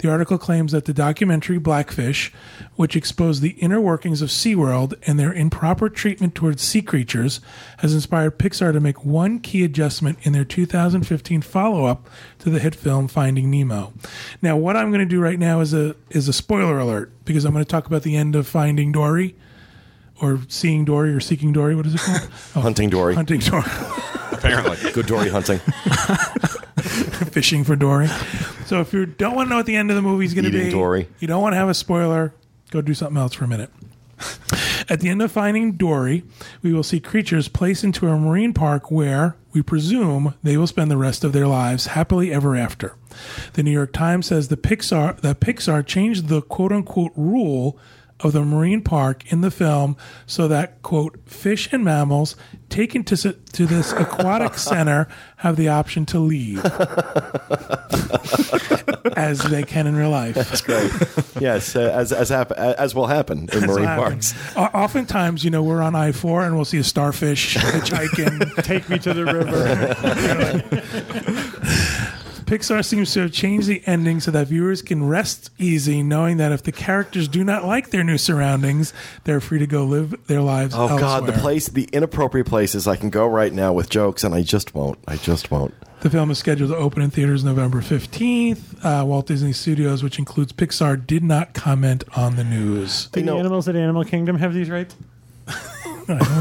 The 0.00 0.10
article 0.10 0.38
claims 0.38 0.72
that 0.72 0.86
the 0.86 0.94
documentary 0.94 1.58
Blackfish, 1.58 2.32
which 2.76 2.96
exposed 2.96 3.42
the 3.42 3.50
inner 3.50 3.78
workings 3.78 4.22
of 4.22 4.30
SeaWorld 4.30 4.94
and 5.06 5.18
their 5.18 5.30
improper 5.32 5.90
treatment 5.90 6.34
towards 6.34 6.62
sea 6.62 6.80
creatures, 6.80 7.40
has 7.78 7.92
inspired 7.92 8.38
Pixar 8.38 8.72
to 8.72 8.80
make 8.80 9.04
one 9.04 9.40
key 9.40 9.62
adjustment 9.62 10.18
in 10.22 10.32
their 10.32 10.44
2015 10.44 11.42
follow-up 11.42 12.08
to 12.38 12.48
the 12.48 12.60
hit 12.60 12.74
film 12.74 13.08
Finding 13.08 13.50
Nemo. 13.50 13.92
Now, 14.40 14.56
what 14.56 14.74
I'm 14.74 14.88
going 14.88 15.00
to 15.00 15.04
do 15.04 15.20
right 15.20 15.38
now 15.38 15.60
is 15.60 15.74
a 15.74 15.94
is 16.08 16.28
a 16.28 16.32
spoiler 16.32 16.78
alert 16.78 17.12
because 17.26 17.44
I'm 17.44 17.52
going 17.52 17.64
to 17.64 17.70
talk 17.70 17.86
about 17.86 18.02
the 18.02 18.16
end 18.16 18.34
of 18.34 18.46
Finding 18.46 18.92
Dory 18.92 19.36
or 20.22 20.40
Seeing 20.48 20.86
Dory 20.86 21.12
or 21.12 21.20
Seeking 21.20 21.52
Dory. 21.52 21.74
What 21.74 21.84
is 21.84 21.96
it 21.96 22.00
called? 22.00 22.28
Oh, 22.56 22.60
Hunting 22.62 22.88
Dory. 22.88 23.14
Hunting 23.14 23.40
Dory. 23.40 23.64
Apparently. 24.32 24.92
Good 24.92 25.06
Dory 25.06 25.28
hunting. 25.28 25.58
fishing 27.30 27.64
for 27.64 27.76
Dory. 27.76 28.08
So 28.70 28.80
if 28.80 28.92
you 28.92 29.04
don't 29.04 29.34
want 29.34 29.46
to 29.46 29.50
know 29.50 29.56
what 29.56 29.66
the 29.66 29.74
end 29.74 29.90
of 29.90 29.96
the 29.96 30.02
movie 30.02 30.24
is 30.24 30.32
going 30.32 30.44
to 30.44 30.50
Eating 30.50 30.66
be, 30.66 30.70
Dory. 30.70 31.08
you 31.18 31.26
don't 31.26 31.42
want 31.42 31.54
to 31.54 31.56
have 31.56 31.68
a 31.68 31.74
spoiler, 31.74 32.32
go 32.70 32.80
do 32.80 32.94
something 32.94 33.16
else 33.16 33.34
for 33.34 33.44
a 33.44 33.48
minute. 33.48 33.68
At 34.88 35.00
the 35.00 35.08
end 35.08 35.20
of 35.22 35.32
Finding 35.32 35.72
Dory, 35.72 36.22
we 36.62 36.72
will 36.72 36.84
see 36.84 37.00
creatures 37.00 37.48
placed 37.48 37.82
into 37.82 38.06
a 38.06 38.16
marine 38.16 38.52
park 38.52 38.88
where, 38.88 39.34
we 39.52 39.60
presume, 39.60 40.34
they 40.44 40.56
will 40.56 40.68
spend 40.68 40.88
the 40.88 40.96
rest 40.96 41.24
of 41.24 41.32
their 41.32 41.48
lives 41.48 41.86
happily 41.86 42.32
ever 42.32 42.54
after. 42.54 42.94
The 43.54 43.64
New 43.64 43.72
York 43.72 43.92
Times 43.92 44.26
says 44.26 44.46
the 44.46 44.56
Pixar 44.56 45.20
that 45.20 45.40
Pixar 45.40 45.84
changed 45.84 46.28
the 46.28 46.40
quote 46.40 46.70
unquote 46.70 47.10
rule 47.16 47.76
of 48.22 48.32
the 48.32 48.44
marine 48.44 48.82
park 48.82 49.30
in 49.32 49.40
the 49.40 49.50
film 49.50 49.96
so 50.26 50.46
that 50.48 50.82
quote 50.82 51.18
fish 51.26 51.72
and 51.72 51.84
mammals 51.84 52.36
taken 52.68 53.02
to 53.04 53.16
to 53.32 53.66
this 53.66 53.92
aquatic 53.92 54.54
center 54.58 55.08
have 55.38 55.56
the 55.56 55.68
option 55.68 56.04
to 56.06 56.18
leave 56.18 56.64
as 59.16 59.38
they 59.50 59.62
can 59.62 59.86
in 59.86 59.96
real 59.96 60.10
life. 60.10 60.34
That's 60.34 60.60
great. 60.60 60.90
yes, 61.40 61.74
uh, 61.74 61.80
as 61.94 62.12
as 62.12 62.28
hap- 62.28 62.52
as 62.52 62.94
will 62.94 63.06
happen 63.06 63.48
in 63.52 63.66
marine 63.66 63.86
parks. 63.86 64.34
O- 64.56 64.62
Oftentimes, 64.64 65.44
you 65.44 65.50
know, 65.50 65.62
we're 65.62 65.82
on 65.82 65.94
I 65.94 66.12
four 66.12 66.42
and 66.44 66.54
we'll 66.56 66.64
see 66.64 66.78
a 66.78 66.84
starfish 66.84 67.56
hitchhiking. 67.56 68.54
Take 68.64 68.88
me 68.88 68.98
to 69.00 69.14
the 69.14 69.24
river. 69.24 69.94
Pixar 72.50 72.84
seems 72.84 73.12
to 73.12 73.20
have 73.20 73.32
changed 73.32 73.68
the 73.68 73.80
ending 73.86 74.18
so 74.18 74.32
that 74.32 74.48
viewers 74.48 74.82
can 74.82 75.06
rest 75.06 75.50
easy, 75.56 76.02
knowing 76.02 76.38
that 76.38 76.50
if 76.50 76.64
the 76.64 76.72
characters 76.72 77.28
do 77.28 77.44
not 77.44 77.64
like 77.64 77.90
their 77.90 78.02
new 78.02 78.18
surroundings, 78.18 78.92
they're 79.22 79.40
free 79.40 79.60
to 79.60 79.68
go 79.68 79.84
live 79.84 80.26
their 80.26 80.40
lives. 80.40 80.74
Oh 80.76 80.98
God, 80.98 81.26
the 81.26 81.32
place, 81.32 81.68
the 81.68 81.88
inappropriate 81.92 82.48
places 82.48 82.88
I 82.88 82.96
can 82.96 83.08
go 83.08 83.24
right 83.28 83.52
now 83.52 83.72
with 83.72 83.88
jokes, 83.88 84.24
and 84.24 84.34
I 84.34 84.42
just 84.42 84.74
won't. 84.74 84.98
I 85.06 85.14
just 85.16 85.52
won't. 85.52 85.74
The 86.00 86.10
film 86.10 86.32
is 86.32 86.38
scheduled 86.38 86.70
to 86.70 86.76
open 86.76 87.02
in 87.02 87.10
theaters 87.10 87.44
November 87.44 87.80
15th. 87.82 88.84
Uh, 88.84 89.04
Walt 89.04 89.28
Disney 89.28 89.52
Studios, 89.52 90.02
which 90.02 90.18
includes 90.18 90.52
Pixar, 90.52 91.06
did 91.06 91.22
not 91.22 91.54
comment 91.54 92.02
on 92.16 92.34
the 92.34 92.42
news. 92.42 93.06
Do 93.12 93.20
You 93.20 93.26
the 93.26 93.32
know- 93.32 93.38
animals 93.38 93.68
at 93.68 93.76
Animal 93.76 94.02
Kingdom 94.04 94.38
have 94.38 94.54
these 94.54 94.68
rights? 94.68 94.96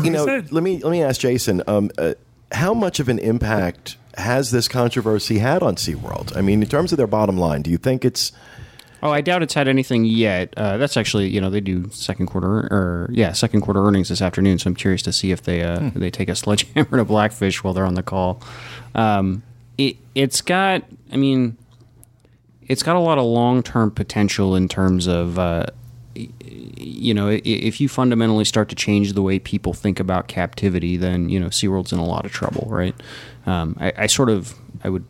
You 0.04 0.10
know, 0.10 0.26
said. 0.26 0.52
let 0.52 0.64
me 0.64 0.80
let 0.82 0.90
me 0.90 1.04
ask 1.04 1.22
Jason. 1.22 1.62
Um, 1.68 1.92
uh, 1.96 2.16
how 2.52 2.74
much 2.74 3.00
of 3.00 3.08
an 3.08 3.20
impact 3.20 3.98
has 4.20 4.52
this 4.52 4.68
controversy 4.68 5.40
had 5.40 5.64
on 5.64 5.76
SeaWorld? 5.76 6.36
I 6.38 6.42
mean, 6.42 6.62
in 6.62 6.70
terms 6.70 6.92
of 6.92 6.98
their 6.98 7.08
bottom 7.08 7.38
line, 7.38 7.62
do 7.62 7.72
you 7.72 7.78
think 7.78 8.06
it's 8.06 8.32
Oh, 9.02 9.12
I 9.12 9.22
doubt 9.22 9.44
it's 9.44 9.54
had 9.54 9.68
anything 9.68 10.04
yet. 10.04 10.54
Uh, 10.58 10.78
that's 10.78 10.98
actually, 10.98 11.30
you 11.30 11.40
know, 11.40 11.50
they 11.50 11.62
do 11.62 11.90
second 11.92 12.28
quarter 12.28 12.68
or 12.70 13.10
yeah, 13.14 13.32
second 13.32 13.62
quarter 13.62 13.86
earnings 13.86 14.10
this 14.10 14.22
afternoon. 14.22 14.60
So 14.60 14.68
I'm 14.68 14.76
curious 14.76 15.02
to 15.04 15.14
see 15.14 15.32
if 15.32 15.44
they 15.44 15.64
uh, 15.64 15.92
they 15.96 16.12
take 16.12 16.28
a 16.28 16.36
sledgehammer 16.36 16.98
to 16.98 17.06
Blackfish 17.06 17.64
while 17.64 17.74
they're 17.74 17.86
on 17.86 17.94
the 17.94 18.04
call. 18.04 18.42
Um, 18.96 19.44
it 19.78 19.98
it's 20.16 20.42
got, 20.42 20.84
I 21.12 21.18
mean, 21.18 21.58
it's 22.68 22.84
got 22.84 22.98
a 22.98 23.00
lot 23.00 23.18
of 23.18 23.24
long 23.24 23.64
term 23.64 23.92
potential 23.92 24.56
in 24.56 24.68
terms 24.68 25.08
of. 25.08 25.40
Uh, 25.40 25.68
you 26.42 27.14
know, 27.14 27.30
if 27.44 27.80
you 27.80 27.88
fundamentally 27.90 28.46
start 28.46 28.70
to 28.70 28.76
change 28.76 29.14
the 29.14 29.22
way 29.22 29.40
people 29.40 29.74
think 29.74 30.00
about 30.00 30.28
captivity, 30.28 30.98
then 30.98 31.30
you 31.30 31.40
know 31.40 31.48
SeaWorld's 31.48 31.94
in 31.94 32.00
a 32.00 32.06
lot 32.06 32.26
of 32.26 32.32
trouble, 32.32 32.68
right? 32.70 32.96
Um, 33.46 33.76
I, 33.80 33.94
I 33.98 34.08
sort 34.08 34.30
of, 34.30 34.56
I 34.84 34.90
would 34.90 35.06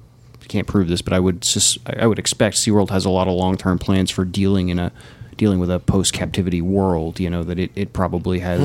can't 0.48 0.67
prove 0.67 0.88
this, 0.88 1.02
but 1.02 1.13
I 1.13 1.19
would 1.19 1.43
sus- 1.43 1.78
I 1.86 2.08
would 2.08 2.19
expect 2.19 2.58
SeaWorld 2.58 2.89
has 2.89 3.06
a 3.06 3.10
lot 3.10 3.28
of 3.28 3.34
long 3.36 3.56
term 3.58 3.78
plans 3.78 4.12
for 4.12 4.26
dealing 4.26 4.69
in 4.69 4.80
a 4.80 4.91
dealing 5.38 5.60
with 5.60 5.72
a 5.72 5.80
post 5.80 6.13
captivity 6.13 6.62
world. 6.62 7.19
You 7.19 7.30
know 7.30 7.43
that 7.43 7.60
it, 7.60 7.72
it 7.76 7.93
probably 7.93 8.39
has. 8.39 8.62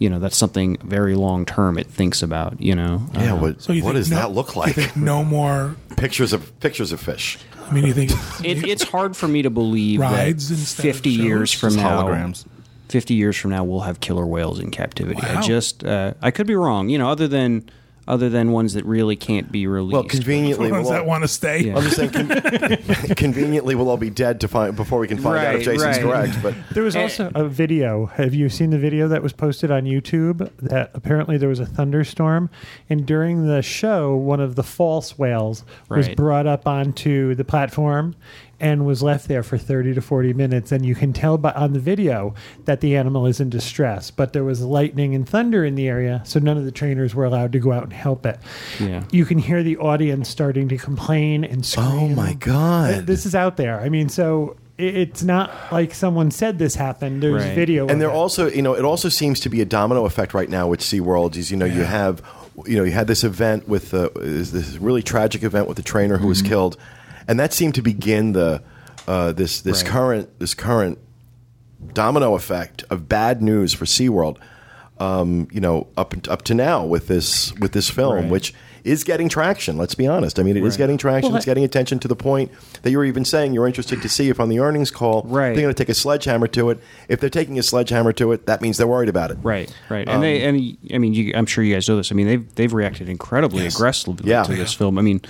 You 0.00 0.10
know 0.10 0.18
that's 0.18 0.36
something 0.36 0.76
very 0.82 1.14
long 1.14 1.46
term. 1.46 1.78
It 1.78 1.86
thinks 1.86 2.22
about. 2.22 2.60
You 2.60 2.74
know. 2.74 3.06
yeah? 3.14 3.34
Uh, 3.34 3.36
what 3.36 3.62
So 3.62 3.72
you 3.72 3.84
what 3.84 3.92
does 3.92 4.10
no- 4.10 4.16
that 4.16 4.32
look 4.32 4.54
You 4.56 4.60
like? 4.62 4.74
think 4.74 4.96
no 4.96 5.22
more? 5.22 5.76
pictures 5.96 6.32
of 6.32 6.58
pictures 6.60 6.90
of 6.90 7.00
fish. 7.00 7.38
I 7.68 7.72
mean, 7.72 7.86
you 7.86 7.92
think 7.92 8.10
it, 8.44 8.66
it's 8.66 8.82
hard 8.82 9.16
for 9.16 9.28
me 9.28 9.42
to 9.42 9.50
believe 9.50 10.00
Rides 10.00 10.48
that 10.76 10.82
50 10.82 11.10
years 11.10 11.52
from 11.52 11.76
now 11.76 12.02
holograms. 12.02 12.44
50 12.88 13.14
years 13.14 13.36
from 13.36 13.52
now 13.52 13.62
we'll 13.62 13.80
have 13.80 14.00
killer 14.00 14.26
whales 14.26 14.58
in 14.58 14.72
captivity 14.72 15.20
Wow. 15.22 15.38
i 15.38 15.42
just 15.42 15.84
uh, 15.84 16.14
i 16.22 16.32
could 16.32 16.48
be 16.48 16.56
wrong 16.56 16.88
you 16.88 16.98
know 16.98 17.08
other 17.08 17.28
than 17.28 17.70
other 18.10 18.28
than 18.28 18.52
ones 18.52 18.74
that 18.74 18.84
really 18.84 19.16
can't 19.16 19.50
be 19.52 19.66
released 19.66 19.94
Well, 19.94 20.04
conveniently, 20.04 20.70
ones 20.70 20.84
we'll 20.84 20.92
that 20.92 21.00
all, 21.02 21.06
want 21.06 21.22
to 21.24 21.28
stay? 21.28 21.60
Yeah. 21.60 21.76
I'm 21.76 21.82
just 21.84 21.96
saying, 21.96 22.10
con- 22.10 22.28
conveniently, 23.16 23.74
we'll 23.74 23.88
all 23.88 23.96
be 23.96 24.10
dead 24.10 24.40
to 24.40 24.48
find 24.48 24.74
before 24.76 24.98
we 24.98 25.08
can 25.08 25.18
find 25.18 25.38
out 25.38 25.54
if 25.54 25.62
Jason's 25.64 26.02
right. 26.02 26.02
correct. 26.30 26.42
But 26.42 26.54
There 26.74 26.82
was 26.82 26.96
Eh. 26.96 27.02
also 27.02 27.30
a 27.34 27.44
video. 27.48 28.06
Have 28.06 28.34
you 28.34 28.48
seen 28.48 28.70
the 28.70 28.78
video 28.78 29.08
that 29.08 29.22
was 29.22 29.32
posted 29.32 29.70
on 29.70 29.84
YouTube? 29.84 30.50
That 30.58 30.90
apparently 30.94 31.38
there 31.38 31.48
was 31.48 31.60
a 31.60 31.66
thunderstorm, 31.66 32.50
and 32.88 33.06
during 33.06 33.46
the 33.46 33.62
show, 33.62 34.14
one 34.16 34.40
of 34.40 34.56
the 34.56 34.62
false 34.62 35.18
whales 35.18 35.64
was 35.88 36.08
brought 36.10 36.46
up 36.46 36.66
onto 36.66 37.34
the 37.34 37.44
platform 37.44 38.14
and 38.60 38.84
was 38.86 39.02
left 39.02 39.26
there 39.28 39.42
for 39.42 39.56
30 39.58 39.94
to 39.94 40.00
40 40.00 40.32
minutes. 40.34 40.70
And 40.72 40.84
you 40.84 40.94
can 40.94 41.12
tell 41.12 41.38
by, 41.38 41.52
on 41.52 41.72
the 41.72 41.80
video 41.80 42.34
that 42.66 42.80
the 42.80 42.96
animal 42.96 43.26
is 43.26 43.40
in 43.40 43.50
distress. 43.50 44.10
But 44.10 44.32
there 44.32 44.44
was 44.44 44.60
lightning 44.62 45.14
and 45.14 45.28
thunder 45.28 45.64
in 45.64 45.74
the 45.74 45.88
area, 45.88 46.22
so 46.24 46.38
none 46.38 46.56
of 46.58 46.64
the 46.64 46.72
trainers 46.72 47.14
were 47.14 47.24
allowed 47.24 47.52
to 47.52 47.58
go 47.58 47.72
out 47.72 47.84
and 47.84 47.92
help 47.92 48.26
it. 48.26 48.38
Yeah. 48.78 49.04
You 49.10 49.24
can 49.24 49.38
hear 49.38 49.62
the 49.62 49.76
audience 49.78 50.28
starting 50.28 50.68
to 50.68 50.76
complain 50.76 51.44
and 51.44 51.64
scream. 51.64 51.86
oh 51.88 52.08
my 52.08 52.34
God! 52.34 53.06
This 53.06 53.26
is 53.26 53.34
out 53.34 53.56
there. 53.56 53.80
I 53.80 53.88
mean, 53.88 54.08
so 54.08 54.56
it's 54.78 55.22
not 55.22 55.50
like 55.70 55.92
someone 55.94 56.30
said 56.30 56.58
this 56.58 56.74
happened. 56.74 57.22
There's 57.22 57.44
Right. 57.44 57.54
video. 57.54 57.82
and 57.82 57.92
of 57.92 57.98
there 57.98 58.08
it. 58.08 58.12
also, 58.14 58.48
you 58.50 58.62
know, 58.62 58.74
it 58.74 58.84
also 58.84 59.08
seems 59.10 59.40
to 59.40 59.48
be 59.50 59.60
a 59.60 59.64
domino 59.66 60.06
effect 60.06 60.32
right 60.34 60.48
now 60.48 60.68
with 60.68 60.80
SeaWorld. 60.80 61.36
Is 61.36 61.50
you 61.50 61.56
know, 61.58 61.66
you 61.66 61.84
have, 61.84 62.22
you 62.66 62.76
know, 62.78 62.84
you 62.84 62.92
had 62.92 63.06
this 63.06 63.22
event 63.24 63.68
with 63.68 63.90
the 63.90 64.10
this 64.14 64.76
really 64.78 65.02
tragic 65.02 65.42
event 65.42 65.68
with 65.68 65.76
the 65.76 65.82
trainer 65.82 66.14
who 66.16 66.20
Mm-hmm. 66.22 66.28
was 66.28 66.42
killed, 66.42 66.76
and 67.30 67.38
that 67.40 67.52
seemed 67.54 67.74
to 67.76 67.82
begin 67.82 68.32
the 68.32 68.60
uh, 69.08 69.32
this 69.32 69.60
this 69.62 69.82
Right. 69.82 69.90
current 69.92 70.38
this 70.40 70.52
current 70.54 70.98
domino 71.94 72.34
effect 72.34 72.84
of 72.90 73.08
bad 73.08 73.40
news 73.42 73.72
for 73.72 73.84
SeaWorld. 73.84 74.36
Um, 74.98 75.48
you 75.50 75.60
know, 75.60 75.86
up 75.96 76.12
up 76.28 76.42
to 76.42 76.54
now 76.54 76.84
with 76.84 77.06
this 77.06 77.54
with 77.58 77.72
this 77.72 77.88
film, 77.88 78.14
Right. 78.16 78.28
which 78.28 78.52
is 78.84 79.02
getting 79.04 79.28
traction. 79.30 79.78
Let's 79.78 79.94
be 79.94 80.06
honest. 80.06 80.38
I 80.38 80.42
mean, 80.42 80.56
it 80.58 80.62
is 80.62 80.74
Right. 80.74 80.78
getting 80.78 80.98
traction. 80.98 81.30
Well, 81.32 81.36
it's 81.38 81.46
getting 81.46 81.64
attention 81.64 81.98
to 82.00 82.08
the 82.08 82.16
point 82.16 82.50
that 82.82 82.90
you 82.90 82.98
were 82.98 83.04
even 83.06 83.24
saying 83.24 83.54
you're 83.54 83.66
interested 83.66 84.02
to 84.02 84.08
see 84.10 84.28
if 84.28 84.38
on 84.40 84.50
the 84.50 84.58
earnings 84.58 84.90
call 84.90 85.22
Right. 85.26 85.54
they're 85.54 85.62
going 85.62 85.74
to 85.74 85.78
take 85.84 85.88
a 85.88 85.94
sledgehammer 85.94 86.46
to 86.48 86.68
it. 86.70 86.80
If 87.08 87.20
they're 87.20 87.30
taking 87.30 87.58
a 87.58 87.62
sledgehammer 87.62 88.12
to 88.14 88.32
it, 88.32 88.44
that 88.46 88.60
means 88.60 88.76
they're 88.76 88.86
worried 88.86 89.08
about 89.08 89.30
it. 89.30 89.38
Right, 89.42 89.72
right, 89.88 90.06
and 90.06 90.22
they 90.22 90.42
and 90.42 90.76
I 90.94 90.98
mean, 90.98 91.14
you, 91.14 91.32
I'm 91.34 91.46
sure 91.46 91.64
you 91.64 91.74
guys 91.74 91.88
know 91.88 91.96
this. 91.96 92.12
I 92.12 92.14
mean, 92.14 92.26
they've 92.26 92.54
they've 92.56 92.72
reacted 92.72 93.08
incredibly 93.08 93.64
Yes. 93.64 93.74
aggressively 93.74 94.28
Yeah. 94.30 94.42
to 94.44 94.54
this 94.54 94.74
film. 94.74 94.98
I 94.98 95.02
mean, 95.02 95.22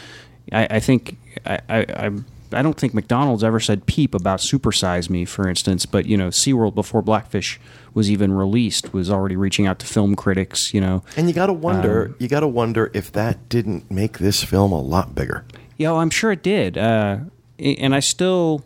I, 0.53 0.67
I 0.71 0.81
think 0.81 1.17
I, 1.47 1.59
I 1.69 2.11
I 2.53 2.63
don't 2.63 2.77
think 2.77 2.95
McDonald's 2.95 3.45
ever 3.45 3.61
said 3.61 3.87
peep 3.87 4.15
about 4.15 4.41
Supersize 4.41 5.09
Me, 5.09 5.25
for 5.25 5.49
instance. 5.49 5.87
But 5.87 6.07
you 6.07 6.17
know, 6.17 6.29
SeaWorld 6.29 6.75
before 6.75 7.03
Blackfish 7.03 7.61
was 7.95 8.11
even 8.11 8.33
released 8.33 8.93
was 8.93 9.11
already 9.11 9.37
reaching 9.37 9.67
out 9.67 9.79
to 9.81 9.87
film 9.87 10.17
critics. 10.17 10.75
You 10.75 10.81
know, 10.81 11.03
And 11.17 11.29
you 11.29 11.35
got 11.35 11.47
to 11.47 11.53
wonder, 11.53 12.07
Um, 12.07 12.17
you 12.19 12.29
got 12.29 12.41
to 12.41 12.49
wonder 12.49 12.91
if 12.95 13.13
that 13.13 13.49
didn't 13.49 13.91
make 13.91 14.19
this 14.19 14.43
film 14.43 14.73
a 14.73 14.81
lot 14.81 15.15
bigger. 15.15 15.45
Yeah, 15.77 15.93
well, 15.93 16.01
I'm 16.01 16.11
sure 16.11 16.33
it 16.33 16.43
did. 16.43 16.77
Uh, 16.77 17.19
and 17.59 17.95
I 17.95 18.01
still, 18.01 18.65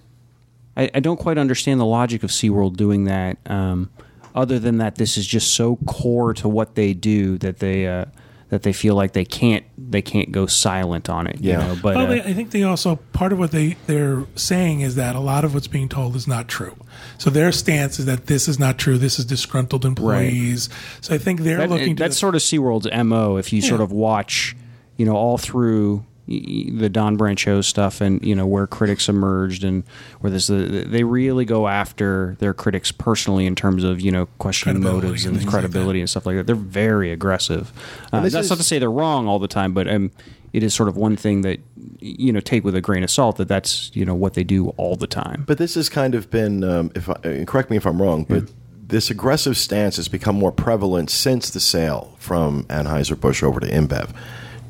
I, 0.76 0.90
I 0.94 1.00
don't 1.00 1.18
quite 1.18 1.38
understand 1.38 1.80
the 1.80 1.84
logic 1.86 2.22
of 2.22 2.30
SeaWorld 2.30 2.76
doing 2.76 3.04
that. 3.04 3.38
Um, 3.46 3.90
other 4.34 4.58
than 4.58 4.78
that, 4.78 4.96
this 4.96 5.16
is 5.16 5.26
just 5.26 5.54
so 5.54 5.76
core 5.86 6.34
to 6.34 6.48
what 6.48 6.74
they 6.74 6.92
do 6.92 7.38
that 7.38 7.60
they 7.60 7.86
uh, 7.86 8.06
that 8.50 8.62
they 8.62 8.72
feel 8.72 8.94
like 8.94 9.12
they 9.12 9.24
can't 9.24 9.64
they 9.76 10.02
can't 10.02 10.32
go 10.32 10.46
silent 10.46 11.08
on 11.08 11.26
it. 11.26 11.40
Yeah. 11.40 11.62
You 11.62 11.68
know? 11.74 11.80
But 11.82 11.96
well, 11.96 12.06
uh, 12.06 12.10
they, 12.10 12.20
I 12.22 12.32
think 12.32 12.50
they 12.50 12.62
also 12.62 12.96
part 13.12 13.32
of 13.32 13.38
what 13.38 13.50
they 13.50 13.76
they're 13.86 14.24
saying 14.34 14.80
is 14.80 14.94
that 14.96 15.16
a 15.16 15.20
lot 15.20 15.44
of 15.44 15.54
what's 15.54 15.66
being 15.66 15.88
told 15.88 16.16
is 16.16 16.26
not 16.26 16.48
true. 16.48 16.76
So 17.18 17.30
their 17.30 17.52
stance 17.52 17.98
is 17.98 18.06
that 18.06 18.26
this 18.26 18.48
is 18.48 18.58
not 18.58 18.78
true. 18.78 18.98
This 18.98 19.18
is 19.18 19.24
disgruntled 19.24 19.84
employees. 19.84 20.68
So 21.00 21.14
I 21.14 21.18
think 21.18 21.40
they're 21.40 21.58
that, 21.58 21.70
looking 21.70 21.96
to 21.96 22.02
that's 22.02 22.18
sort 22.18 22.34
of 22.34 22.40
SeaWorld's 22.42 22.88
mo. 23.04 23.36
If 23.36 23.52
you 23.52 23.60
sort 23.62 23.80
of 23.80 23.92
watch, 23.92 24.56
you 24.96 25.06
know, 25.06 25.16
all 25.16 25.38
through 25.38 25.96
y- 25.96 26.04
y- 26.04 26.13
the 26.26 26.88
Dawn 26.88 27.18
Brancheau 27.18 27.62
stuff 27.62 28.00
and 28.00 28.24
you 28.24 28.34
know 28.34 28.46
where 28.46 28.66
critics 28.66 29.08
emerged 29.08 29.62
and 29.62 29.84
where 30.20 30.30
this 30.30 30.46
they 30.46 31.04
really 31.04 31.44
go 31.44 31.68
after 31.68 32.36
their 32.38 32.54
critics 32.54 32.90
personally 32.90 33.46
in 33.46 33.54
terms 33.54 33.84
of 33.84 34.00
you 34.00 34.10
know 34.10 34.26
questioning 34.38 34.82
motives 34.82 35.24
and 35.24 35.34
and 35.34 35.42
things 35.42 35.52
like 35.52 35.62
credibility 35.62 36.00
and 36.00 36.08
stuff 36.08 36.26
like 36.26 36.36
that. 36.36 36.46
They're 36.46 36.56
very 36.56 37.12
aggressive. 37.12 37.72
Uh, 38.12 38.20
that's 38.20 38.34
is- 38.34 38.50
not 38.50 38.56
to 38.56 38.64
say 38.64 38.78
they're 38.78 38.90
wrong 38.90 39.28
all 39.28 39.38
the 39.38 39.48
time, 39.48 39.74
but 39.74 39.86
um, 39.86 40.10
it 40.54 40.62
is 40.62 40.72
sort 40.72 40.88
of 40.88 40.96
one 40.96 41.16
thing 41.16 41.42
that 41.42 41.60
you 42.00 42.32
know 42.32 42.40
take 42.40 42.64
with 42.64 42.74
a 42.74 42.80
grain 42.80 43.02
of 43.02 43.10
salt 43.10 43.36
that 43.36 43.48
that's 43.48 43.90
you 43.94 44.04
know 44.04 44.14
what 44.14 44.34
they 44.34 44.44
do 44.44 44.68
all 44.70 44.96
the 44.96 45.06
time. 45.06 45.44
But 45.46 45.58
this 45.58 45.74
has 45.74 45.88
kind 45.88 46.14
of 46.14 46.30
been, 46.30 46.64
um, 46.64 46.90
if 46.94 47.10
I, 47.10 47.44
correct 47.44 47.70
me 47.70 47.76
if 47.76 47.86
I'm 47.86 48.00
wrong, 48.00 48.24
but 48.24 48.44
this 48.86 49.10
aggressive 49.10 49.56
stance 49.56 49.96
has 49.96 50.08
become 50.08 50.36
more 50.36 50.52
prevalent 50.52 51.10
since 51.10 51.50
the 51.50 51.60
sale 51.60 52.14
from 52.18 52.64
Anheuser 52.64 53.18
Busch 53.18 53.42
over 53.42 53.60
to 53.60 53.66
InBev. 53.66 54.10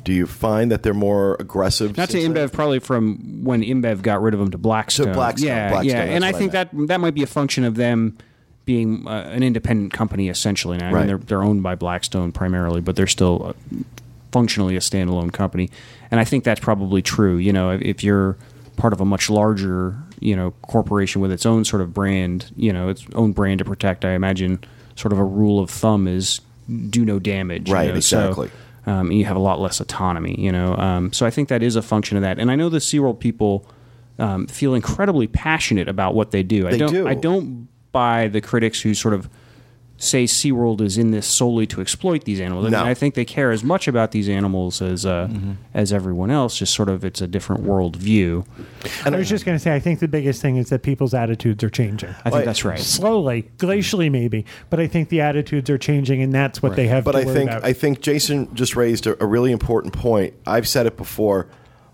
Do 0.05 0.13
you 0.13 0.25
find 0.27 0.71
that 0.71 0.83
they're 0.83 0.93
more 0.93 1.35
aggressive? 1.39 1.97
Not 1.97 2.09
to 2.11 2.21
then? 2.21 2.33
InBev, 2.33 2.53
probably 2.53 2.79
from 2.79 3.43
when 3.43 3.61
InBev 3.61 4.01
got 4.01 4.21
rid 4.21 4.33
of 4.33 4.39
them 4.39 4.51
to 4.51 4.57
Blackstone. 4.57 5.13
Blackstone, 5.13 5.47
yeah, 5.47 5.69
Blackstone, 5.71 5.95
yeah. 5.97 6.03
And 6.03 6.23
I 6.23 6.29
what 6.31 6.35
I 6.35 6.39
think 6.39 6.51
that 6.53 6.69
that 6.87 6.99
might 7.01 7.13
be 7.15 7.23
a 7.23 7.27
function 7.27 7.63
of 7.65 7.75
them 7.75 8.17
being 8.65 9.07
uh, 9.07 9.29
an 9.33 9.43
independent 9.43 9.93
company 9.93 10.29
essentially. 10.29 10.77
Now, 10.77 10.89
I 10.89 10.91
Right. 10.91 10.99
mean, 11.01 11.07
they're 11.07 11.17
they're 11.17 11.43
owned 11.43 11.61
by 11.63 11.75
Blackstone 11.75 12.31
primarily, 12.31 12.81
but 12.81 12.95
they're 12.95 13.05
still 13.07 13.47
uh, 13.49 13.77
functionally 14.31 14.75
a 14.75 14.79
standalone 14.79 15.31
company. 15.33 15.69
And 16.11 16.19
I 16.19 16.23
think 16.23 16.43
that's 16.43 16.59
probably 16.59 17.01
true. 17.01 17.37
You 17.37 17.51
know, 17.53 17.71
if, 17.71 18.03
you're 18.03 18.37
part 18.75 18.93
of 18.93 19.01
a 19.01 19.05
much 19.05 19.29
larger, 19.29 19.95
you 20.19 20.35
know, 20.35 20.51
corporation 20.61 21.21
with 21.21 21.31
its 21.31 21.45
own 21.45 21.63
sort 21.65 21.81
of 21.81 21.93
brand, 21.93 22.51
you 22.55 22.71
know, 22.73 22.89
its 22.89 23.05
own 23.15 23.31
brand 23.31 23.59
to 23.59 23.65
protect, 23.65 24.03
I 24.05 24.11
imagine 24.11 24.63
sort 24.95 25.13
of 25.13 25.19
a 25.19 25.23
rule 25.23 25.59
of 25.59 25.69
thumb 25.69 26.07
is 26.07 26.41
do 26.89 27.05
no 27.05 27.19
damage. 27.19 27.69
you 27.69 27.73
Right, 27.73 27.93
know, 27.93 27.99
so, 28.01 28.19
exactly. 28.29 28.51
Um, 28.85 29.11
you 29.11 29.25
have 29.25 29.35
a 29.35 29.39
lot 29.39 29.59
less 29.59 29.79
autonomy, 29.79 30.35
you 30.39 30.51
know. 30.51 30.75
Um, 30.75 31.11
so 31.11 31.25
I 31.25 31.29
think 31.31 31.49
that 31.49 31.63
is 31.63 31.75
a 31.75 31.81
function 31.81 32.17
of 32.17 32.23
that. 32.23 32.39
And 32.39 32.51
I 32.51 32.55
know 32.55 32.69
the 32.69 32.77
SeaWorld 32.77 33.19
people 33.19 33.67
um, 34.19 34.47
feel 34.47 34.73
incredibly 34.73 35.27
passionate 35.27 35.87
about 35.87 36.15
what 36.15 36.31
they 36.31 36.43
do. 36.43 36.67
I 36.67 36.77
don't. 36.77 36.91
do. 36.91 37.07
I 37.07 37.15
don't 37.15 37.67
buy 37.91 38.27
the 38.27 38.41
critics 38.41 38.81
who 38.81 38.93
sort 38.93 39.13
of 39.13 39.29
say 39.97 40.25
SeaWorld 40.25 40.81
is 40.81 40.97
in 40.97 41.11
this 41.11 41.25
solely 41.25 41.65
to 41.67 41.79
exploit 41.79 42.25
these 42.25 42.41
animals. 42.41 42.65
I, 42.65 42.69
No. 42.69 42.79
mean, 42.79 42.87
I 42.87 42.93
think 42.93 43.15
they 43.15 43.23
care 43.23 43.51
as 43.51 43.63
much 43.63 43.87
about 43.87 44.11
these 44.11 44.27
animals 44.27 44.81
as 44.81 45.05
uh, 45.05 45.27
Mm-hmm. 45.31 45.51
as 45.73 45.93
everyone 45.93 46.31
else. 46.31 46.57
Just 46.57 46.73
sort 46.73 46.89
of, 46.89 47.05
it's 47.05 47.21
a 47.21 47.27
different 47.27 47.63
world 47.63 47.95
view. 47.95 48.43
And 49.05 49.15
I 49.15 49.17
was 49.17 49.29
just 49.29 49.45
going 49.45 49.55
to 49.57 49.59
say, 49.63 49.73
I 49.73 49.79
think 49.79 49.99
the 50.01 50.07
biggest 50.09 50.41
thing 50.41 50.57
is 50.57 50.67
that 50.69 50.83
people's 50.83 51.13
attitudes 51.13 51.63
are 51.63 51.69
changing. 51.69 52.13
I 52.25 52.29
think 52.29 52.43
that's 52.43 52.65
right. 52.65 52.77
Slowly, 52.79 53.49
glacially, 53.57 54.11
maybe, 54.11 54.45
but 54.69 54.79
I 54.81 54.87
think 54.87 55.07
the 55.09 55.21
attitudes 55.21 55.69
are 55.69 55.77
changing, 55.77 56.21
and 56.21 56.33
that's 56.33 56.61
what 56.61 56.75
they 56.75 56.87
have. 56.87 57.05
But 57.05 57.13
to 57.13 57.19
I 57.19 57.23
worry 57.25 57.33
think 57.33 57.49
about. 57.51 57.63
I 57.63 57.71
think 57.73 58.01
Jason 58.01 58.53
just 58.53 58.75
raised 58.75 59.07
a, 59.07 59.21
a 59.23 59.25
really 59.25 59.51
important 59.53 59.93
point. 59.93 60.33
I've 60.45 60.67
said 60.67 60.85
it 60.87 60.97
before 60.97 61.47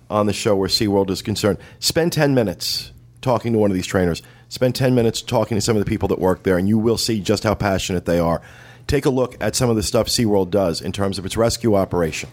on 0.10 0.26
the 0.26 0.34
show 0.34 0.56
where 0.56 0.68
SeaWorld 0.70 1.10
is 1.12 1.22
concerned. 1.22 1.58
Spend 1.80 2.12
10 2.14 2.34
minutes 2.34 2.92
talking 3.22 3.54
to 3.54 3.60
one 3.60 3.70
of 3.70 3.76
these 3.76 3.86
trainers. 3.86 4.24
Spend 4.52 4.76
10 4.76 4.94
minutes 4.94 5.22
talking 5.22 5.56
to 5.56 5.62
some 5.62 5.78
of 5.78 5.80
the 5.84 5.90
people 5.90 6.10
that 6.10 6.20
work 6.20 6.44
there, 6.44 6.58
and 6.58 6.68
you 6.68 6.78
will 6.78 6.98
see 6.98 7.22
just 7.22 7.46
how 7.46 7.56
passionate 7.56 8.04
they 8.04 8.20
are. 8.20 8.42
Take 8.86 9.06
a 9.06 9.10
look 9.10 9.38
at 9.40 9.56
some 9.56 9.70
of 9.70 9.78
the 9.78 9.82
stuff 9.82 10.08
SeaWorld 10.08 10.50
does 10.50 10.82
in 10.82 10.92
terms 10.92 11.18
of 11.18 11.26
its 11.26 11.38
rescue 11.38 11.74
operation. 11.76 12.30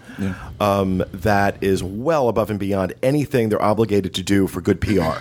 Um, 0.59 1.05
that 1.13 1.63
is 1.63 1.81
well 1.85 2.29
above 2.29 2.51
and 2.51 2.59
beyond 2.59 2.95
anything 3.05 3.51
they're 3.51 3.63
obligated 3.63 4.15
to 4.15 4.25
do 4.25 4.49
for 4.49 4.61
good 4.61 4.81
PR 4.81 5.21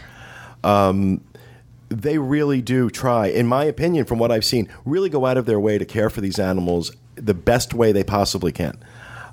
they 1.89 2.18
really 2.18 2.64
do 2.64 2.89
try, 2.89 3.28
in 3.28 3.45
my 3.45 3.64
opinion, 3.66 4.06
from 4.06 4.18
what 4.18 4.32
I've 4.32 4.43
seen, 4.43 4.68
really 4.84 5.10
go 5.10 5.28
out 5.28 5.38
of 5.38 5.45
their 5.45 5.60
way 5.60 5.78
to 5.78 5.86
care 5.86 6.10
for 6.10 6.20
these 6.20 6.39
animals 6.39 6.91
the 7.14 7.36
best 7.36 7.76
way 7.76 7.91
they 7.91 8.04
possibly 8.04 8.52
can. 8.52 8.76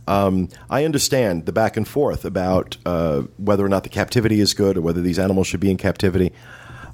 Um, 0.06 0.50
I 0.68 0.84
understand 0.84 1.46
the 1.46 1.52
back 1.52 1.78
and 1.78 1.88
forth 1.88 2.26
about 2.26 2.76
uh, 2.84 3.22
whether 3.38 3.64
or 3.64 3.70
not 3.70 3.84
the 3.84 3.88
captivity 3.88 4.40
is 4.40 4.52
good 4.52 4.76
or 4.76 4.82
whether 4.82 5.00
these 5.00 5.18
animals 5.18 5.46
should 5.46 5.60
be 5.60 5.70
in 5.70 5.78
captivity. 5.78 6.30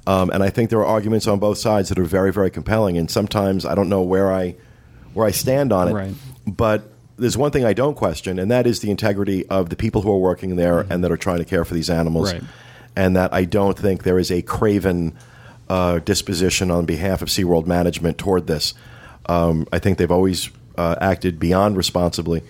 Um, 0.07 0.29
and 0.31 0.41
I 0.43 0.49
think 0.49 0.69
there 0.69 0.79
are 0.79 0.85
arguments 0.85 1.27
on 1.27 1.39
both 1.39 1.57
sides 1.57 1.89
that 1.89 1.99
are 1.99 2.03
very, 2.03 2.33
very 2.33 2.49
compelling. 2.49 2.97
And 2.97 3.09
sometimes 3.09 3.65
I 3.65 3.75
don't 3.75 3.89
know 3.89 4.01
where 4.01 4.31
I 4.31 4.55
where 5.13 5.27
I 5.27 5.31
stand 5.31 5.71
on 5.71 5.89
it. 5.89 5.93
Right. 5.93 6.13
But 6.47 6.83
there's 7.17 7.37
one 7.37 7.51
thing 7.51 7.65
I 7.65 7.73
don't 7.73 7.95
question, 7.95 8.39
and 8.39 8.49
that 8.49 8.65
is 8.65 8.79
the 8.79 8.89
integrity 8.89 9.45
of 9.47 9.69
the 9.69 9.75
people 9.75 10.01
who 10.01 10.11
are 10.11 10.17
working 10.17 10.55
there 10.55 10.81
and 10.89 11.03
that 11.03 11.11
are 11.11 11.17
trying 11.17 11.37
to 11.37 11.45
care 11.45 11.65
for 11.65 11.73
these 11.73 11.89
animals. 11.89 12.33
Right. 12.33 12.43
And 12.95 13.15
that 13.15 13.33
I 13.33 13.45
don't 13.45 13.77
think 13.77 14.03
there 14.03 14.19
is 14.19 14.31
a 14.31 14.41
craven 14.41 15.15
uh, 15.69 15.99
disposition 15.99 16.71
on 16.71 16.85
behalf 16.85 17.21
of 17.21 17.29
SeaWorld 17.29 17.65
management 17.65 18.17
toward 18.17 18.47
this. 18.47 18.73
Um, 19.27 19.67
I 19.71 19.79
think 19.79 19.97
they've 19.97 20.11
always 20.11 20.49
uh, 20.77 20.95
acted 20.99 21.39
beyond 21.39 21.77
responsibly 21.77 22.41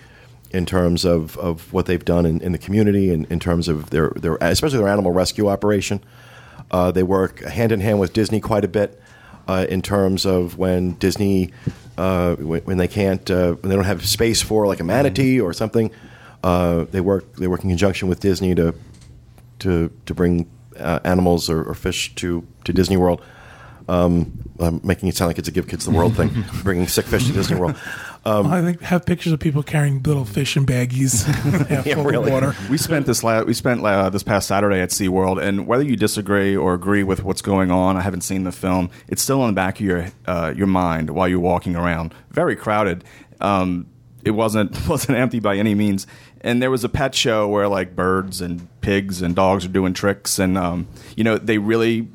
in 0.50 0.66
terms 0.66 1.04
of, 1.04 1.38
of 1.38 1.72
what 1.72 1.86
they've 1.86 2.04
done 2.04 2.26
in, 2.26 2.40
in 2.40 2.52
the 2.52 2.58
community 2.58 3.12
and 3.12 3.26
in 3.30 3.38
terms 3.38 3.68
of 3.68 3.90
their, 3.90 4.10
their 4.16 4.36
especially 4.40 4.78
their 4.78 4.88
animal 4.88 5.12
rescue 5.12 5.48
operation. 5.48 6.02
Uh, 6.72 6.90
they 6.90 7.02
work 7.02 7.40
hand 7.40 7.72
in 7.72 7.80
hand 7.80 8.00
with 8.00 8.12
Disney 8.12 8.40
quite 8.40 8.64
a 8.64 8.68
bit 8.68 9.00
uh, 9.46 9.66
in 9.68 9.82
terms 9.82 10.24
of 10.24 10.56
when 10.56 10.92
Disney, 10.92 11.52
uh, 11.98 12.36
when, 12.36 12.62
when 12.62 12.78
they 12.78 12.88
can't, 12.88 13.30
uh, 13.30 13.52
when 13.52 13.68
they 13.68 13.74
don't 13.76 13.84
have 13.84 14.06
space 14.06 14.40
for 14.40 14.66
like 14.66 14.80
a 14.80 14.84
manatee 14.84 15.40
or 15.40 15.52
something. 15.52 15.90
Uh, 16.42 16.84
they 16.90 17.00
work. 17.00 17.36
They 17.36 17.46
work 17.46 17.62
in 17.62 17.68
conjunction 17.70 18.08
with 18.08 18.20
Disney 18.20 18.54
to 18.56 18.74
to 19.60 19.92
to 20.06 20.14
bring 20.14 20.50
uh, 20.78 20.98
animals 21.04 21.48
or, 21.48 21.62
or 21.62 21.74
fish 21.74 22.14
to 22.16 22.44
to 22.64 22.72
Disney 22.72 22.96
World. 22.96 23.22
Um, 23.88 24.38
I'm 24.58 24.80
making 24.84 25.08
it 25.08 25.16
sound 25.16 25.28
like 25.28 25.38
it's 25.38 25.48
a 25.48 25.52
give 25.52 25.68
kids 25.68 25.84
the 25.84 25.90
world 25.90 26.16
thing, 26.16 26.44
bringing 26.62 26.86
sick 26.88 27.06
fish 27.06 27.26
to 27.26 27.32
Disney 27.32 27.58
World. 27.58 27.76
Um, 28.24 28.46
I 28.46 28.60
think 28.62 28.80
have 28.82 29.04
pictures 29.04 29.32
of 29.32 29.40
people 29.40 29.62
carrying 29.64 30.00
little 30.02 30.24
fish 30.24 30.56
in 30.56 30.64
baggies, 30.64 31.24
half 31.68 31.84
Yeah, 31.84 31.94
full 31.96 32.04
really. 32.04 32.28
of 32.28 32.32
water. 32.32 32.54
We 32.70 32.78
spent 32.78 33.06
this 33.06 33.24
la- 33.24 33.42
we 33.42 33.52
spent 33.54 33.82
uh, 33.84 34.10
this 34.10 34.22
past 34.22 34.46
Saturday 34.46 34.80
at 34.80 34.90
SeaWorld, 34.90 35.42
and 35.42 35.66
whether 35.66 35.82
you 35.82 35.96
disagree 35.96 36.56
or 36.56 36.72
agree 36.74 37.02
with 37.02 37.24
what's 37.24 37.42
going 37.42 37.70
on, 37.72 37.96
I 37.96 38.00
haven't 38.02 38.20
seen 38.20 38.44
the 38.44 38.52
film. 38.52 38.90
It's 39.08 39.22
still 39.22 39.40
on 39.42 39.48
the 39.48 39.54
back 39.56 39.80
of 39.80 39.86
your 39.86 40.06
uh, 40.26 40.54
your 40.56 40.68
mind 40.68 41.10
while 41.10 41.26
you're 41.26 41.40
walking 41.40 41.74
around. 41.74 42.14
Very 42.30 42.54
crowded. 42.54 43.02
Um, 43.40 43.86
it 44.24 44.30
wasn't 44.32 44.76
wasn't 44.88 45.18
empty 45.18 45.40
by 45.40 45.56
any 45.56 45.74
means, 45.74 46.06
and 46.42 46.62
there 46.62 46.70
was 46.70 46.84
a 46.84 46.88
pet 46.88 47.16
show 47.16 47.48
where 47.48 47.66
like 47.66 47.96
birds 47.96 48.40
and 48.40 48.68
pigs 48.82 49.20
and 49.20 49.34
dogs 49.34 49.64
are 49.64 49.68
doing 49.68 49.94
tricks, 49.94 50.38
and 50.38 50.56
um, 50.56 50.86
you 51.16 51.24
know 51.24 51.38
they 51.38 51.58
really 51.58 52.06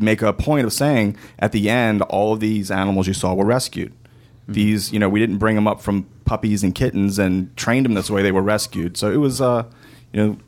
make 0.00 0.20
a 0.20 0.32
point 0.32 0.66
of 0.66 0.72
saying 0.72 1.16
at 1.38 1.52
the 1.52 1.70
end 1.70 2.02
all 2.02 2.32
of 2.32 2.40
these 2.40 2.72
animals 2.72 3.06
you 3.06 3.14
saw 3.14 3.32
were 3.34 3.44
rescued. 3.44 3.92
These, 4.46 4.92
you 4.92 4.98
know, 4.98 5.08
we 5.08 5.20
didn't 5.20 5.38
bring 5.38 5.54
them 5.54 5.66
up 5.66 5.80
from 5.80 6.06
puppies 6.24 6.62
and 6.62 6.74
kittens 6.74 7.18
and 7.18 7.54
trained 7.56 7.86
them 7.86 7.94
this 7.94 8.10
way. 8.10 8.22
They 8.22 8.32
were 8.32 8.42
rescued. 8.42 8.96
So 8.96 9.10
it 9.10 9.16
was, 9.16 9.40
uh, 9.40 9.64
you 10.12 10.22
know, 10.22 10.38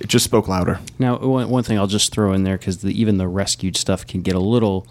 it 0.00 0.08
just 0.08 0.24
spoke 0.24 0.48
louder. 0.48 0.80
Now, 0.98 1.18
one, 1.18 1.50
one 1.50 1.62
thing 1.62 1.78
I'll 1.78 1.86
just 1.86 2.12
throw 2.12 2.32
in 2.32 2.44
there 2.44 2.56
because 2.56 2.78
the, 2.78 2.98
even 2.98 3.18
the 3.18 3.28
rescued 3.28 3.76
stuff 3.76 4.06
can 4.06 4.22
get 4.22 4.34
a 4.34 4.40
little, 4.40 4.86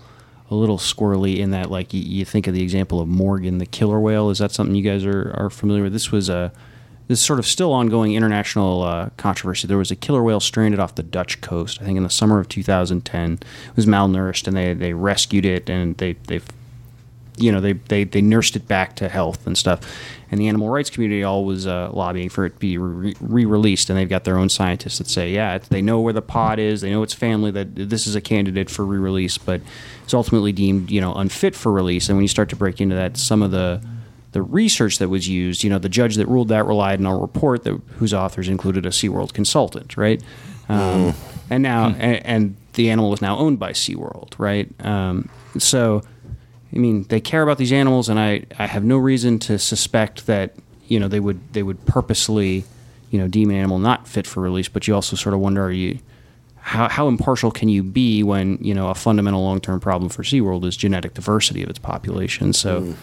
a 0.52 0.56
little 0.56 0.78
squirrely 0.78 1.38
in 1.38 1.52
that, 1.52 1.72
like 1.72 1.94
you, 1.94 2.02
you 2.02 2.26
think 2.26 2.48
of 2.48 2.54
the 2.54 2.62
example 2.62 3.00
of 3.02 3.08
Morgan, 3.08 3.58
the 3.58 3.66
killer 3.66 4.00
whale. 4.00 4.30
Is 4.30 4.38
that 4.40 4.52
something 4.52 4.76
you 4.76 4.84
guys 4.84 5.06
are, 5.06 5.34
are 5.38 5.50
familiar 5.50 5.84
with? 5.84 5.94
This 5.94 6.12
was 6.12 6.30
a 6.30 6.52
this 7.08 7.22
sort 7.22 7.40
of 7.40 7.48
still 7.48 7.72
ongoing 7.74 8.14
international 8.14 8.84
uh, 8.84 9.10
controversy. 9.18 9.66
There 9.66 9.78
was 9.78 9.92
a 9.92 9.96
killer 9.96 10.22
whale 10.22 10.42
stranded 10.42 10.80
off 10.80 10.96
the 10.96 11.04
Dutch 11.04 11.40
coast. 11.42 11.82
I 11.82 11.86
think 11.86 11.98
in 11.98 12.04
the 12.04 12.10
summer 12.10 12.40
of 12.40 12.50
2010. 12.50 13.34
It 13.34 13.76
was 13.76 13.86
malnourished, 13.86 14.48
and 14.48 14.56
they 14.56 14.74
they 14.74 14.94
rescued 14.94 15.46
it, 15.46 15.70
and 15.70 15.98
they 15.98 16.14
they 16.14 16.42
you 17.38 17.52
know 17.52 17.62
they, 17.62 17.74
they 17.74 18.04
they 18.04 18.22
nursed 18.22 18.56
it 18.56 18.68
back 18.68 18.96
to 18.98 19.10
health 19.10 19.48
and 19.48 19.58
stuff. 19.58 19.82
And 20.30 20.42
the 20.42 20.50
animal 20.50 20.70
rights 20.70 20.90
community 20.90 21.24
all 21.24 21.46
was 21.46 21.66
uh, 21.66 21.90
lobbying 21.94 22.28
for 22.28 22.46
it 22.46 22.50
to 22.50 22.60
be 22.60 22.78
re- 22.78 23.16
re-released 23.22 23.90
and 23.90 23.98
they've 23.98 24.10
got 24.10 24.26
their 24.26 24.38
own 24.38 24.50
scientists 24.50 24.98
that 24.98 25.08
say 25.08 25.32
yeah 25.32 25.56
it's, 25.56 25.70
they 25.70 25.82
know 25.82 26.02
where 26.02 26.12
the 26.12 26.22
pod 26.22 26.60
is 26.60 26.82
they 26.82 26.92
know 26.92 27.02
its 27.02 27.14
family 27.14 27.50
that 27.50 27.74
this 27.76 28.06
is 28.06 28.14
a 28.14 28.20
candidate 28.20 28.70
for 28.70 28.84
re-release 28.84 29.38
but 29.38 29.62
it's 30.04 30.14
ultimately 30.14 30.52
deemed 30.52 30.90
you 30.90 31.02
know 31.02 31.14
unfit 31.16 31.56
for 31.56 31.72
release. 31.72 32.10
And 32.10 32.18
when 32.18 32.24
you 32.24 32.30
start 32.30 32.50
to 32.50 32.56
break 32.56 32.82
into 32.82 32.96
that 32.96 33.18
some 33.18 33.42
of 33.42 33.52
the 33.52 33.82
the 34.34 34.42
research 34.42 35.00
that 35.00 35.10
was 35.10 35.28
used 35.28 35.64
you 35.64 35.70
know 35.70 35.80
the 35.80 35.90
judge 35.90 36.16
that 36.16 36.28
ruled 36.28 36.50
that 36.50 36.66
relied 36.66 37.00
on 37.00 37.06
a 37.06 37.18
report 37.18 37.64
that 37.64 37.74
whose 37.98 38.14
authors 38.14 38.48
included 38.48 38.86
a 38.86 38.90
SeaWorld 38.90 39.34
consultant 39.34 39.98
right? 39.98 40.22
Um, 40.70 41.14
and 41.50 41.64
now 41.64 41.88
and, 41.90 42.26
and 42.26 42.56
the 42.74 42.90
animal 42.90 43.14
is 43.14 43.22
now 43.22 43.38
owned 43.38 43.60
by 43.60 43.72
SeaWorld 43.72 44.34
right? 44.38 44.70
Um, 44.86 45.30
so 45.58 46.04
I 46.78 46.80
mean, 46.80 47.04
they 47.10 47.20
care 47.20 47.42
about 47.42 47.58
these 47.58 47.74
animals, 47.74 48.08
and 48.08 48.20
I, 48.20 48.44
I 48.60 48.68
have 48.68 48.84
no 48.84 48.98
reason 48.98 49.40
to 49.40 49.58
suspect 49.58 50.28
that 50.28 50.54
you 50.88 51.00
know 51.00 51.08
they 51.08 51.20
would 51.20 51.40
they 51.54 51.64
would 51.64 51.84
purposely 51.88 52.66
you 53.10 53.20
know 53.20 53.28
deem 53.28 53.50
an 53.50 53.56
animal 53.56 53.80
not 53.80 54.08
fit 54.08 54.28
for 54.28 54.42
release. 54.42 54.68
But 54.68 54.88
you 54.88 54.94
also 54.94 55.16
sort 55.16 55.34
of 55.34 55.40
wonder, 55.40 55.66
are 55.66 55.72
you 55.72 55.98
how 56.58 56.88
how 56.88 57.08
impartial 57.08 57.50
can 57.50 57.68
you 57.68 57.82
be 57.82 58.22
when 58.22 58.60
you 58.62 58.76
know 58.76 58.90
a 58.90 58.96
fundamental 58.96 59.42
long 59.42 59.60
term 59.60 59.80
problem 59.80 60.10
for 60.10 60.22
SeaWorld 60.22 60.66
is 60.66 60.78
genetic 60.78 61.16
diversity 61.16 61.64
of 61.64 61.70
its 61.70 61.80
population? 61.80 62.54
So. 62.54 62.96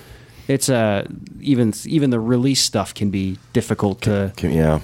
It's 0.46 0.68
uh, 0.68 1.08
even 1.40 1.72
even 1.86 2.10
the 2.10 2.20
release 2.20 2.60
stuff 2.60 2.92
can 2.92 3.08
be 3.08 3.38
difficult 3.54 4.02
to 4.02 4.30
can- 4.36 4.52
yeah. 4.52 4.80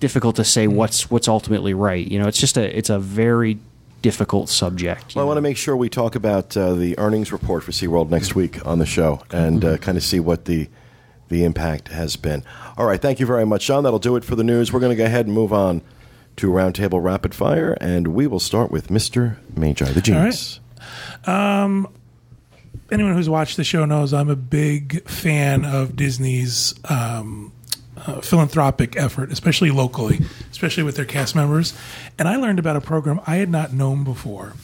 difficult 0.00 0.36
to 0.36 0.44
say 0.44 0.66
what's 0.66 1.10
what's 1.10 1.28
ultimately 1.28 1.74
right. 1.74 2.06
You 2.06 2.18
know, 2.18 2.26
it's 2.26 2.40
just 2.40 2.56
a 2.56 2.74
it's 2.74 2.88
a 2.88 2.98
very 2.98 3.58
difficult 4.04 4.50
subject. 4.50 5.14
Well, 5.14 5.24
I 5.24 5.26
want 5.26 5.38
to 5.38 5.40
make 5.40 5.56
sure 5.56 5.74
we 5.74 5.88
talk 5.88 6.14
about 6.14 6.54
uh, 6.58 6.74
the 6.74 6.98
earnings 6.98 7.32
report 7.32 7.62
for 7.62 7.72
SeaWorld 7.72 8.10
next 8.10 8.34
week 8.34 8.64
on 8.66 8.78
the 8.78 8.84
show 8.84 9.22
and 9.30 9.64
uh, 9.64 9.78
kind 9.78 9.96
of 9.96 10.04
see 10.04 10.20
what 10.20 10.44
the 10.44 10.68
the 11.30 11.42
impact 11.42 11.88
has 11.88 12.14
been. 12.14 12.44
All 12.76 12.84
right, 12.84 13.00
thank 13.00 13.18
you 13.18 13.24
very 13.24 13.46
much, 13.46 13.62
Sean. 13.62 13.82
That'll 13.82 13.98
do 13.98 14.14
it 14.16 14.22
for 14.22 14.36
the 14.36 14.44
news. 14.44 14.74
We're 14.74 14.80
going 14.80 14.94
to 14.94 14.96
go 14.96 15.06
ahead 15.06 15.24
and 15.24 15.34
move 15.34 15.54
on 15.54 15.80
to 16.36 16.48
Roundtable 16.48 17.02
Rapid 17.02 17.34
Fire, 17.34 17.78
and 17.80 18.08
we 18.08 18.26
will 18.26 18.40
start 18.40 18.70
with 18.70 18.88
Mr. 18.88 19.38
Magi, 19.56 19.90
the 19.90 20.02
genius. 20.02 20.60
Um, 21.24 21.88
anyone 22.92 23.14
who's 23.14 23.30
watched 23.30 23.56
the 23.56 23.64
show 23.64 23.86
knows 23.86 24.12
I'm 24.12 24.28
a 24.28 24.36
big 24.36 25.08
fan 25.08 25.64
of 25.64 25.96
Disney's 25.96 26.74
um, 26.90 27.53
uh, 28.06 28.20
philanthropic 28.20 28.96
effort, 28.96 29.32
especially 29.32 29.70
locally, 29.70 30.20
especially 30.50 30.82
with 30.82 30.96
their 30.96 31.04
cast 31.04 31.34
members. 31.34 31.74
And 32.18 32.28
I 32.28 32.36
learned 32.36 32.58
about 32.58 32.76
a 32.76 32.80
program 32.80 33.20
I 33.26 33.36
had 33.36 33.48
not 33.48 33.72
known 33.72 34.04
before. 34.04 34.54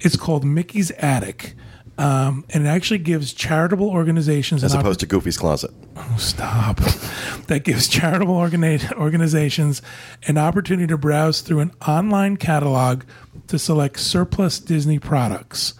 It's 0.00 0.16
called 0.16 0.44
Mickey's 0.44 0.90
Attic. 0.92 1.54
Um, 1.98 2.44
and 2.50 2.64
it 2.64 2.68
actually 2.68 2.98
gives 2.98 3.32
charitable 3.32 3.90
organizations 3.90 4.62
As 4.62 4.72
opposed 4.72 5.00
to 5.00 5.06
Goofy's 5.06 5.36
Closet. 5.36 5.72
Oh, 5.96 6.14
stop 6.16 6.76
that 7.48 7.64
gives 7.64 7.88
charitable 7.88 8.36
organi- 8.36 8.92
organizations 8.92 9.82
an 10.28 10.38
opportunity 10.38 10.86
to 10.86 10.96
browse 10.96 11.40
through 11.40 11.58
an 11.58 11.72
online 11.88 12.36
catalog 12.36 13.02
to 13.48 13.58
select 13.58 13.98
surplus 13.98 14.60
Disney 14.60 15.00
products. 15.00 15.74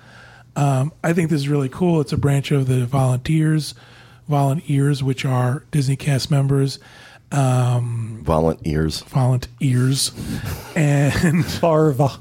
Um, 0.56 0.92
I 1.04 1.12
think 1.12 1.30
this 1.30 1.42
is 1.42 1.48
really 1.48 1.68
cool. 1.68 2.00
It's 2.00 2.12
a 2.12 2.16
branch 2.18 2.50
of 2.50 2.66
the 2.66 2.84
volunteers, 2.84 3.74
volunteers, 4.28 5.02
which 5.02 5.24
are 5.24 5.64
Disney 5.70 5.96
cast 5.96 6.30
members, 6.30 6.78
Violent 7.32 8.60
ears. 8.64 9.00
volunteers, 9.02 10.12
and 10.76 11.44
Farva. 11.60 12.18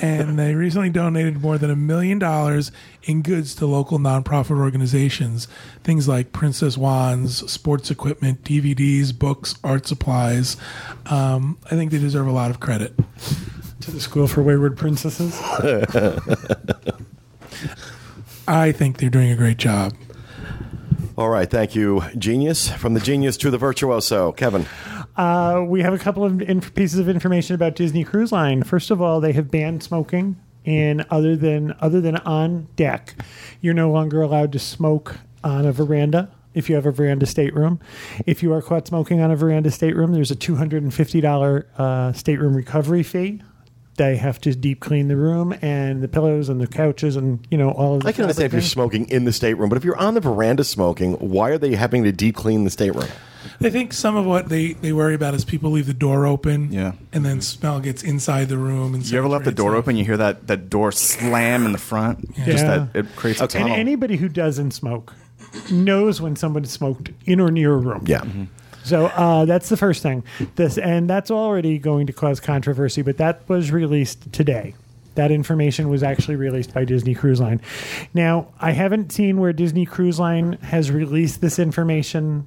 and 0.00 0.38
they 0.38 0.54
recently 0.54 0.90
donated 0.90 1.40
more 1.42 1.58
than 1.58 1.68
a 1.68 1.74
million 1.74 2.20
dollars 2.20 2.70
in 3.02 3.20
goods 3.22 3.56
to 3.56 3.66
local 3.66 3.98
nonprofit 3.98 4.56
organizations. 4.60 5.48
Things 5.82 6.06
like 6.06 6.30
Princess 6.32 6.78
Wands, 6.78 7.50
sports 7.50 7.90
equipment, 7.90 8.44
DVDs, 8.44 9.16
books, 9.18 9.56
art 9.64 9.88
supplies. 9.88 10.56
Um, 11.06 11.58
I 11.66 11.70
think 11.70 11.90
they 11.90 11.98
deserve 11.98 12.28
a 12.28 12.32
lot 12.32 12.50
of 12.52 12.60
credit. 12.60 12.94
To 13.80 13.90
the 13.90 14.00
School 14.00 14.28
for 14.28 14.42
Wayward 14.42 14.78
Princesses. 14.78 15.36
I 18.46 18.72
think 18.72 18.98
they're 18.98 19.10
doing 19.10 19.30
a 19.30 19.36
great 19.36 19.56
job. 19.58 19.94
All 21.16 21.28
right, 21.28 21.48
thank 21.48 21.76
you, 21.76 22.02
genius. 22.18 22.68
From 22.68 22.94
the 22.94 23.00
genius 23.00 23.36
to 23.38 23.50
the 23.50 23.58
virtuoso, 23.58 24.32
Kevin. 24.32 24.66
Uh, 25.16 25.64
we 25.64 25.80
have 25.82 25.94
a 25.94 25.98
couple 25.98 26.24
of 26.24 26.42
inf- 26.42 26.74
pieces 26.74 26.98
of 26.98 27.08
information 27.08 27.54
about 27.54 27.76
Disney 27.76 28.02
Cruise 28.02 28.32
Line. 28.32 28.64
First 28.64 28.90
of 28.90 29.00
all, 29.00 29.20
they 29.20 29.32
have 29.32 29.48
banned 29.48 29.82
smoking 29.84 30.36
And 30.66 31.06
other 31.10 31.36
than 31.36 31.74
other 31.80 32.00
than 32.00 32.16
on 32.16 32.66
deck. 32.74 33.14
You're 33.60 33.74
no 33.74 33.92
longer 33.92 34.22
allowed 34.22 34.50
to 34.52 34.58
smoke 34.58 35.18
on 35.44 35.66
a 35.66 35.72
veranda 35.72 36.30
if 36.54 36.68
you 36.68 36.74
have 36.74 36.86
a 36.86 36.90
veranda 36.90 37.26
stateroom. 37.26 37.78
If 38.26 38.42
you 38.42 38.52
are 38.52 38.62
caught 38.62 38.88
smoking 38.88 39.20
on 39.20 39.30
a 39.30 39.36
veranda 39.36 39.70
stateroom, 39.70 40.14
there's 40.14 40.30
a 40.30 40.36
$250 40.36 41.64
uh, 41.78 42.12
stateroom 42.12 42.56
recovery 42.56 43.02
fee. 43.02 43.42
They 43.96 44.16
have 44.16 44.40
to 44.40 44.54
deep 44.56 44.80
clean 44.80 45.06
the 45.08 45.16
room 45.16 45.54
and 45.62 46.02
the 46.02 46.08
pillows 46.08 46.48
and 46.48 46.60
the 46.60 46.66
couches 46.66 47.14
and 47.14 47.46
you 47.50 47.56
know 47.58 47.70
all 47.70 47.94
of. 47.96 48.02
The 48.02 48.08
I 48.08 48.12
can 48.12 48.22
understand 48.22 48.46
if 48.46 48.52
you're 48.52 48.60
things. 48.60 48.72
smoking 48.72 49.08
in 49.08 49.24
the 49.24 49.32
stateroom, 49.32 49.68
but 49.68 49.76
if 49.76 49.84
you're 49.84 49.96
on 49.96 50.14
the 50.14 50.20
veranda 50.20 50.64
smoking, 50.64 51.12
why 51.14 51.50
are 51.50 51.58
they 51.58 51.74
having 51.76 52.02
to 52.04 52.10
deep 52.12 52.34
clean 52.34 52.64
the 52.64 52.70
stateroom? 52.70 53.08
I 53.60 53.68
think 53.70 53.92
some 53.92 54.16
of 54.16 54.24
what 54.24 54.48
they, 54.48 54.72
they 54.72 54.92
worry 54.92 55.14
about 55.14 55.34
is 55.34 55.44
people 55.44 55.70
leave 55.70 55.86
the 55.86 55.92
door 55.94 56.26
open, 56.26 56.72
Yeah. 56.72 56.92
and 57.12 57.24
then 57.26 57.40
smell 57.42 57.78
gets 57.78 58.02
inside 58.02 58.48
the 58.48 58.56
room. 58.56 58.94
And 58.94 59.08
You 59.08 59.18
ever 59.18 59.28
left 59.28 59.44
the 59.44 59.52
door 59.52 59.74
it. 59.74 59.78
open? 59.78 59.96
You 59.96 60.04
hear 60.04 60.16
that, 60.16 60.46
that 60.46 60.70
door 60.70 60.90
slam 60.92 61.66
in 61.66 61.72
the 61.72 61.78
front. 61.78 62.34
Just 62.36 62.64
Yeah. 62.64 62.88
that 62.94 62.96
it 62.96 63.16
creates 63.16 63.40
a 63.40 63.44
And 63.44 63.50
tunnel. 63.50 63.76
anybody 63.76 64.16
who 64.16 64.28
doesn't 64.28 64.70
smoke 64.70 65.14
knows 65.70 66.20
when 66.22 66.36
someone 66.36 66.64
smoked 66.64 67.10
in 67.26 67.38
or 67.38 67.50
near 67.50 67.74
a 67.74 67.76
room. 67.76 68.04
Yeah. 68.06 68.20
Mm-hmm. 68.20 68.44
So 68.84 69.06
uh, 69.06 69.46
that's 69.46 69.70
the 69.70 69.76
first 69.76 70.02
thing. 70.02 70.24
This 70.56 70.78
and 70.78 71.08
that's 71.08 71.30
already 71.30 71.78
going 71.78 72.06
to 72.06 72.12
cause 72.12 72.38
controversy, 72.38 73.02
but 73.02 73.16
that 73.16 73.48
was 73.48 73.72
released 73.72 74.32
today. 74.32 74.74
That 75.14 75.30
information 75.30 75.88
was 75.88 76.02
actually 76.02 76.36
released 76.36 76.74
by 76.74 76.84
Disney 76.84 77.14
Cruise 77.14 77.40
Line. 77.40 77.60
Now, 78.12 78.48
I 78.60 78.72
haven't 78.72 79.12
seen 79.12 79.38
where 79.38 79.52
Disney 79.52 79.86
Cruise 79.86 80.18
Line 80.18 80.54
has 80.54 80.90
released 80.90 81.40
this 81.40 81.58
information 81.58 82.46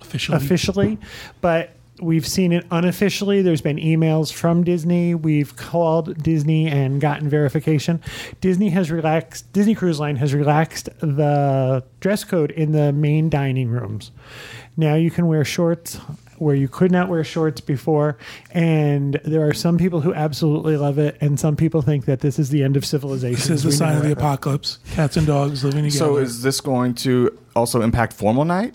officially. 0.00 0.36
officially, 0.36 0.98
but 1.40 1.70
we've 2.00 2.26
seen 2.26 2.52
it 2.52 2.66
unofficially. 2.70 3.42
There's 3.42 3.60
been 3.60 3.76
emails 3.76 4.32
from 4.32 4.64
Disney. 4.64 5.14
We've 5.14 5.54
called 5.56 6.22
Disney 6.22 6.68
and 6.68 7.00
gotten 7.00 7.28
verification. 7.28 8.02
Disney 8.40 8.70
has 8.70 8.90
relaxed, 8.90 9.52
Disney 9.52 9.74
Cruise 9.74 10.00
Line 10.00 10.16
has 10.16 10.34
relaxed 10.34 10.88
the 11.00 11.84
dress 12.00 12.24
code 12.24 12.50
in 12.50 12.72
the 12.72 12.92
main 12.92 13.28
dining 13.30 13.68
rooms. 13.68 14.10
Now 14.76 14.94
you 14.94 15.10
can 15.10 15.26
wear 15.26 15.44
shorts 15.44 15.98
where 16.38 16.54
you 16.54 16.68
could 16.68 16.92
not 16.92 17.08
wear 17.08 17.24
shorts 17.24 17.60
before. 17.60 18.18
And 18.50 19.20
there 19.24 19.46
are 19.48 19.54
some 19.54 19.78
people 19.78 20.00
who 20.00 20.14
absolutely 20.14 20.76
love 20.76 20.98
it, 20.98 21.16
and 21.20 21.38
some 21.38 21.56
people 21.56 21.82
think 21.82 22.04
that 22.06 22.20
this 22.20 22.38
is 22.38 22.50
the 22.50 22.62
end 22.62 22.76
of 22.76 22.84
civilization. 22.84 23.36
This 23.36 23.50
is 23.50 23.62
the 23.62 23.72
sign 23.72 23.96
of 23.96 24.02
the 24.02 24.10
it. 24.10 24.18
apocalypse. 24.18 24.78
Cats 24.92 25.16
and 25.16 25.26
dogs 25.26 25.64
living 25.64 25.84
together. 25.84 25.98
So 25.98 26.16
is 26.16 26.42
this 26.42 26.60
going 26.60 26.94
to 26.96 27.36
also 27.54 27.80
impact 27.82 28.12
formal 28.12 28.44
night? 28.44 28.74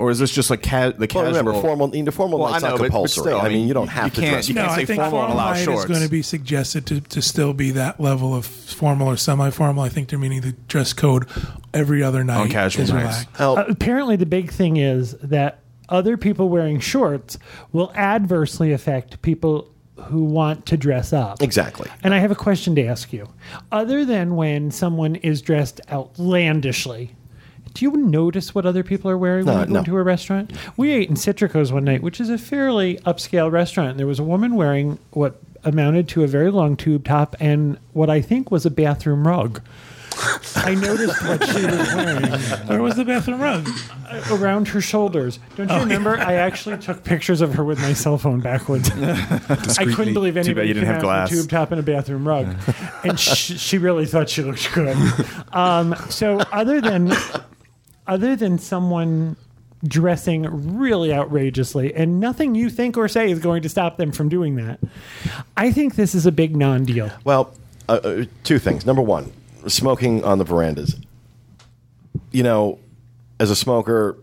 Or 0.00 0.10
is 0.10 0.18
this 0.18 0.30
just 0.30 0.50
like 0.50 0.62
ca- 0.62 0.90
the 0.90 0.98
Well, 1.00 1.06
casual? 1.08 1.22
remember, 1.24 1.52
formal, 1.52 1.88
the 1.88 2.10
formal 2.10 2.38
Well, 2.40 2.50
night's 2.52 2.62
know, 2.62 2.70
not 2.70 2.74
but- 2.76 2.82
but 2.82 2.86
compulsory. 2.86 3.22
still, 3.22 3.38
I 3.38 3.40
I 3.40 3.48
mean, 3.48 3.58
mean, 3.58 3.68
you 3.68 3.74
don't 3.74 3.84
you 3.84 3.90
have 3.90 4.14
to 4.14 4.20
dress. 4.20 4.48
you 4.48 4.54
no, 4.54 4.62
can't 4.62 4.72
I 4.72 4.76
say 4.76 4.84
think 4.86 5.00
formal 5.00 5.18
and 5.20 5.28
formal 5.28 5.36
allow 5.36 5.52
night 5.52 5.64
shorts. 5.64 5.80
is 5.82 5.86
going 5.86 6.02
to 6.02 6.08
be 6.08 6.22
suggested 6.22 6.86
to, 6.86 7.00
to 7.00 7.22
still 7.22 7.52
be 7.52 7.70
that 7.72 8.00
level 8.00 8.34
of 8.34 8.44
formal 8.46 9.08
or 9.08 9.16
semi-formal. 9.16 9.82
I 9.84 9.88
think 9.88 10.08
they're 10.08 10.18
meaning 10.18 10.40
the 10.40 10.52
dress 10.68 10.92
code 10.92 11.26
every 11.74 12.02
other 12.02 12.24
night 12.24 12.40
On 12.40 12.48
casual 12.48 12.82
is 12.84 12.90
nights. 12.92 13.02
relaxed. 13.02 13.28
Hell, 13.36 13.58
Uh, 13.58 13.64
apparently, 13.68 14.16
the 14.16 14.26
big 14.26 14.50
thing 14.50 14.76
is 14.78 15.14
that 15.22 15.58
other 15.88 16.16
people 16.16 16.48
wearing 16.48 16.80
shorts 16.80 17.36
will 17.72 17.92
adversely 17.94 18.72
affect 18.72 19.20
people 19.22 19.66
who 20.04 20.24
want 20.24 20.64
to 20.64 20.76
dress 20.78 21.12
up. 21.12 21.42
exactly. 21.42 21.86
And 22.02 22.14
I 22.14 22.20
have 22.20 22.30
a 22.30 22.34
question 22.36 22.74
to 22.76 22.86
ask 22.86 23.12
you. 23.12 23.28
Other 23.70 24.04
than 24.06 24.34
when 24.34 24.70
someone 24.70 25.16
is 25.16 25.42
dressed 25.42 25.80
outlandishly, 25.92 27.14
do 27.74 27.84
you 27.84 27.92
notice 27.96 28.54
what 28.54 28.66
other 28.66 28.82
people 28.82 29.10
are 29.10 29.18
wearing 29.18 29.46
when 29.46 29.54
No, 29.54 29.60
you 29.60 29.66
go 29.66 29.72
no. 29.74 29.78
into 29.80 29.96
a 29.96 30.02
restaurant? 30.02 30.52
We 30.76 30.90
ate 30.90 31.08
in 31.08 31.14
Citricos 31.16 31.72
one 31.72 31.84
night, 31.84 32.02
which 32.02 32.20
is 32.20 32.30
a 32.30 32.38
fairly 32.38 32.96
upscale 33.06 33.50
restaurant. 33.50 33.90
And 33.90 33.98
there 33.98 34.06
was 34.06 34.18
a 34.18 34.24
woman 34.24 34.54
wearing 34.56 34.98
what 35.12 35.40
amounted 35.64 36.08
to 36.08 36.24
a 36.24 36.26
very 36.26 36.50
long 36.50 36.76
tube 36.76 37.04
top 37.04 37.36
and 37.38 37.78
what 37.92 38.08
I 38.10 38.20
think 38.22 38.50
was 38.50 38.64
a 38.66 38.70
bathroom 38.70 39.26
rug. 39.26 39.60
I 40.56 40.74
noticed 40.74 41.22
what 41.24 41.42
she 41.46 41.64
was 41.64 41.94
wearing 41.94 42.22
Where 42.66 42.82
was 42.82 42.96
the 42.96 43.04
bathroom 43.04 43.40
rug? 43.40 43.68
around 44.30 44.66
her 44.68 44.80
shoulders. 44.80 45.38
Don't 45.56 45.70
you 45.70 45.76
remember? 45.78 46.18
I 46.18 46.34
actually 46.34 46.76
took 46.78 47.04
pictures 47.04 47.40
of 47.40 47.54
her 47.54 47.64
with 47.64 47.78
my 47.78 47.92
cell 47.92 48.18
phone 48.18 48.40
backwards. 48.40 48.90
I 48.98 49.84
couldn't 49.94 50.12
believe 50.14 50.34
Too 50.34 50.40
bad 50.40 50.46
anybody 50.46 50.68
you 50.68 50.74
didn't 50.74 50.88
have 50.88 51.00
glass. 51.00 51.30
a 51.30 51.34
tube 51.36 51.48
top 51.48 51.70
and 51.70 51.78
a 51.78 51.82
bathroom 51.84 52.26
rug, 52.26 52.54
and 53.04 53.18
she, 53.20 53.56
she 53.56 53.78
really 53.78 54.04
thought 54.06 54.28
she 54.28 54.42
looked 54.42 54.70
good. 54.72 54.96
Um, 55.52 55.94
so 56.10 56.38
other 56.52 56.80
than 56.80 57.12
other 58.10 58.36
than 58.36 58.58
someone 58.58 59.36
dressing 59.84 60.76
really 60.78 61.14
outrageously, 61.14 61.94
and 61.94 62.20
nothing 62.20 62.54
you 62.54 62.68
think 62.68 62.98
or 62.98 63.08
say 63.08 63.30
is 63.30 63.38
going 63.38 63.62
to 63.62 63.68
stop 63.68 63.96
them 63.96 64.12
from 64.12 64.28
doing 64.28 64.56
that, 64.56 64.80
I 65.56 65.72
think 65.72 65.94
this 65.94 66.14
is 66.14 66.26
a 66.26 66.32
big 66.32 66.54
non-deal. 66.54 67.10
Well, 67.24 67.54
uh, 67.88 67.92
uh, 67.92 68.24
two 68.44 68.58
things. 68.58 68.84
Number 68.84 69.00
one, 69.00 69.32
smoking 69.66 70.24
on 70.24 70.38
the 70.38 70.44
verandas. 70.44 70.96
You 72.32 72.42
know, 72.42 72.78
as 73.38 73.50
a 73.50 73.56
smoker, 73.56 74.18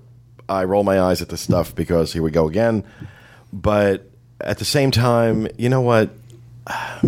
I 0.48 0.66
roll 0.66 0.84
my 0.84 1.00
eyes 1.00 1.22
at 1.22 1.30
this 1.30 1.42
stuff 1.42 1.74
because 1.74 2.14
here 2.14 2.22
we 2.22 2.30
go 2.30 2.48
again. 2.48 2.84
But 3.52 4.08
at 4.42 4.60
the 4.60 4.66
same 4.66 4.92
time, 4.92 5.48
you 5.58 5.70
know 5.70 5.82
what? 5.82 6.12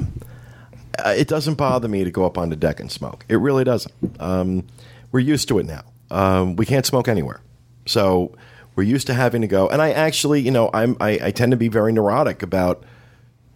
Uh, 1.05 1.11
It 1.11 1.29
doesn't 1.29 1.53
bother 1.53 1.87
me 1.87 2.03
to 2.03 2.11
go 2.11 2.25
up 2.25 2.37
on 2.37 2.49
the 2.49 2.57
deck 2.57 2.81
and 2.81 2.91
smoke. 2.91 3.23
It 3.29 3.37
really 3.37 3.63
doesn't. 3.63 3.93
Um, 4.19 4.67
we're 5.13 5.21
used 5.21 5.47
to 5.47 5.57
it 5.59 5.65
now. 5.65 5.83
Um, 6.11 6.55
we 6.55 6.65
can't 6.65 6.85
smoke 6.85 7.07
anywhere, 7.07 7.41
so 7.85 8.35
we're 8.75 8.83
used 8.83 9.07
to 9.07 9.13
having 9.13 9.41
to 9.41 9.47
go. 9.47 9.67
And 9.67 9.81
I 9.81 9.91
actually, 9.91 10.41
you 10.41 10.51
know, 10.51 10.69
I'm 10.73 10.97
I, 10.99 11.19
I 11.21 11.31
tend 11.31 11.51
to 11.51 11.57
be 11.57 11.67
very 11.67 11.91
neurotic 11.91 12.41
about 12.41 12.83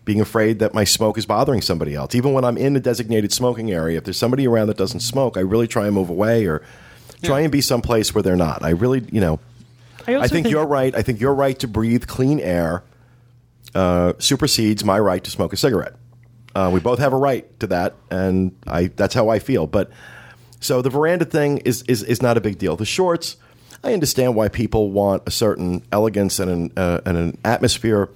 being 0.05 0.19
afraid 0.19 0.59
that 0.59 0.73
my 0.73 0.83
smoke 0.83 1.17
is 1.17 1.25
bothering 1.25 1.61
somebody 1.61 1.95
else. 1.95 2.13
Even 2.13 2.33
when 2.33 2.43
I'm 2.43 2.57
in 2.57 2.75
a 2.75 2.79
designated 2.79 3.31
smoking 3.31 3.71
area, 3.71 3.97
if 3.97 4.03
there's 4.03 4.17
somebody 4.17 4.45
around 4.45 4.67
that 4.67 4.77
doesn't 4.77 4.99
smoke, 4.99 5.37
I 5.37 5.39
really 5.39 5.67
try 5.67 5.85
and 5.85 5.95
move 5.95 6.09
away 6.09 6.45
or 6.45 6.61
try 7.21 7.39
and 7.39 7.51
be 7.51 7.61
someplace 7.61 8.13
where 8.13 8.21
they're 8.21 8.35
not. 8.35 8.63
I 8.63 8.71
really, 8.71 9.05
you 9.11 9.21
know, 9.21 9.39
I, 10.05 10.17
I 10.17 10.27
think, 10.27 10.49
you're 10.49 10.65
right. 10.65 10.93
I 10.93 11.01
think 11.01 11.21
your 11.21 11.33
right 11.33 11.57
to 11.59 11.67
breathe 11.67 12.05
clean 12.07 12.39
air 12.41 12.83
uh, 13.73 14.13
supersedes 14.19 14.83
my 14.83 14.99
right 14.99 15.23
to 15.23 15.31
smoke 15.31 15.53
a 15.53 15.57
cigarette. 15.57 15.95
Uh, 16.53 16.69
we 16.71 16.79
both 16.79 16.99
have 16.99 17.13
a 17.13 17.17
right 17.17 17.59
to 17.61 17.67
that, 17.67 17.95
and 18.11 18.55
I 18.67 18.87
that's 18.87 19.15
how 19.15 19.29
I 19.29 19.39
feel. 19.39 19.65
But 19.65 19.89
so 20.63 20.81
the 20.81 20.89
veranda 20.89 21.25
thing 21.25 21.57
is 21.59 21.83
is 21.83 22.03
is 22.03 22.21
not 22.21 22.37
a 22.37 22.41
big 22.41 22.57
deal. 22.57 22.75
The 22.75 22.85
shorts, 22.85 23.37
I 23.83 23.93
understand 23.93 24.35
why 24.35 24.47
people 24.47 24.91
want 24.91 25.23
a 25.25 25.31
certain 25.31 25.83
elegance 25.91 26.39
and 26.39 26.49
an 26.49 26.71
uh, 26.77 27.01
and 27.05 27.17
an 27.17 27.37
atmosphere 27.43 28.09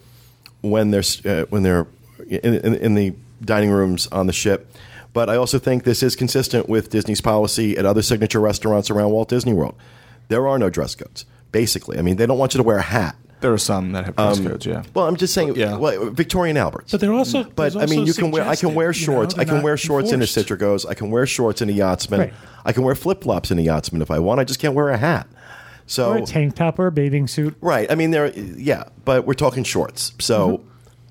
when 0.61 0.91
they're 0.91 1.03
uh, 1.25 1.45
when 1.49 1.63
they're 1.63 1.87
in, 2.27 2.53
in, 2.53 2.75
in 2.75 2.95
the 2.95 3.13
dining 3.41 3.69
rooms 3.69 4.07
on 4.07 4.27
the 4.27 4.33
ship. 4.33 4.71
But 5.13 5.29
I 5.29 5.35
also 5.35 5.59
think 5.59 5.83
this 5.83 6.01
is 6.03 6.15
consistent 6.15 6.69
with 6.69 6.89
Disney's 6.89 7.21
policy 7.21 7.77
at 7.77 7.85
other 7.85 8.01
signature 8.01 8.39
restaurants 8.39 8.89
around 8.89 9.11
Walt 9.11 9.29
Disney 9.29 9.53
World. 9.53 9.75
There 10.27 10.47
are 10.47 10.59
no 10.59 10.69
dress 10.69 10.95
codes. 10.95 11.25
Basically, 11.51 11.97
I 11.97 12.01
mean, 12.01 12.17
they 12.17 12.25
don't 12.25 12.37
want 12.37 12.53
you 12.53 12.59
to 12.59 12.63
wear 12.63 12.77
a 12.77 12.81
hat. 12.81 13.15
There 13.39 13.53
are 13.53 13.57
some 13.59 13.91
that 13.91 14.05
have 14.05 14.15
dress 14.15 14.39
codes, 14.39 14.65
yeah. 14.65 14.81
Well, 14.95 15.07
I'm 15.07 15.15
just 15.15 15.33
saying, 15.33 15.55
Yeah. 15.55 15.77
well, 15.77 16.09
Victoria 16.09 16.49
and 16.49 16.57
Albert's. 16.57 16.91
But 16.91 17.01
they're 17.01 17.13
also. 17.13 17.43
But 17.43 17.73
there's 17.73 17.75
I 17.75 17.85
mean, 17.85 18.05
you 18.07 18.13
can 18.13 18.31
wear. 18.31 18.43
I 18.47 18.55
can 18.55 18.73
wear 18.73 18.91
suggested, 18.93 19.11
you 19.11 19.15
know, 19.15 19.21
shorts. 19.23 19.37
I 19.37 19.45
can 19.45 19.61
wear 19.61 19.77
shorts 19.77 20.11
in 20.11 20.21
a 20.21 20.23
enforced. 20.23 20.49
Citricos. 20.49 20.85
I 20.89 20.93
can 20.95 21.11
wear 21.11 21.25
shorts 21.27 21.61
in 21.61 21.69
a 21.69 21.73
Yachtsman. 21.73 22.19
Right. 22.19 22.33
I 22.65 22.71
can 22.73 22.81
wear 22.83 22.95
flip 22.95 23.21
flops 23.23 23.51
in 23.51 23.59
a 23.59 23.61
Yachtsman 23.61 24.01
if 24.01 24.09
I 24.09 24.17
want. 24.19 24.39
I 24.39 24.43
just 24.43 24.59
can't 24.59 24.73
wear 24.73 24.89
a 24.89 24.97
hat. 24.97 25.27
So 25.85 26.13
or 26.13 26.17
a 26.17 26.21
tank 26.25 26.55
top 26.55 26.79
or 26.79 26.87
a 26.87 26.91
bathing 26.91 27.27
suit. 27.27 27.55
right. 27.61 27.89
I 27.91 27.95
mean, 27.95 28.09
there. 28.11 28.27
Yeah, 28.37 28.85
but 29.05 29.25
we're 29.27 29.35
talking 29.35 29.63
shorts. 29.63 30.13
So, 30.19 30.57
Mm-hmm. 30.57 30.67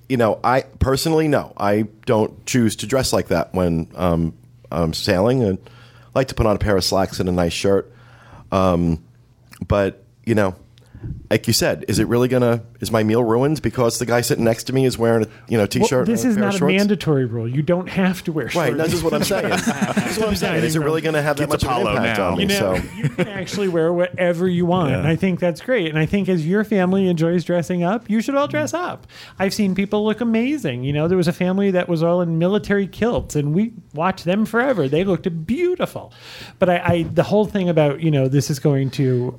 you 0.09 0.17
know, 0.17 0.41
I 0.43 0.63
personally 0.81 1.29
no, 1.29 1.53
I 1.57 1.87
don't 2.07 2.45
choose 2.45 2.75
to 2.77 2.87
dress 2.87 3.13
like 3.13 3.29
that 3.29 3.55
when 3.55 3.89
um, 3.95 4.35
I'm 4.73 4.93
sailing. 4.95 5.43
And 5.45 5.59
I 6.15 6.19
like 6.19 6.29
to 6.29 6.35
put 6.35 6.45
on 6.47 6.57
a 6.57 6.59
pair 6.59 6.77
of 6.77 6.83
slacks 6.85 7.21
and 7.21 7.29
a 7.29 7.33
nice 7.33 7.53
shirt. 7.55 7.91
Um, 8.53 9.03
but 9.67 10.05
you 10.25 10.35
know, 10.35 10.57
like 11.31 11.47
you 11.47 11.53
said, 11.53 11.85
is 11.89 11.99
it 11.99 12.07
really 12.07 12.29
gonna? 12.29 12.63
Is 12.81 12.91
my 12.93 13.03
meal 13.03 13.23
ruined 13.25 13.61
because 13.63 13.99
the 13.99 14.07
guy 14.07 14.21
sitting 14.21 14.45
next 14.45 14.65
to 14.65 14.73
me 14.73 14.85
is 14.85 14.97
wearing 14.97 15.25
a 15.25 15.29
you 15.49 15.59
know 15.59 15.67
t-shirt? 15.67 16.07
this 16.07 16.23
and 16.23 16.31
is 16.31 16.37
pair 16.37 16.45
not 16.45 16.55
a 16.55 16.59
shorts? 16.59 16.73
mandatory 16.77 17.25
rule. 17.25 17.49
You 17.49 17.63
don't 17.63 17.89
have 17.89 18.23
to 18.25 18.33
wear 18.33 18.49
shorts. 18.49 18.69
Right, 18.71 18.77
that's 18.77 18.91
just 18.93 19.03
what 19.03 19.13
I'm 19.13 19.25
saying. 19.25 19.49
that's 19.49 20.19
what 20.19 20.29
I'm 20.29 20.37
saying. 20.37 20.63
Is 20.65 20.77
it 20.77 20.81
really 20.81 21.01
going 21.01 21.15
to 21.15 21.23
have 21.23 21.37
that 21.39 21.45
It's 21.53 21.65
much 21.65 21.65
of 21.65 21.71
an 21.87 21.97
impact 21.97 22.19
now. 22.19 22.29
on 22.31 22.37
me? 22.39 22.43
You 22.45 22.49
know, 22.49 22.55
so 22.77 22.83
you 22.97 23.09
can 23.09 23.29
actually 23.29 23.69
wear 23.69 23.93
whatever 23.93 24.47
you 24.49 24.67
want. 24.67 24.93
And 24.95 25.07
I 25.07 25.17
think 25.17 25.41
that's 25.41 25.61
great. 25.61 25.89
And 25.89 25.99
I 25.99 26.07
think 26.07 26.29
as 26.29 26.47
your 26.47 26.63
family 26.65 27.09
enjoys 27.09 27.45
dressing 27.45 27.83
up, 27.83 28.09
you 28.09 28.21
should 28.21 28.35
all 28.37 28.47
dress 28.49 28.73
up. 28.73 29.07
I've 29.39 29.53
seen 29.55 29.75
people 29.75 30.05
look 30.05 30.21
amazing. 30.21 30.85
You 30.85 30.93
know, 30.93 31.09
there 31.09 31.17
was 31.19 31.29
a 31.29 31.33
family 31.33 31.71
that 31.73 31.89
was 31.89 32.03
all 32.03 32.21
in 32.21 32.39
military 32.39 32.87
kilts, 32.87 33.35
and 33.35 33.53
we 33.55 33.73
watched 33.95 34.25
them 34.25 34.47
forever. 34.47 34.89
They 34.89 35.03
looked 35.05 35.47
beautiful. 35.47 36.13
But 36.61 36.71
I, 36.71 36.77
I 36.85 37.03
the 37.03 37.25
whole 37.25 37.47
thing 37.47 37.69
about 37.69 38.01
you 38.01 38.11
know 38.13 38.29
this 38.29 38.49
is 38.51 38.59
going 38.61 38.91
to. 38.93 39.39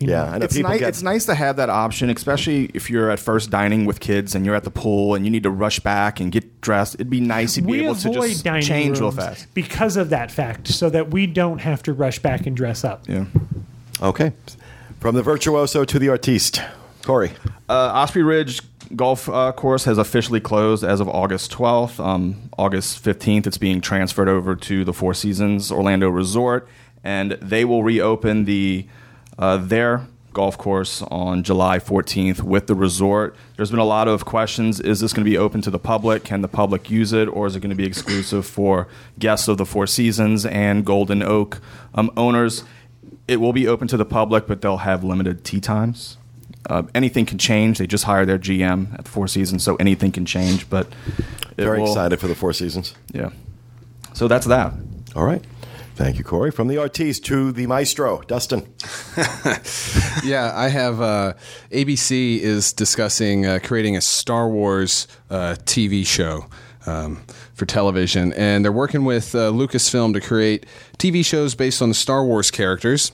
You 0.00 0.10
yeah, 0.10 0.24
I 0.24 0.38
know 0.38 0.44
It's 0.44 0.54
people 0.56 0.70
nice. 0.70 0.80
get 0.80 0.88
It's 0.90 1.02
nice 1.02 1.26
to 1.26 1.34
have 1.34 1.56
that 1.56 1.70
option, 1.70 2.10
especially 2.10 2.70
if 2.74 2.88
you're 2.90 3.10
at 3.10 3.18
first 3.18 3.50
dining 3.50 3.84
with 3.84 4.00
kids 4.00 4.34
and 4.34 4.44
you're 4.46 4.54
at 4.54 4.64
the 4.64 4.70
pool 4.70 5.14
and 5.14 5.24
you 5.24 5.30
need 5.30 5.42
to 5.42 5.50
rush 5.50 5.80
back 5.80 6.20
and 6.20 6.30
get 6.32 6.60
dressed. 6.60 6.94
It'd 6.94 7.10
be 7.10 7.20
nice 7.20 7.54
to 7.54 7.62
be 7.62 7.72
we 7.72 7.84
able 7.84 7.94
to 7.96 8.10
avoid 8.10 8.30
just 8.30 8.44
dining 8.44 8.62
change 8.62 8.98
real 9.00 9.10
rooms 9.10 9.16
fast. 9.16 9.54
because 9.54 9.96
of 9.96 10.10
that 10.10 10.30
fact, 10.30 10.68
so 10.68 10.88
that 10.90 11.10
we 11.10 11.26
don't 11.26 11.58
have 11.58 11.82
to 11.84 11.92
rush 11.92 12.18
back 12.20 12.46
and 12.46 12.56
dress 12.56 12.84
up. 12.84 13.08
Yeah. 13.08 13.24
okay. 14.00 14.32
From 15.00 15.14
the 15.14 15.22
virtuoso 15.22 15.84
to 15.84 15.98
the 15.98 16.08
artiste, 16.08 16.60
Corey. 17.02 17.32
Uh, 17.68 17.92
Osprey 17.94 18.22
Ridge 18.22 18.60
Golf 18.96 19.28
uh, 19.28 19.52
Course 19.52 19.84
has 19.84 19.98
officially 19.98 20.40
closed 20.40 20.82
as 20.82 21.00
of 21.00 21.08
August 21.08 21.52
12th. 21.52 22.02
Um, 22.04 22.50
August 22.58 23.04
15th, 23.04 23.46
it's 23.46 23.58
being 23.58 23.80
transferred 23.80 24.28
over 24.28 24.56
to 24.56 24.84
the 24.84 24.92
Four 24.92 25.14
Seasons 25.14 25.70
Orlando 25.70 26.08
Resort, 26.08 26.68
and 27.04 27.32
they 27.32 27.64
will 27.64 27.82
reopen 27.82 28.44
the 28.44 28.86
uh, 29.38 29.56
their 29.56 30.06
golf 30.34 30.56
course 30.58 31.02
on 31.10 31.42
July 31.42 31.78
14th 31.78 32.42
with 32.42 32.66
the 32.68 32.74
resort. 32.74 33.34
There's 33.56 33.70
been 33.70 33.80
a 33.80 33.84
lot 33.84 34.06
of 34.08 34.24
questions: 34.24 34.78
Is 34.80 35.00
this 35.00 35.12
going 35.12 35.24
to 35.24 35.30
be 35.30 35.38
open 35.38 35.62
to 35.62 35.70
the 35.70 35.78
public? 35.78 36.24
Can 36.24 36.42
the 36.42 36.48
public 36.48 36.90
use 36.90 37.12
it, 37.12 37.26
or 37.26 37.46
is 37.46 37.56
it 37.56 37.60
going 37.60 37.70
to 37.70 37.76
be 37.76 37.86
exclusive 37.86 38.46
for 38.46 38.88
guests 39.18 39.48
of 39.48 39.56
the 39.58 39.66
Four 39.66 39.86
Seasons 39.86 40.44
and 40.46 40.84
Golden 40.84 41.22
Oak 41.22 41.60
um, 41.94 42.10
owners? 42.16 42.64
It 43.26 43.40
will 43.40 43.52
be 43.52 43.66
open 43.66 43.88
to 43.88 43.96
the 43.96 44.04
public, 44.04 44.46
but 44.46 44.60
they'll 44.62 44.78
have 44.78 45.04
limited 45.04 45.44
tee 45.44 45.60
times. 45.60 46.16
Uh, 46.68 46.82
anything 46.94 47.24
can 47.26 47.38
change. 47.38 47.78
They 47.78 47.86
just 47.86 48.04
hired 48.04 48.28
their 48.28 48.38
GM 48.38 48.92
at 48.98 49.04
the 49.04 49.10
Four 49.10 49.28
Seasons, 49.28 49.62
so 49.62 49.76
anything 49.76 50.12
can 50.12 50.24
change. 50.26 50.68
But 50.68 50.86
Very 51.56 51.80
will- 51.80 51.88
excited 51.88 52.20
for 52.20 52.28
the 52.28 52.34
Four 52.34 52.52
Seasons. 52.52 52.94
Yeah. 53.12 53.30
So 54.12 54.28
that's 54.28 54.46
that. 54.46 54.72
All 55.16 55.24
right. 55.24 55.42
Thank 55.98 56.16
you, 56.16 56.22
Corey. 56.22 56.52
From 56.52 56.68
the 56.68 56.78
artiste 56.78 57.24
to 57.24 57.50
the 57.50 57.66
maestro, 57.66 58.22
Dustin. 58.28 58.60
yeah, 60.24 60.52
I 60.54 60.68
have. 60.68 61.00
Uh, 61.00 61.32
ABC 61.72 62.38
is 62.38 62.72
discussing 62.72 63.44
uh, 63.44 63.58
creating 63.60 63.96
a 63.96 64.00
Star 64.00 64.48
Wars 64.48 65.08
uh, 65.28 65.56
TV 65.64 66.06
show 66.06 66.46
um, 66.86 67.24
for 67.52 67.66
television, 67.66 68.32
and 68.34 68.64
they're 68.64 68.70
working 68.70 69.04
with 69.04 69.34
uh, 69.34 69.50
Lucasfilm 69.50 70.12
to 70.14 70.20
create 70.20 70.66
TV 70.98 71.24
shows 71.24 71.56
based 71.56 71.82
on 71.82 71.88
the 71.88 71.96
Star 71.96 72.24
Wars 72.24 72.52
characters. 72.52 73.10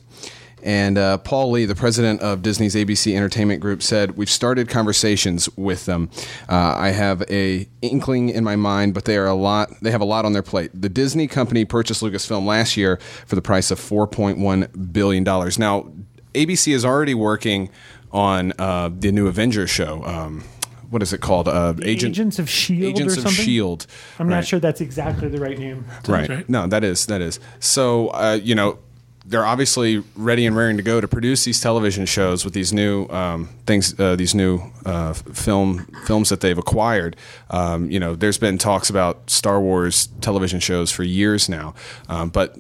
And 0.64 0.96
uh, 0.96 1.18
Paul 1.18 1.50
Lee, 1.50 1.66
the 1.66 1.74
president 1.74 2.22
of 2.22 2.40
Disney's 2.40 2.74
ABC 2.74 3.14
Entertainment 3.14 3.60
Group, 3.60 3.82
said 3.82 4.16
we've 4.16 4.30
started 4.30 4.68
conversations 4.68 5.48
with 5.56 5.84
them. 5.84 6.08
Uh, 6.48 6.74
I 6.76 6.88
have 6.88 7.22
a 7.30 7.68
inkling 7.82 8.30
in 8.30 8.42
my 8.42 8.56
mind, 8.56 8.94
but 8.94 9.04
they 9.04 9.18
are 9.18 9.26
a 9.26 9.34
lot. 9.34 9.68
They 9.82 9.90
have 9.90 10.00
a 10.00 10.06
lot 10.06 10.24
on 10.24 10.32
their 10.32 10.42
plate. 10.42 10.70
The 10.74 10.88
Disney 10.88 11.26
company 11.26 11.66
purchased 11.66 12.02
Lucasfilm 12.02 12.46
last 12.46 12.78
year 12.78 12.96
for 13.26 13.36
the 13.36 13.42
price 13.42 13.70
of 13.70 13.78
4.1 13.78 14.92
billion 14.92 15.22
dollars. 15.22 15.58
Now, 15.58 15.92
ABC 16.32 16.72
is 16.72 16.84
already 16.84 17.14
working 17.14 17.68
on 18.10 18.52
uh, 18.58 18.88
the 18.90 19.12
new 19.12 19.26
Avengers 19.26 19.68
show. 19.68 20.02
Um, 20.04 20.44
what 20.88 21.02
is 21.02 21.12
it 21.12 21.20
called? 21.20 21.48
Uh, 21.48 21.74
Agents 21.82 22.38
of 22.38 22.46
S.H.I.E.L.D. 22.46 22.86
Agents 22.86 23.18
or 23.18 23.26
of? 23.26 23.32
Shield. 23.32 23.86
I'm 24.18 24.28
not 24.28 24.46
sure 24.46 24.60
that's 24.60 24.80
exactly 24.80 25.28
the 25.28 25.40
right 25.40 25.58
name. 25.58 25.84
Right. 26.06 26.28
right. 26.28 26.48
No, 26.48 26.66
that 26.68 26.84
is 26.84 27.06
that 27.06 27.20
is. 27.20 27.40
So 27.58 28.08
uh, 28.08 28.38
you 28.40 28.54
know, 28.54 28.78
they're 29.26 29.46
obviously 29.46 30.02
ready 30.14 30.44
and 30.44 30.54
raring 30.54 30.76
to 30.76 30.82
go 30.82 31.00
to 31.00 31.08
produce 31.08 31.44
these 31.44 31.60
television 31.60 32.04
shows 32.04 32.44
with 32.44 32.52
these 32.52 32.72
new 32.72 33.08
um, 33.08 33.48
things, 33.66 33.98
uh, 33.98 34.16
these 34.16 34.34
new 34.34 34.60
uh, 34.84 35.14
film 35.14 35.86
films 36.06 36.28
that 36.28 36.40
they've 36.40 36.58
acquired. 36.58 37.16
Um, 37.50 37.90
you 37.90 37.98
know, 37.98 38.14
there's 38.14 38.38
been 38.38 38.58
talks 38.58 38.90
about 38.90 39.30
Star 39.30 39.60
Wars 39.60 40.08
television 40.20 40.60
shows 40.60 40.90
for 40.90 41.04
years 41.04 41.48
now, 41.48 41.74
um, 42.08 42.28
but 42.28 42.56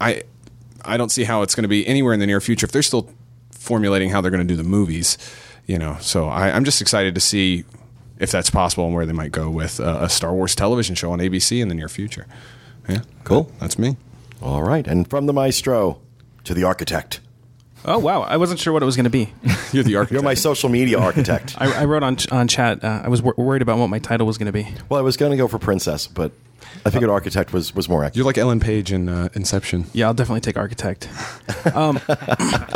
I 0.00 0.22
I 0.84 0.96
don't 0.96 1.10
see 1.10 1.24
how 1.24 1.42
it's 1.42 1.54
going 1.54 1.62
to 1.64 1.68
be 1.68 1.86
anywhere 1.86 2.12
in 2.12 2.20
the 2.20 2.26
near 2.26 2.40
future 2.40 2.66
if 2.66 2.72
they're 2.72 2.82
still 2.82 3.10
formulating 3.50 4.10
how 4.10 4.20
they're 4.20 4.30
going 4.30 4.46
to 4.46 4.54
do 4.54 4.56
the 4.56 4.68
movies. 4.68 5.16
You 5.66 5.78
know, 5.78 5.96
so 6.00 6.28
I, 6.28 6.50
I'm 6.50 6.64
just 6.64 6.80
excited 6.80 7.14
to 7.14 7.20
see 7.20 7.64
if 8.18 8.30
that's 8.30 8.50
possible 8.50 8.86
and 8.86 8.94
where 8.94 9.04
they 9.06 9.12
might 9.12 9.32
go 9.32 9.50
with 9.50 9.80
uh, 9.80 9.98
a 10.02 10.08
Star 10.08 10.32
Wars 10.32 10.54
television 10.54 10.94
show 10.94 11.10
on 11.10 11.18
ABC 11.18 11.60
in 11.60 11.68
the 11.68 11.74
near 11.74 11.88
future. 11.88 12.26
Yeah, 12.88 13.00
Cool. 13.24 13.50
That's 13.58 13.78
me. 13.78 13.96
All 14.46 14.62
right. 14.62 14.86
And 14.86 15.08
from 15.08 15.26
the 15.26 15.32
maestro 15.32 16.00
to 16.44 16.54
the 16.54 16.64
architect. 16.64 17.20
Oh 17.84 17.98
wow, 17.98 18.22
I 18.22 18.36
wasn't 18.36 18.58
sure 18.58 18.72
what 18.72 18.82
it 18.82 18.86
was 18.86 18.96
going 18.96 19.04
to 19.04 19.10
be. 19.10 19.32
You're 19.72 19.84
the 19.84 19.96
architect. 19.96 20.12
You're 20.12 20.22
my 20.22 20.34
social 20.34 20.68
media 20.68 20.98
architect. 20.98 21.54
I, 21.58 21.82
I 21.82 21.84
wrote 21.84 22.02
on 22.02 22.16
on 22.32 22.48
chat. 22.48 22.82
Uh, 22.82 23.02
I 23.04 23.08
was 23.08 23.22
wor- 23.22 23.34
worried 23.36 23.62
about 23.62 23.78
what 23.78 23.88
my 23.88 23.98
title 23.98 24.26
was 24.26 24.38
going 24.38 24.46
to 24.46 24.52
be. 24.52 24.66
well, 24.88 24.98
I 24.98 25.02
was 25.02 25.16
going 25.16 25.30
to 25.30 25.36
go 25.36 25.46
for 25.46 25.58
princess, 25.58 26.06
but 26.06 26.32
I 26.84 26.90
figured 26.90 27.10
architect 27.10 27.52
was, 27.52 27.74
was 27.74 27.88
more 27.88 28.04
accurate. 28.04 28.16
You're 28.16 28.26
like 28.26 28.38
Ellen 28.38 28.60
Page 28.60 28.92
in 28.92 29.08
uh, 29.08 29.28
Inception. 29.34 29.86
Yeah, 29.92 30.06
I'll 30.06 30.14
definitely 30.14 30.40
take 30.40 30.56
architect. 30.56 31.08
Um, 31.74 32.00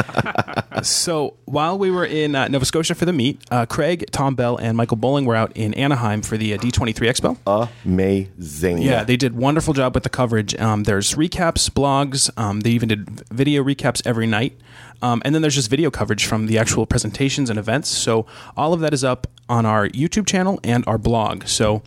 so 0.83 1.37
while 1.45 1.79
we 1.79 1.91
were 1.91 2.05
in 2.05 2.35
uh, 2.35 2.49
Nova 2.49 2.65
Scotia 2.65 2.95
for 2.95 3.05
the 3.05 3.13
meet, 3.13 3.41
uh, 3.51 3.67
Craig, 3.67 4.07
Tom 4.11 4.35
Bell, 4.35 4.57
and 4.57 4.77
Michael 4.77 4.97
Bowling 4.97 5.25
were 5.25 5.37
out 5.37 5.53
in 5.57 5.75
Anaheim 5.75 6.23
for 6.23 6.37
the 6.37 6.55
uh, 6.55 6.59
D23 6.59 6.95
Expo. 6.95 7.37
Amazing. 7.85 8.79
Yeah, 8.79 9.05
they 9.05 9.17
did 9.17 9.37
wonderful 9.37 9.75
job 9.75 9.95
with 9.95 10.03
the 10.03 10.11
coverage. 10.11 10.59
Um, 10.59 10.85
there's 10.85 11.15
recaps, 11.15 11.71
blogs. 11.71 12.31
Um, 12.37 12.61
they 12.61 12.71
even 12.71 12.89
did 12.89 13.09
video 13.31 13.63
recaps 13.63 14.03
every 14.05 14.27
night. 14.27 14.59
Um, 15.03 15.23
and 15.25 15.35
then 15.35 15.43
there's 15.43 15.55
just 15.55 15.71
video 15.71 15.91
coverage 15.91 16.27
from 16.27 16.47
the 16.47 16.59
actual 16.59 16.87
presentations 16.87 17.49
and 17.49 17.59
events. 17.59 17.89
So 17.89 18.27
all 18.57 18.73
of 18.73 18.81
that 18.81 18.93
is 18.93 19.05
up 19.05 19.27
on 19.49 19.67
our 19.67 19.89
YouTube 19.89 20.27
channel 20.27 20.61
and 20.63 20.85
our 20.87 20.99
blog. 20.99 21.47
So 21.47 21.83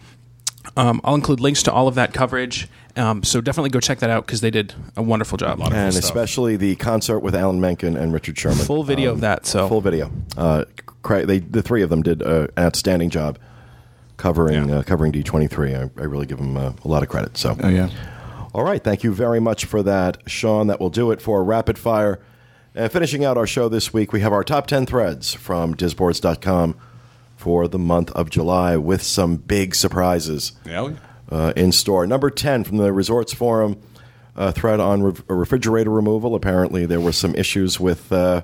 um, 0.77 1.01
I'll 1.03 1.15
include 1.15 1.39
links 1.39 1.63
to 1.63 1.71
all 1.73 1.87
of 1.87 1.95
that 1.95 2.13
coverage. 2.13 2.67
Um, 2.95 3.23
so 3.23 3.41
definitely 3.41 3.71
go 3.71 3.79
check 3.79 3.99
that 3.99 4.09
out 4.09 4.25
because 4.25 4.41
they 4.41 4.51
did 4.51 4.73
a 4.95 5.01
wonderful 5.01 5.37
job. 5.37 5.59
and 5.61 5.95
especially 5.95 6.55
the 6.57 6.75
concert 6.75 7.19
with 7.19 7.33
Alan 7.35 7.59
Menken 7.59 7.97
and 7.97 8.13
Richard 8.13 8.37
Sherman. 8.37 8.59
Full 8.65 8.83
video 8.83 9.09
Um, 9.11 9.15
of 9.15 9.21
that. 9.21 9.45
So 9.45 9.67
Full 9.67 9.81
video. 9.81 10.11
Uh, 10.37 10.65
they, 11.25 11.39
the 11.39 11.61
three 11.61 11.81
of 11.81 11.89
them 11.89 12.01
did 12.03 12.21
uh, 12.21 12.47
an 12.55 12.63
outstanding 12.65 13.09
job 13.09 13.37
covering 14.17 14.71
uh, 14.71 14.83
covering 14.83 15.11
D23. 15.11 15.75
I, 15.97 16.01
I 16.01 16.05
really 16.05 16.25
give 16.25 16.37
them 16.37 16.55
uh, 16.55 16.73
a 16.83 16.87
lot 16.87 17.03
of 17.03 17.09
credit. 17.09 17.35
So, 17.37 17.57
Oh, 17.61 17.67
yeah. 17.69 17.89
all 18.53 18.63
right, 18.63 18.83
thank 18.83 19.03
you 19.03 19.13
very 19.13 19.39
much 19.39 19.65
for 19.65 19.81
that, 19.83 20.17
Sean. 20.27 20.67
That 20.67 20.79
will 20.79 20.89
do 20.91 21.11
it 21.11 21.21
for 21.21 21.43
Rapid 21.43 21.77
Fire. 21.77 22.19
And 22.75 22.91
finishing 22.91 23.23
out 23.25 23.37
our 23.37 23.45
show 23.47 23.69
this 23.69 23.93
week, 23.93 24.13
we 24.13 24.21
have 24.21 24.33
our 24.33 24.43
top 24.43 24.65
10 24.67 24.85
threads 24.85 25.33
from 25.33 25.75
disboards.com 25.75 26.75
for 27.43 27.67
the 27.67 27.77
month 27.77 28.09
of 28.11 28.29
July 28.29 28.77
with 28.77 29.03
some 29.03 29.35
big 29.35 29.75
surprises 29.75 30.53
Yeah. 30.65 30.91
uh, 31.29 31.51
in 31.57 31.73
store. 31.73 32.07
Number 32.07 32.29
10 32.29 32.63
from 32.63 32.77
the 32.77 32.93
Resorts 32.93 33.33
Forum 33.33 33.75
uh, 34.37 34.53
thread 34.53 34.79
on 34.79 35.03
re- 35.03 35.13
refrigerator 35.27 35.89
removal. 35.91 36.35
Apparently, 36.35 36.85
there 36.85 37.01
were 37.01 37.11
some 37.11 37.35
issues 37.35 37.81
with 37.81 38.13
uh, 38.13 38.43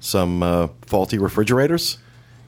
some 0.00 0.42
uh, 0.42 0.68
faulty 0.82 1.16
refrigerators. 1.16 1.96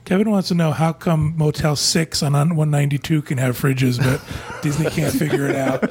Kevin 0.05 0.31
wants 0.31 0.49
to 0.49 0.55
know 0.55 0.73
how 0.73 0.93
come 0.93 1.35
Motel 1.39 1.75
6 1.75 2.23
on 2.23 2.33
192 2.35 3.23
can 3.23 3.39
have 3.39 3.57
fridges, 3.59 3.97
but 3.99 4.21
Disney 4.63 4.91
can't 4.91 5.15
figure 5.15 5.49
it 5.49 5.57
out. 5.57 5.83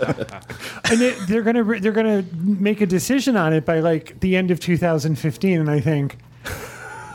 and 0.91 1.01
it, 1.01 1.17
they're 1.27 1.41
gonna 1.41 1.63
they're 1.79 1.91
gonna 1.91 2.23
make 2.35 2.81
a 2.81 2.85
decision 2.85 3.35
on 3.35 3.51
it 3.53 3.65
by 3.65 3.79
like 3.79 4.19
the 4.19 4.35
end 4.35 4.51
of 4.51 4.59
2015 4.59 5.59
and 5.59 5.71
i 5.71 5.79
think 5.79 6.17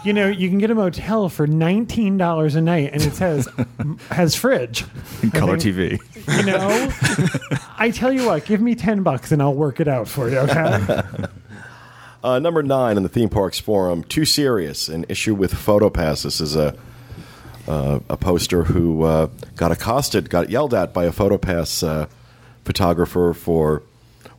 you 0.06 0.12
know 0.12 0.28
you 0.28 0.48
can 0.48 0.58
get 0.58 0.70
a 0.70 0.74
motel 0.74 1.28
for 1.28 1.46
$19 1.46 2.56
a 2.56 2.60
night 2.60 2.90
and 2.92 3.02
it 3.02 3.12
says 3.12 3.48
has 4.10 4.34
fridge 4.34 4.84
Color 5.32 5.58
think- 5.58 5.76
TV. 5.76 6.36
you 6.38 6.44
know 6.44 7.66
i 7.78 7.90
tell 7.90 8.12
you 8.12 8.26
what 8.26 8.44
give 8.44 8.60
me 8.60 8.74
10 8.74 9.02
bucks 9.02 9.32
and 9.32 9.42
i'll 9.42 9.54
work 9.54 9.80
it 9.80 9.88
out 9.88 10.08
for 10.08 10.28
you 10.30 10.38
okay 10.38 11.02
Uh, 12.24 12.40
number 12.40 12.60
nine 12.60 12.96
in 12.96 13.04
the 13.04 13.08
theme 13.08 13.28
parks 13.28 13.60
forum. 13.60 14.02
Too 14.02 14.24
serious. 14.24 14.88
An 14.88 15.06
issue 15.08 15.32
with 15.32 15.52
PhotoPass. 15.52 16.24
This 16.24 16.40
is 16.40 16.56
a 16.56 16.76
uh, 17.68 18.00
a 18.08 18.16
poster 18.16 18.64
who 18.64 19.04
uh, 19.04 19.28
got 19.54 19.70
accosted, 19.70 20.28
got 20.28 20.50
yelled 20.50 20.74
at 20.74 20.92
by 20.92 21.04
a 21.04 21.12
PhotoPass 21.12 21.86
uh, 21.86 22.06
photographer 22.64 23.32
for 23.32 23.82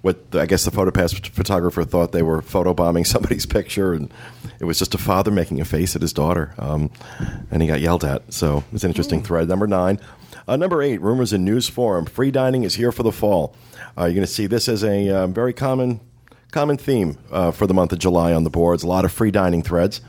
what 0.02 0.32
the, 0.32 0.42
I 0.42 0.46
guess 0.46 0.66
the 0.66 0.72
PhotoPass 0.72 1.28
photographer 1.30 1.84
thought 1.84 2.12
they 2.12 2.24
were 2.24 2.42
photobombing 2.42 3.06
somebody's 3.08 3.46
picture, 3.46 3.94
and 3.94 4.12
it 4.60 4.66
was 4.66 4.80
just 4.80 4.96
a 4.96 4.98
father 4.98 5.32
making 5.32 5.62
a 5.62 5.66
face 5.66 5.96
at 5.96 6.02
his 6.02 6.14
daughter, 6.14 6.54
um, 6.60 6.90
and 7.52 7.62
he 7.62 7.68
got 7.68 7.82
yelled 7.82 8.04
at. 8.04 8.34
So 8.34 8.64
it's 8.74 8.84
an 8.84 8.90
interesting 8.90 9.24
thread. 9.24 9.48
Number 9.48 9.68
nine. 9.68 10.00
Uh, 10.48 10.56
number 10.56 10.82
eight, 10.82 11.02
rumors 11.02 11.34
in 11.34 11.44
news 11.44 11.68
forum. 11.68 12.06
Free 12.06 12.32
dining 12.32 12.64
is 12.64 12.76
here 12.76 12.94
for 12.94 13.04
the 13.04 13.12
fall. 13.12 13.54
Uh, 13.98 14.06
you're 14.06 14.14
going 14.14 14.26
to 14.26 14.32
see 14.32 14.48
this 14.48 14.70
as 14.70 14.82
a 14.82 15.10
um, 15.10 15.34
very 15.34 15.52
common 15.52 16.00
common 16.52 16.78
theme 16.78 17.18
uh, 17.32 17.52
for 17.52 17.68
the 17.68 17.74
month 17.74 17.92
of 17.92 18.00
July 18.00 18.32
on 18.32 18.46
the 18.46 18.50
boards. 18.50 18.82
A 18.84 18.88
lot 18.88 19.04
of 19.04 19.12
free 19.12 19.32
dining 19.32 19.62
threads. 19.62 20.00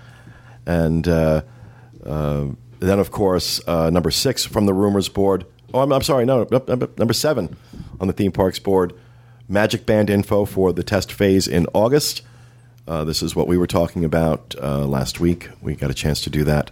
and 0.64 1.08
uh, 1.08 1.42
uh, 2.06 2.46
then 2.78 3.00
of 3.00 3.10
course 3.10 3.60
uh, 3.66 3.90
number 3.90 4.10
six 4.10 4.44
from 4.44 4.66
the 4.66 4.74
rumors 4.74 5.08
board. 5.08 5.44
Oh, 5.74 5.80
I'm, 5.80 5.92
I'm 5.92 6.02
sorry, 6.02 6.24
no, 6.24 6.46
no, 6.50 6.62
number, 6.68 6.88
number 6.96 7.12
seven 7.12 7.56
on 8.00 8.06
the 8.06 8.12
theme 8.14 8.30
parks 8.32 8.58
board. 8.58 8.92
Magic 9.48 9.86
Band 9.86 10.10
info 10.10 10.44
for 10.44 10.72
the 10.72 10.82
test 10.82 11.10
phase 11.10 11.48
in 11.48 11.66
August. 11.72 12.22
Uh, 12.86 13.04
this 13.04 13.22
is 13.22 13.34
what 13.34 13.46
we 13.46 13.56
were 13.56 13.66
talking 13.66 14.04
about 14.04 14.54
uh, 14.62 14.86
last 14.86 15.20
week. 15.20 15.48
We 15.62 15.74
got 15.74 15.90
a 15.90 15.94
chance 15.94 16.20
to 16.22 16.30
do 16.30 16.44
that. 16.44 16.70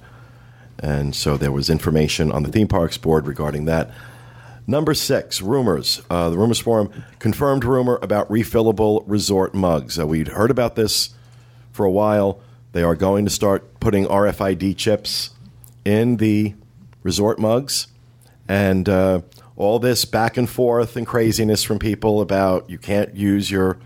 And 0.78 1.14
so 1.14 1.36
there 1.36 1.52
was 1.52 1.70
information 1.70 2.30
on 2.30 2.42
the 2.42 2.50
theme 2.50 2.68
parks 2.68 2.98
board 2.98 3.26
regarding 3.26 3.64
that. 3.64 3.90
Number 4.66 4.94
six, 4.94 5.40
rumors. 5.40 6.02
Uh, 6.10 6.28
the 6.28 6.36
Rumors 6.36 6.58
Forum 6.58 7.04
confirmed 7.18 7.64
rumor 7.64 7.98
about 8.02 8.28
refillable 8.28 9.04
resort 9.06 9.54
mugs. 9.54 9.98
Uh, 9.98 10.06
we'd 10.06 10.28
heard 10.28 10.50
about 10.50 10.74
this 10.74 11.10
for 11.72 11.86
a 11.86 11.90
while. 11.90 12.40
They 12.72 12.82
are 12.82 12.96
going 12.96 13.24
to 13.24 13.30
start 13.30 13.78
putting 13.80 14.06
RFID 14.06 14.76
chips 14.76 15.30
in 15.84 16.16
the 16.16 16.54
resort 17.02 17.38
mugs. 17.38 17.86
And 18.48 18.88
uh, 18.88 19.20
all 19.56 19.78
this 19.78 20.04
back 20.04 20.36
and 20.36 20.48
forth 20.48 20.96
and 20.96 21.06
craziness 21.06 21.62
from 21.62 21.78
people 21.78 22.20
about 22.20 22.68
you 22.68 22.78
can't 22.78 23.14
use 23.14 23.50
your 23.50 23.78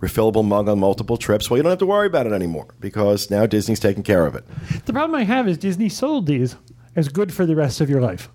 refillable 0.00 0.44
mug 0.44 0.68
on 0.68 0.78
multiple 0.78 1.16
trips. 1.16 1.50
Well, 1.50 1.56
you 1.58 1.62
don't 1.62 1.70
have 1.70 1.78
to 1.80 1.86
worry 1.86 2.06
about 2.06 2.26
it 2.26 2.32
anymore 2.32 2.68
because 2.80 3.30
now 3.30 3.46
Disney's 3.46 3.80
taking 3.80 4.02
care 4.02 4.26
of 4.26 4.34
it. 4.34 4.44
The 4.86 4.92
problem 4.92 5.18
I 5.18 5.24
have 5.24 5.48
is 5.48 5.58
Disney 5.58 5.88
sold 5.88 6.26
these 6.26 6.56
as 6.96 7.08
good 7.08 7.32
for 7.32 7.46
the 7.46 7.54
rest 7.56 7.80
of 7.80 7.88
your 7.90 8.00
life. 8.00 8.30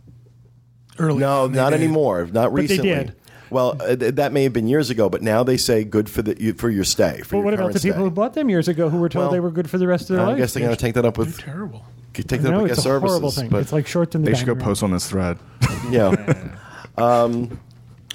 Early. 0.98 1.20
No, 1.20 1.44
on, 1.44 1.52
they 1.52 1.58
not 1.58 1.72
did. 1.72 1.82
anymore. 1.82 2.26
Not 2.32 2.50
they 2.54 2.62
recently. 2.62 2.90
did. 2.90 3.16
Well, 3.52 3.78
uh, 3.82 3.96
th- 3.96 4.16
that 4.16 4.32
may 4.34 4.44
have 4.44 4.54
been 4.54 4.68
years 4.68 4.90
ago, 4.90 5.08
but 5.10 5.22
now 5.22 5.44
they 5.44 5.58
say 5.58 5.84
good 5.84 6.10
for 6.10 6.22
the 6.22 6.40
you- 6.42 6.54
for 6.54 6.70
your 6.70 6.84
stay. 6.84 7.20
For 7.22 7.32
But 7.32 7.36
your 7.38 7.46
what 7.46 7.54
about 7.54 7.74
the 7.74 7.80
people 7.80 7.96
stay. 7.98 8.04
who 8.04 8.10
bought 8.12 8.34
them 8.34 8.50
years 8.50 8.68
ago 8.68 8.90
who 8.90 8.98
were 8.98 9.10
told 9.10 9.26
Well, 9.26 9.32
they 9.32 9.40
were 9.40 9.52
good 9.52 9.70
for 9.70 9.78
the 9.78 9.88
rest 9.88 10.10
of 10.10 10.16
their 10.16 10.26
I 10.26 10.30
life? 10.30 10.38
guess 10.38 10.54
they're 10.54 10.64
going 10.64 10.76
to 10.76 10.82
take 10.82 10.96
that 10.96 11.06
up 11.06 11.18
with 11.18 11.38
Terrible. 11.38 11.86
Take 12.24 12.42
that 12.42 12.50
up 12.50 12.54
no, 12.58 12.64
with 12.64 12.72
it's 12.72 12.78
guest 12.80 12.86
a 12.86 12.90
services. 12.90 13.10
horrible 13.10 13.32
thing. 13.32 13.50
But 13.50 13.62
It's 13.62 13.74
like 13.74 13.88
shorts 13.88 14.16
in 14.16 14.24
the 14.24 14.32
They 14.32 14.38
should 14.38 14.46
go 14.46 14.54
dining 14.54 14.60
room. 14.60 14.66
post 14.74 14.84
on 14.84 14.92
this 14.92 15.10
thread. 15.10 15.38
yeah. 15.90 16.56
um, 16.98 17.60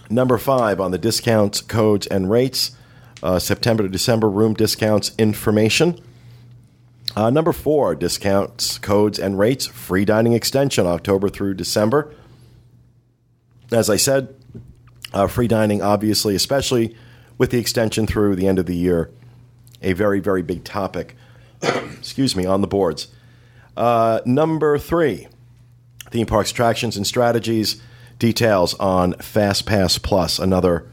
number 0.09 0.39
five 0.39 0.81
on 0.81 0.91
the 0.91 0.99
discounts, 0.99 1.61
codes, 1.61 2.07
and 2.07 2.31
rates. 2.31 2.73
Uh, 3.23 3.39
September 3.39 3.83
to 3.83 3.89
December 3.89 4.31
room 4.31 4.55
discounts 4.55 5.13
information. 5.19 5.99
Uh, 7.17 7.29
number 7.29 7.53
four, 7.53 7.95
discounts, 7.95 8.79
codes, 8.79 9.19
and 9.19 9.39
rates. 9.39 9.67
Free 9.67 10.05
dining 10.05 10.33
extension, 10.33 10.87
October 10.87 11.29
through 11.29 11.55
December. 11.55 12.15
As 13.73 13.91
I 13.91 13.97
said, 13.97 14.35
uh, 15.13 15.27
free 15.27 15.49
dining, 15.49 15.83
obviously, 15.83 16.35
especially 16.35 16.97
with 17.37 17.51
the 17.51 17.59
extension 17.59 18.07
through 18.07 18.37
the 18.37 18.47
end 18.47 18.59
of 18.59 18.67
the 18.67 18.77
year, 18.77 19.11
a 19.83 19.93
very, 19.93 20.21
very 20.21 20.43
big 20.43 20.65
topic. 20.65 21.17
excuse 21.63 22.35
me, 22.35 22.47
on 22.47 22.61
the 22.63 22.67
boards. 22.67 23.09
Uh, 23.81 24.20
number 24.26 24.76
three, 24.76 25.26
theme 26.11 26.26
parks 26.26 26.51
attractions 26.51 26.99
and 26.99 27.07
strategies. 27.07 27.81
Details 28.18 28.74
on 28.74 29.14
Fast 29.14 29.64
Pass 29.64 29.97
Plus, 29.97 30.39
another 30.39 30.87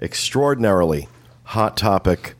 extraordinarily 0.00 1.08
hot 1.42 1.76
topic 1.76 2.34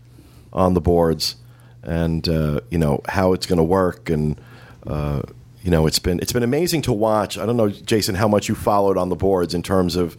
on 0.53 0.75
the 0.75 0.81
boards, 0.81 1.35
and 1.83 2.29
uh, 2.29 2.61
you 2.71 2.79
know 2.79 3.01
how 3.09 3.33
it's 3.33 3.45
going 3.45 3.57
to 3.57 3.65
work, 3.65 4.09
and 4.09 4.41
uh, 4.87 5.23
you 5.65 5.71
know 5.73 5.89
it's 5.89 5.99
been 5.99 6.21
it's 6.21 6.33
been 6.33 6.45
amazing 6.45 6.83
to 6.83 6.93
watch. 6.93 7.37
I 7.37 7.45
don't 7.45 7.57
know, 7.57 7.69
Jason, 7.69 8.15
how 8.15 8.29
much 8.29 8.49
you 8.49 8.55
followed 8.55 8.97
on 8.97 9.09
the 9.09 9.17
boards 9.17 9.53
in 9.53 9.65
terms 9.65 9.97
of 9.97 10.17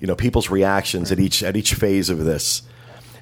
you 0.00 0.06
know 0.06 0.16
people's 0.16 0.48
reactions 0.48 1.12
at 1.12 1.20
each 1.20 1.42
at 1.42 1.58
each 1.58 1.74
phase 1.74 2.08
of 2.08 2.24
this, 2.24 2.62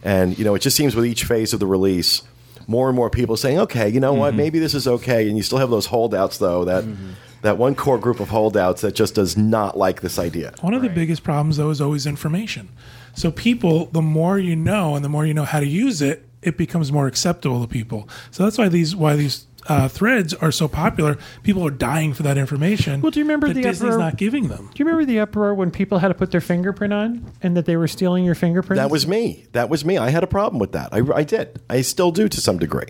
and 0.04 0.38
you 0.38 0.44
know 0.44 0.54
it 0.54 0.60
just 0.60 0.76
seems 0.76 0.94
with 0.94 1.06
each 1.06 1.24
phase 1.24 1.52
of 1.52 1.58
the 1.58 1.66
release, 1.66 2.22
more 2.68 2.88
and 2.88 2.94
more 2.94 3.10
people 3.10 3.36
saying, 3.36 3.58
okay, 3.58 3.88
you 3.88 3.98
know 3.98 4.12
what, 4.12 4.28
mm-hmm. 4.28 4.36
maybe 4.36 4.58
this 4.60 4.74
is 4.74 4.86
okay, 4.86 5.26
and 5.26 5.36
you 5.36 5.42
still 5.42 5.58
have 5.58 5.70
those 5.70 5.86
holdouts 5.86 6.38
though 6.38 6.64
that. 6.64 6.84
Mm-hmm. 6.84 7.10
That 7.42 7.56
one 7.56 7.76
core 7.76 7.98
group 7.98 8.18
of 8.18 8.30
holdouts 8.30 8.80
that 8.80 8.96
just 8.96 9.14
does 9.14 9.36
not 9.36 9.78
like 9.78 10.00
this 10.00 10.18
idea. 10.18 10.52
One 10.60 10.74
of 10.74 10.82
the 10.82 10.88
biggest 10.88 11.22
problems, 11.22 11.56
though, 11.56 11.70
is 11.70 11.80
always 11.80 12.04
information. 12.04 12.68
So 13.14 13.30
people, 13.30 13.86
the 13.92 14.02
more 14.02 14.40
you 14.40 14.56
know, 14.56 14.96
and 14.96 15.04
the 15.04 15.08
more 15.08 15.24
you 15.24 15.34
know 15.34 15.44
how 15.44 15.60
to 15.60 15.66
use 15.66 16.02
it, 16.02 16.28
it 16.42 16.56
becomes 16.56 16.90
more 16.90 17.06
acceptable 17.06 17.60
to 17.60 17.68
people. 17.68 18.08
So 18.32 18.42
that's 18.42 18.58
why 18.58 18.68
these 18.68 18.96
why 18.96 19.14
these 19.14 19.46
uh, 19.68 19.88
threads 19.88 20.34
are 20.34 20.50
so 20.50 20.66
popular. 20.66 21.18
People 21.42 21.66
are 21.66 21.70
dying 21.70 22.14
for 22.14 22.22
that 22.22 22.38
information. 22.38 23.00
Well, 23.00 23.10
do 23.10 23.20
you 23.20 23.24
remember 23.24 23.48
that 23.48 23.54
the 23.54 23.62
Disney's 23.62 23.90
uproar- 23.90 23.98
not 23.98 24.16
giving 24.16 24.48
them? 24.48 24.70
Do 24.74 24.82
you 24.82 24.86
remember 24.86 25.04
the 25.04 25.20
uproar 25.20 25.54
when 25.54 25.70
people 25.70 25.98
had 25.98 26.08
to 26.08 26.14
put 26.14 26.30
their 26.30 26.40
fingerprint 26.40 26.92
on 26.92 27.30
and 27.42 27.56
that 27.56 27.66
they 27.66 27.76
were 27.76 27.88
stealing 27.88 28.24
your 28.24 28.34
fingerprint? 28.34 28.78
That 28.78 28.90
was 28.90 29.06
me. 29.06 29.46
That 29.52 29.68
was 29.68 29.84
me. 29.84 29.98
I 29.98 30.08
had 30.10 30.22
a 30.24 30.26
problem 30.26 30.58
with 30.58 30.72
that. 30.72 30.92
I, 30.92 31.02
I 31.14 31.22
did. 31.22 31.60
I 31.68 31.82
still 31.82 32.10
do 32.10 32.28
to 32.28 32.40
some 32.40 32.58
degree. 32.58 32.88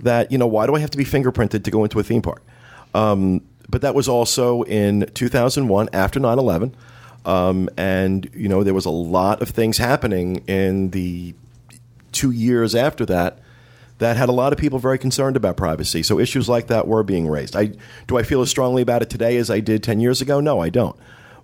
That 0.00 0.30
you 0.30 0.38
know, 0.38 0.46
why 0.46 0.66
do 0.66 0.74
I 0.74 0.80
have 0.80 0.90
to 0.90 0.98
be 0.98 1.04
fingerprinted 1.04 1.64
to 1.64 1.70
go 1.70 1.84
into 1.84 1.98
a 1.98 2.02
theme 2.02 2.22
park? 2.22 2.42
Um, 2.94 3.42
but 3.68 3.82
that 3.82 3.94
was 3.94 4.08
also 4.08 4.62
in 4.62 5.10
2001 5.14 5.88
after 5.92 6.20
9/11, 6.20 6.72
um, 7.24 7.68
and 7.76 8.28
you 8.34 8.48
know 8.48 8.62
there 8.62 8.74
was 8.74 8.84
a 8.84 8.90
lot 8.90 9.42
of 9.42 9.48
things 9.50 9.78
happening 9.78 10.44
in 10.46 10.90
the 10.90 11.34
two 12.12 12.30
years 12.30 12.74
after 12.74 13.04
that 13.06 13.40
that 13.98 14.16
had 14.16 14.28
a 14.28 14.32
lot 14.32 14.52
of 14.52 14.58
people 14.58 14.78
very 14.78 14.98
concerned 14.98 15.36
about 15.36 15.56
privacy. 15.56 16.02
So 16.02 16.18
issues 16.18 16.48
like 16.48 16.66
that 16.66 16.86
were 16.86 17.02
being 17.02 17.28
raised. 17.28 17.56
I 17.56 17.72
do 18.06 18.18
I 18.18 18.22
feel 18.22 18.42
as 18.42 18.50
strongly 18.50 18.82
about 18.82 19.02
it 19.02 19.10
today 19.10 19.36
as 19.36 19.50
I 19.50 19.60
did 19.60 19.82
10 19.82 20.00
years 20.00 20.20
ago? 20.20 20.40
No, 20.40 20.60
I 20.60 20.68
don't. 20.68 20.96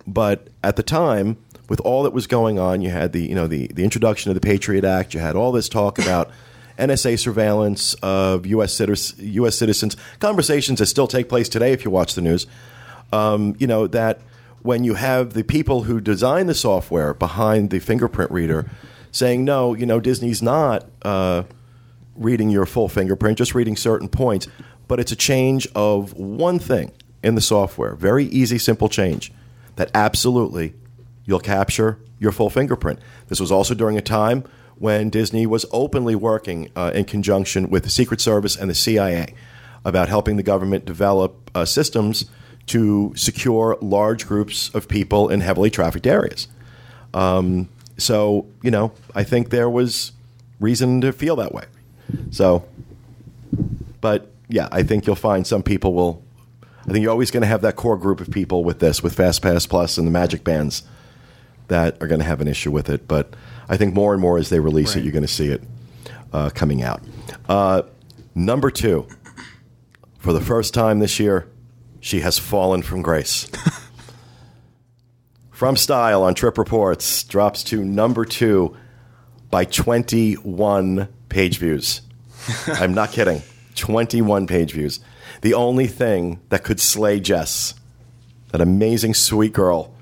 But 0.05 0.47
at 0.63 0.75
the 0.75 0.83
time, 0.83 1.37
with 1.69 1.79
all 1.81 2.03
that 2.03 2.13
was 2.13 2.27
going 2.27 2.59
on, 2.59 2.81
you 2.81 2.89
had 2.89 3.13
the 3.13 3.21
you 3.21 3.35
know 3.35 3.47
the 3.47 3.67
the 3.67 3.83
introduction 3.83 4.29
of 4.29 4.35
the 4.35 4.41
Patriot 4.41 4.83
Act. 4.83 5.13
You 5.13 5.19
had 5.19 5.35
all 5.35 5.51
this 5.51 5.69
talk 5.69 5.97
about 5.97 6.29
NSA 6.77 7.19
surveillance 7.19 7.93
of 7.95 8.45
U.S. 8.45 8.73
citizens, 8.73 9.21
U.S. 9.21 9.57
citizens. 9.57 9.95
Conversations 10.19 10.79
that 10.79 10.87
still 10.87 11.07
take 11.07 11.29
place 11.29 11.47
today, 11.47 11.71
if 11.71 11.85
you 11.85 11.91
watch 11.91 12.15
the 12.15 12.21
news. 12.21 12.47
Um, 13.11 13.55
you 13.59 13.67
know 13.67 13.87
that 13.87 14.21
when 14.61 14.83
you 14.83 14.95
have 14.95 15.33
the 15.33 15.43
people 15.43 15.83
who 15.83 16.01
design 16.01 16.47
the 16.47 16.55
software 16.55 17.13
behind 17.13 17.69
the 17.69 17.79
fingerprint 17.79 18.31
reader 18.31 18.69
saying, 19.11 19.45
"No, 19.45 19.73
you 19.73 19.85
know, 19.85 19.99
Disney's 19.99 20.41
not." 20.41 20.85
Uh, 21.01 21.43
reading 22.15 22.49
your 22.49 22.65
full 22.65 22.87
fingerprint, 22.87 23.37
just 23.37 23.55
reading 23.55 23.75
certain 23.75 24.07
points. 24.07 24.47
But 24.87 24.99
it's 24.99 25.11
a 25.11 25.15
change 25.15 25.67
of 25.75 26.13
one 26.13 26.59
thing 26.59 26.91
in 27.23 27.35
the 27.35 27.41
software. 27.41 27.95
Very 27.95 28.25
easy, 28.25 28.57
simple 28.57 28.89
change 28.89 29.31
that 29.75 29.89
absolutely 29.93 30.73
you'll 31.25 31.39
capture 31.39 31.97
your 32.19 32.31
full 32.31 32.49
fingerprint. 32.49 32.99
This 33.27 33.39
was 33.39 33.51
also 33.51 33.73
during 33.73 33.97
a 33.97 34.01
time 34.01 34.43
when 34.75 35.09
Disney 35.09 35.45
was 35.45 35.65
openly 35.71 36.15
working 36.15 36.69
uh, 36.75 36.91
in 36.93 37.05
conjunction 37.05 37.69
with 37.69 37.83
the 37.83 37.89
Secret 37.89 38.19
Service 38.19 38.55
and 38.55 38.69
the 38.69 38.75
CIA 38.75 39.33
about 39.85 40.09
helping 40.09 40.37
the 40.37 40.43
government 40.43 40.85
develop 40.85 41.51
uh, 41.55 41.65
systems 41.65 42.25
to 42.67 43.13
secure 43.15 43.77
large 43.81 44.27
groups 44.27 44.69
of 44.73 44.87
people 44.87 45.29
in 45.29 45.41
heavily 45.41 45.69
trafficked 45.69 46.07
areas. 46.07 46.47
Um, 47.13 47.69
so, 47.97 48.47
you 48.61 48.71
know, 48.71 48.93
I 49.13 49.23
think 49.23 49.49
there 49.49 49.69
was 49.69 50.13
reason 50.59 51.01
to 51.01 51.11
feel 51.11 51.35
that 51.37 51.53
way. 51.53 51.65
So, 52.31 52.65
but 54.01 54.31
yeah, 54.49 54.67
I 54.71 54.83
think 54.83 55.05
you'll 55.05 55.15
find 55.15 55.45
some 55.45 55.63
people 55.63 55.93
will. 55.93 56.23
I 56.61 56.91
think 56.91 57.01
you're 57.01 57.11
always 57.11 57.31
going 57.31 57.41
to 57.41 57.47
have 57.47 57.61
that 57.61 57.75
core 57.75 57.97
group 57.97 58.19
of 58.19 58.29
people 58.29 58.63
with 58.63 58.79
this, 58.79 59.01
with 59.01 59.15
FastPass 59.15 59.69
Plus 59.69 59.97
and 59.97 60.05
the 60.05 60.11
Magic 60.11 60.43
Bands, 60.43 60.83
that 61.69 62.01
are 62.01 62.07
going 62.07 62.19
to 62.19 62.25
have 62.25 62.41
an 62.41 62.47
issue 62.47 62.71
with 62.71 62.89
it. 62.89 63.07
But 63.07 63.33
I 63.69 63.77
think 63.77 63.93
more 63.93 64.13
and 64.13 64.21
more 64.21 64.37
as 64.37 64.49
they 64.49 64.59
release 64.59 64.95
it, 64.95 65.03
you're 65.03 65.13
going 65.13 65.23
to 65.23 65.27
see 65.27 65.47
it 65.47 65.63
uh, 66.33 66.49
coming 66.49 66.81
out. 66.81 67.01
Uh, 67.47 67.83
number 68.35 68.69
two, 68.69 69.07
for 70.17 70.33
the 70.33 70.41
first 70.41 70.73
time 70.73 70.99
this 70.99 71.19
year, 71.19 71.47
she 71.99 72.19
has 72.19 72.37
fallen 72.37 72.81
from 72.81 73.01
grace. 73.01 73.49
from 75.51 75.77
Style 75.77 76.23
on 76.23 76.33
Trip 76.33 76.57
Reports 76.57 77.23
drops 77.23 77.63
to 77.65 77.83
number 77.83 78.25
two 78.25 78.75
by 79.49 79.63
21 79.65 81.07
page 81.29 81.59
views. 81.59 82.01
I'm 82.67 82.93
not 82.93 83.11
kidding. 83.11 83.41
21 83.75 84.47
page 84.47 84.73
views. 84.73 84.99
The 85.41 85.53
only 85.53 85.87
thing 85.87 86.39
that 86.49 86.63
could 86.63 86.79
slay 86.79 87.19
Jess, 87.19 87.73
that 88.51 88.61
amazing 88.61 89.13
sweet 89.13 89.53
girl, 89.53 89.93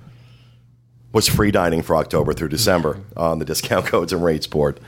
was 1.13 1.27
free 1.27 1.51
dining 1.51 1.81
for 1.81 1.95
October 1.95 2.33
through 2.33 2.49
December 2.49 2.99
on 3.17 3.39
the 3.39 3.45
discount 3.45 3.85
codes 3.85 4.13
and 4.13 4.23
rates 4.23 4.47
board. 4.47 4.79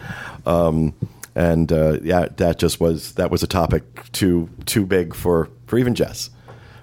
Um, 0.46 0.94
and 1.36 1.72
uh, 1.72 2.00
yeah, 2.04 2.28
that 2.38 2.60
just 2.60 2.80
was 2.80 3.14
that 3.14 3.32
was 3.32 3.42
a 3.44 3.48
topic 3.48 4.12
too 4.12 4.50
too 4.66 4.86
big 4.86 5.16
for 5.16 5.50
for 5.66 5.78
even 5.78 5.96
Jess. 5.96 6.30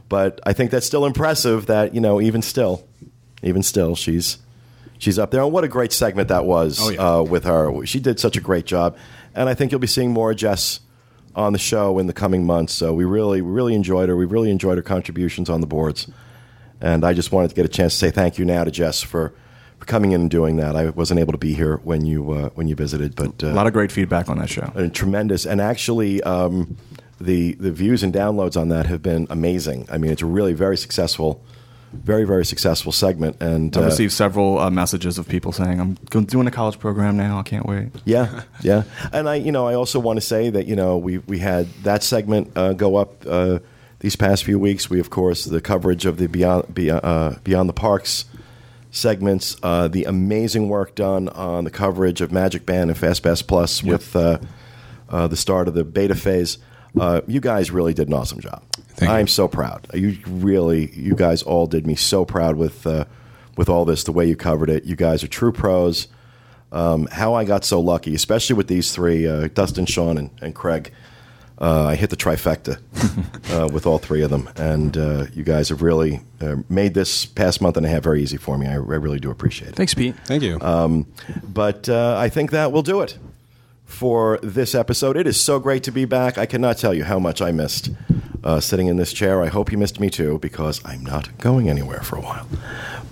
But 0.08 0.40
I 0.44 0.52
think 0.52 0.72
that's 0.72 0.86
still 0.86 1.06
impressive. 1.06 1.66
That 1.66 1.94
you 1.94 2.00
know, 2.00 2.20
even 2.20 2.42
still, 2.42 2.84
even 3.42 3.62
still, 3.62 3.94
she's 3.94 4.38
she's 4.98 5.18
up 5.18 5.30
there. 5.30 5.42
And 5.42 5.52
what 5.52 5.62
a 5.62 5.68
great 5.68 5.92
segment 5.92 6.28
that 6.28 6.44
was 6.44 6.80
uh, 6.98 7.22
with 7.22 7.44
her. 7.44 7.86
She 7.86 8.00
did 8.00 8.18
such 8.18 8.36
a 8.36 8.40
great 8.40 8.66
job, 8.66 8.96
and 9.34 9.48
I 9.48 9.54
think 9.54 9.70
you'll 9.72 9.80
be 9.80 9.86
seeing 9.86 10.10
more 10.12 10.30
of 10.30 10.36
Jess 10.36 10.80
on 11.34 11.52
the 11.52 11.58
show 11.58 11.98
in 11.98 12.06
the 12.06 12.12
coming 12.12 12.44
months. 12.44 12.72
So 12.72 12.92
we 12.92 13.04
really 13.04 13.40
we 13.42 13.50
really 13.50 13.74
enjoyed 13.74 14.08
her. 14.08 14.16
We 14.16 14.24
really 14.26 14.50
enjoyed 14.50 14.76
her 14.78 14.82
contributions 14.82 15.48
on 15.48 15.60
the 15.60 15.66
boards, 15.66 16.08
and 16.80 17.04
I 17.04 17.12
just 17.12 17.32
wanted 17.32 17.48
to 17.48 17.54
get 17.54 17.64
a 17.64 17.68
chance 17.68 17.92
to 17.94 17.98
say 17.98 18.10
thank 18.10 18.38
you 18.38 18.44
now 18.44 18.64
to 18.64 18.70
Jess 18.70 19.02
for. 19.02 19.32
For 19.78 19.86
coming 19.86 20.12
in 20.12 20.20
and 20.20 20.30
doing 20.30 20.58
that, 20.58 20.76
I 20.76 20.90
wasn't 20.90 21.20
able 21.20 21.32
to 21.32 21.38
be 21.38 21.54
here 21.54 21.78
when 21.84 22.04
you 22.04 22.32
uh, 22.32 22.48
when 22.50 22.68
you 22.68 22.74
visited, 22.74 23.16
but 23.16 23.42
uh, 23.42 23.46
A 23.46 23.54
lot 23.54 23.66
of 23.66 23.72
great 23.72 23.90
feedback 23.90 24.28
on 24.28 24.36
that 24.36 24.50
show. 24.50 24.70
and 24.74 24.94
tremendous. 24.94 25.46
And 25.46 25.58
actually, 25.58 26.22
um, 26.22 26.76
the 27.18 27.54
the 27.54 27.70
views 27.72 28.02
and 28.02 28.12
downloads 28.12 28.60
on 28.60 28.68
that 28.68 28.84
have 28.84 29.00
been 29.00 29.26
amazing. 29.30 29.86
I 29.90 29.96
mean, 29.96 30.10
it's 30.12 30.20
a 30.20 30.26
really 30.26 30.52
very 30.52 30.76
successful, 30.76 31.42
very 31.92 32.24
very 32.24 32.44
successful 32.44 32.92
segment. 32.92 33.36
And 33.40 33.76
I've 33.76 33.82
uh, 33.82 33.86
received 33.86 34.12
several 34.12 34.58
uh, 34.58 34.70
messages 34.70 35.18
of 35.18 35.28
people 35.28 35.52
saying, 35.52 35.80
"I'm 35.80 36.24
doing 36.24 36.46
a 36.46 36.50
college 36.50 36.78
program 36.78 37.16
now. 37.16 37.38
I 37.38 37.42
can't 37.42 37.66
wait." 37.66 37.88
Yeah, 38.04 38.42
yeah. 38.62 38.84
And 39.12 39.28
I, 39.28 39.36
you 39.36 39.52
know, 39.52 39.66
I 39.66 39.74
also 39.74 39.98
want 39.98 40.16
to 40.16 40.20
say 40.20 40.50
that 40.50 40.66
you 40.66 40.76
know 40.76 40.98
we 40.98 41.18
we 41.18 41.38
had 41.38 41.66
that 41.82 42.02
segment 42.02 42.56
uh, 42.56 42.72
go 42.72 42.96
up 42.96 43.24
uh, 43.26 43.58
these 44.00 44.16
past 44.16 44.44
few 44.44 44.58
weeks. 44.58 44.88
We 44.90 45.00
of 45.00 45.10
course 45.10 45.44
the 45.44 45.60
coverage 45.60 46.06
of 46.06 46.16
the 46.16 46.26
beyond 46.26 46.74
beyond, 46.74 47.04
uh, 47.04 47.34
beyond 47.44 47.68
the 47.68 47.74
parks 47.74 48.24
segments, 48.90 49.56
uh, 49.62 49.88
the 49.88 50.04
amazing 50.04 50.68
work 50.68 50.94
done 50.94 51.28
on 51.30 51.64
the 51.64 51.70
coverage 51.70 52.20
of 52.20 52.32
Magic 52.32 52.66
Band 52.66 52.90
and 52.90 52.98
Fast 52.98 53.22
Pass 53.22 53.42
Plus 53.42 53.82
with 53.82 54.14
uh, 54.16 54.38
uh, 55.08 55.26
the 55.28 55.36
start 55.36 55.68
of 55.68 55.74
the 55.74 55.84
beta 55.84 56.14
phase. 56.14 56.58
Uh, 56.98 57.20
you 57.26 57.40
guys 57.40 57.70
really 57.70 57.94
did 57.94 58.08
an 58.08 58.14
awesome 58.14 58.40
job. 58.40 58.62
Thank. 58.94 59.10
I'm 59.10 59.28
so 59.28 59.48
proud. 59.48 59.86
You 59.94 60.18
really, 60.26 60.90
you 60.92 61.14
guys 61.14 61.42
all 61.42 61.66
did 61.66 61.86
me 61.86 61.94
so 61.94 62.24
proud 62.24 62.56
with 62.56 62.86
uh, 62.86 63.04
with 63.56 63.68
all 63.68 63.84
this. 63.84 64.04
The 64.04 64.12
way 64.12 64.26
you 64.26 64.36
covered 64.36 64.70
it. 64.70 64.84
You 64.84 64.96
guys 64.96 65.22
are 65.24 65.28
true 65.28 65.52
pros 65.52 66.08
um, 66.72 67.08
how 67.10 67.34
I 67.34 67.44
got 67.44 67.64
so 67.64 67.80
lucky, 67.80 68.14
especially 68.14 68.56
with 68.56 68.68
these 68.68 68.92
three 68.92 69.26
uh, 69.26 69.48
Dustin, 69.48 69.86
Sean, 69.86 70.18
and, 70.18 70.30
and 70.40 70.54
Craig. 70.54 70.92
Uh, 71.60 71.88
I 71.88 71.94
hit 71.94 72.08
the 72.08 72.16
trifecta 72.16 72.78
uh, 73.54 73.68
with 73.68 73.86
all 73.86 73.98
three 73.98 74.22
of 74.22 74.30
them, 74.30 74.48
and 74.56 74.96
uh, 74.96 75.26
you 75.34 75.42
guys 75.42 75.68
have 75.68 75.82
really 75.82 76.22
uh, 76.40 76.56
made 76.70 76.94
this 76.94 77.26
past 77.26 77.60
month 77.60 77.76
and 77.76 77.84
a 77.84 77.88
half 77.88 78.02
very 78.02 78.22
easy 78.22 78.38
for 78.38 78.56
me. 78.56 78.66
I, 78.66 78.72
I 78.72 78.76
really 78.76 79.20
do 79.20 79.30
appreciate 79.30 79.68
it. 79.68 79.74
Thanks, 79.74 79.92
Pete. 79.92 80.14
Thank 80.24 80.42
you. 80.42 80.58
But 81.46 81.88
uh, 81.88 82.16
I 82.16 82.30
think 82.30 82.52
that 82.52 82.72
will 82.72 82.82
do 82.82 83.02
it 83.02 83.18
for 83.90 84.38
this 84.42 84.74
episode. 84.74 85.16
It 85.16 85.26
is 85.26 85.38
so 85.38 85.58
great 85.58 85.82
to 85.84 85.90
be 85.90 86.04
back. 86.04 86.38
I 86.38 86.46
cannot 86.46 86.78
tell 86.78 86.94
you 86.94 87.04
how 87.04 87.18
much 87.18 87.42
I 87.42 87.50
missed 87.52 87.90
uh, 88.44 88.60
sitting 88.60 88.86
in 88.86 88.96
this 88.96 89.12
chair. 89.12 89.42
I 89.42 89.48
hope 89.48 89.72
you 89.72 89.78
missed 89.78 90.00
me 90.00 90.08
too, 90.08 90.38
because 90.38 90.80
I'm 90.84 91.04
not 91.04 91.36
going 91.38 91.68
anywhere 91.68 92.00
for 92.00 92.16
a 92.16 92.20
while. 92.20 92.46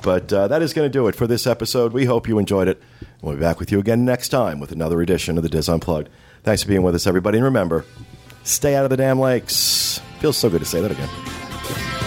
But 0.03 0.33
uh, 0.33 0.49
that 0.49 0.63
is 0.63 0.73
going 0.73 0.87
to 0.87 0.93
do 0.93 1.09
it 1.09 1.15
for 1.15 1.27
this 1.27 1.47
episode. 1.47 1.93
We 1.93 2.05
hope 2.05 2.29
you 2.29 2.39
enjoyed 2.39 2.69
it. 2.69 2.81
We'll 3.21 3.35
be 3.35 3.41
back 3.41 3.59
with 3.59 3.73
you 3.73 3.81
again 3.81 4.05
next 4.05 4.29
time 4.29 4.61
with 4.61 4.71
another 4.73 5.03
edition 5.03 5.37
of 5.37 5.43
the 5.43 5.49
DIS 5.49 5.69
Unplugged. 5.69 6.09
Thanks 6.45 6.63
for 6.63 6.69
being 6.69 6.83
with 6.83 6.95
us, 6.95 7.07
everybody. 7.07 7.39
And 7.39 7.45
remember, 7.45 7.85
stay 8.45 8.77
out 8.77 8.85
of 8.85 8.91
the 8.91 8.97
damn 8.97 9.19
lakes. 9.19 10.01
Feels 10.21 10.37
so 10.37 10.49
good 10.49 10.61
to 10.61 10.67
say 10.67 10.81
that 10.81 10.93
again. 10.93 11.98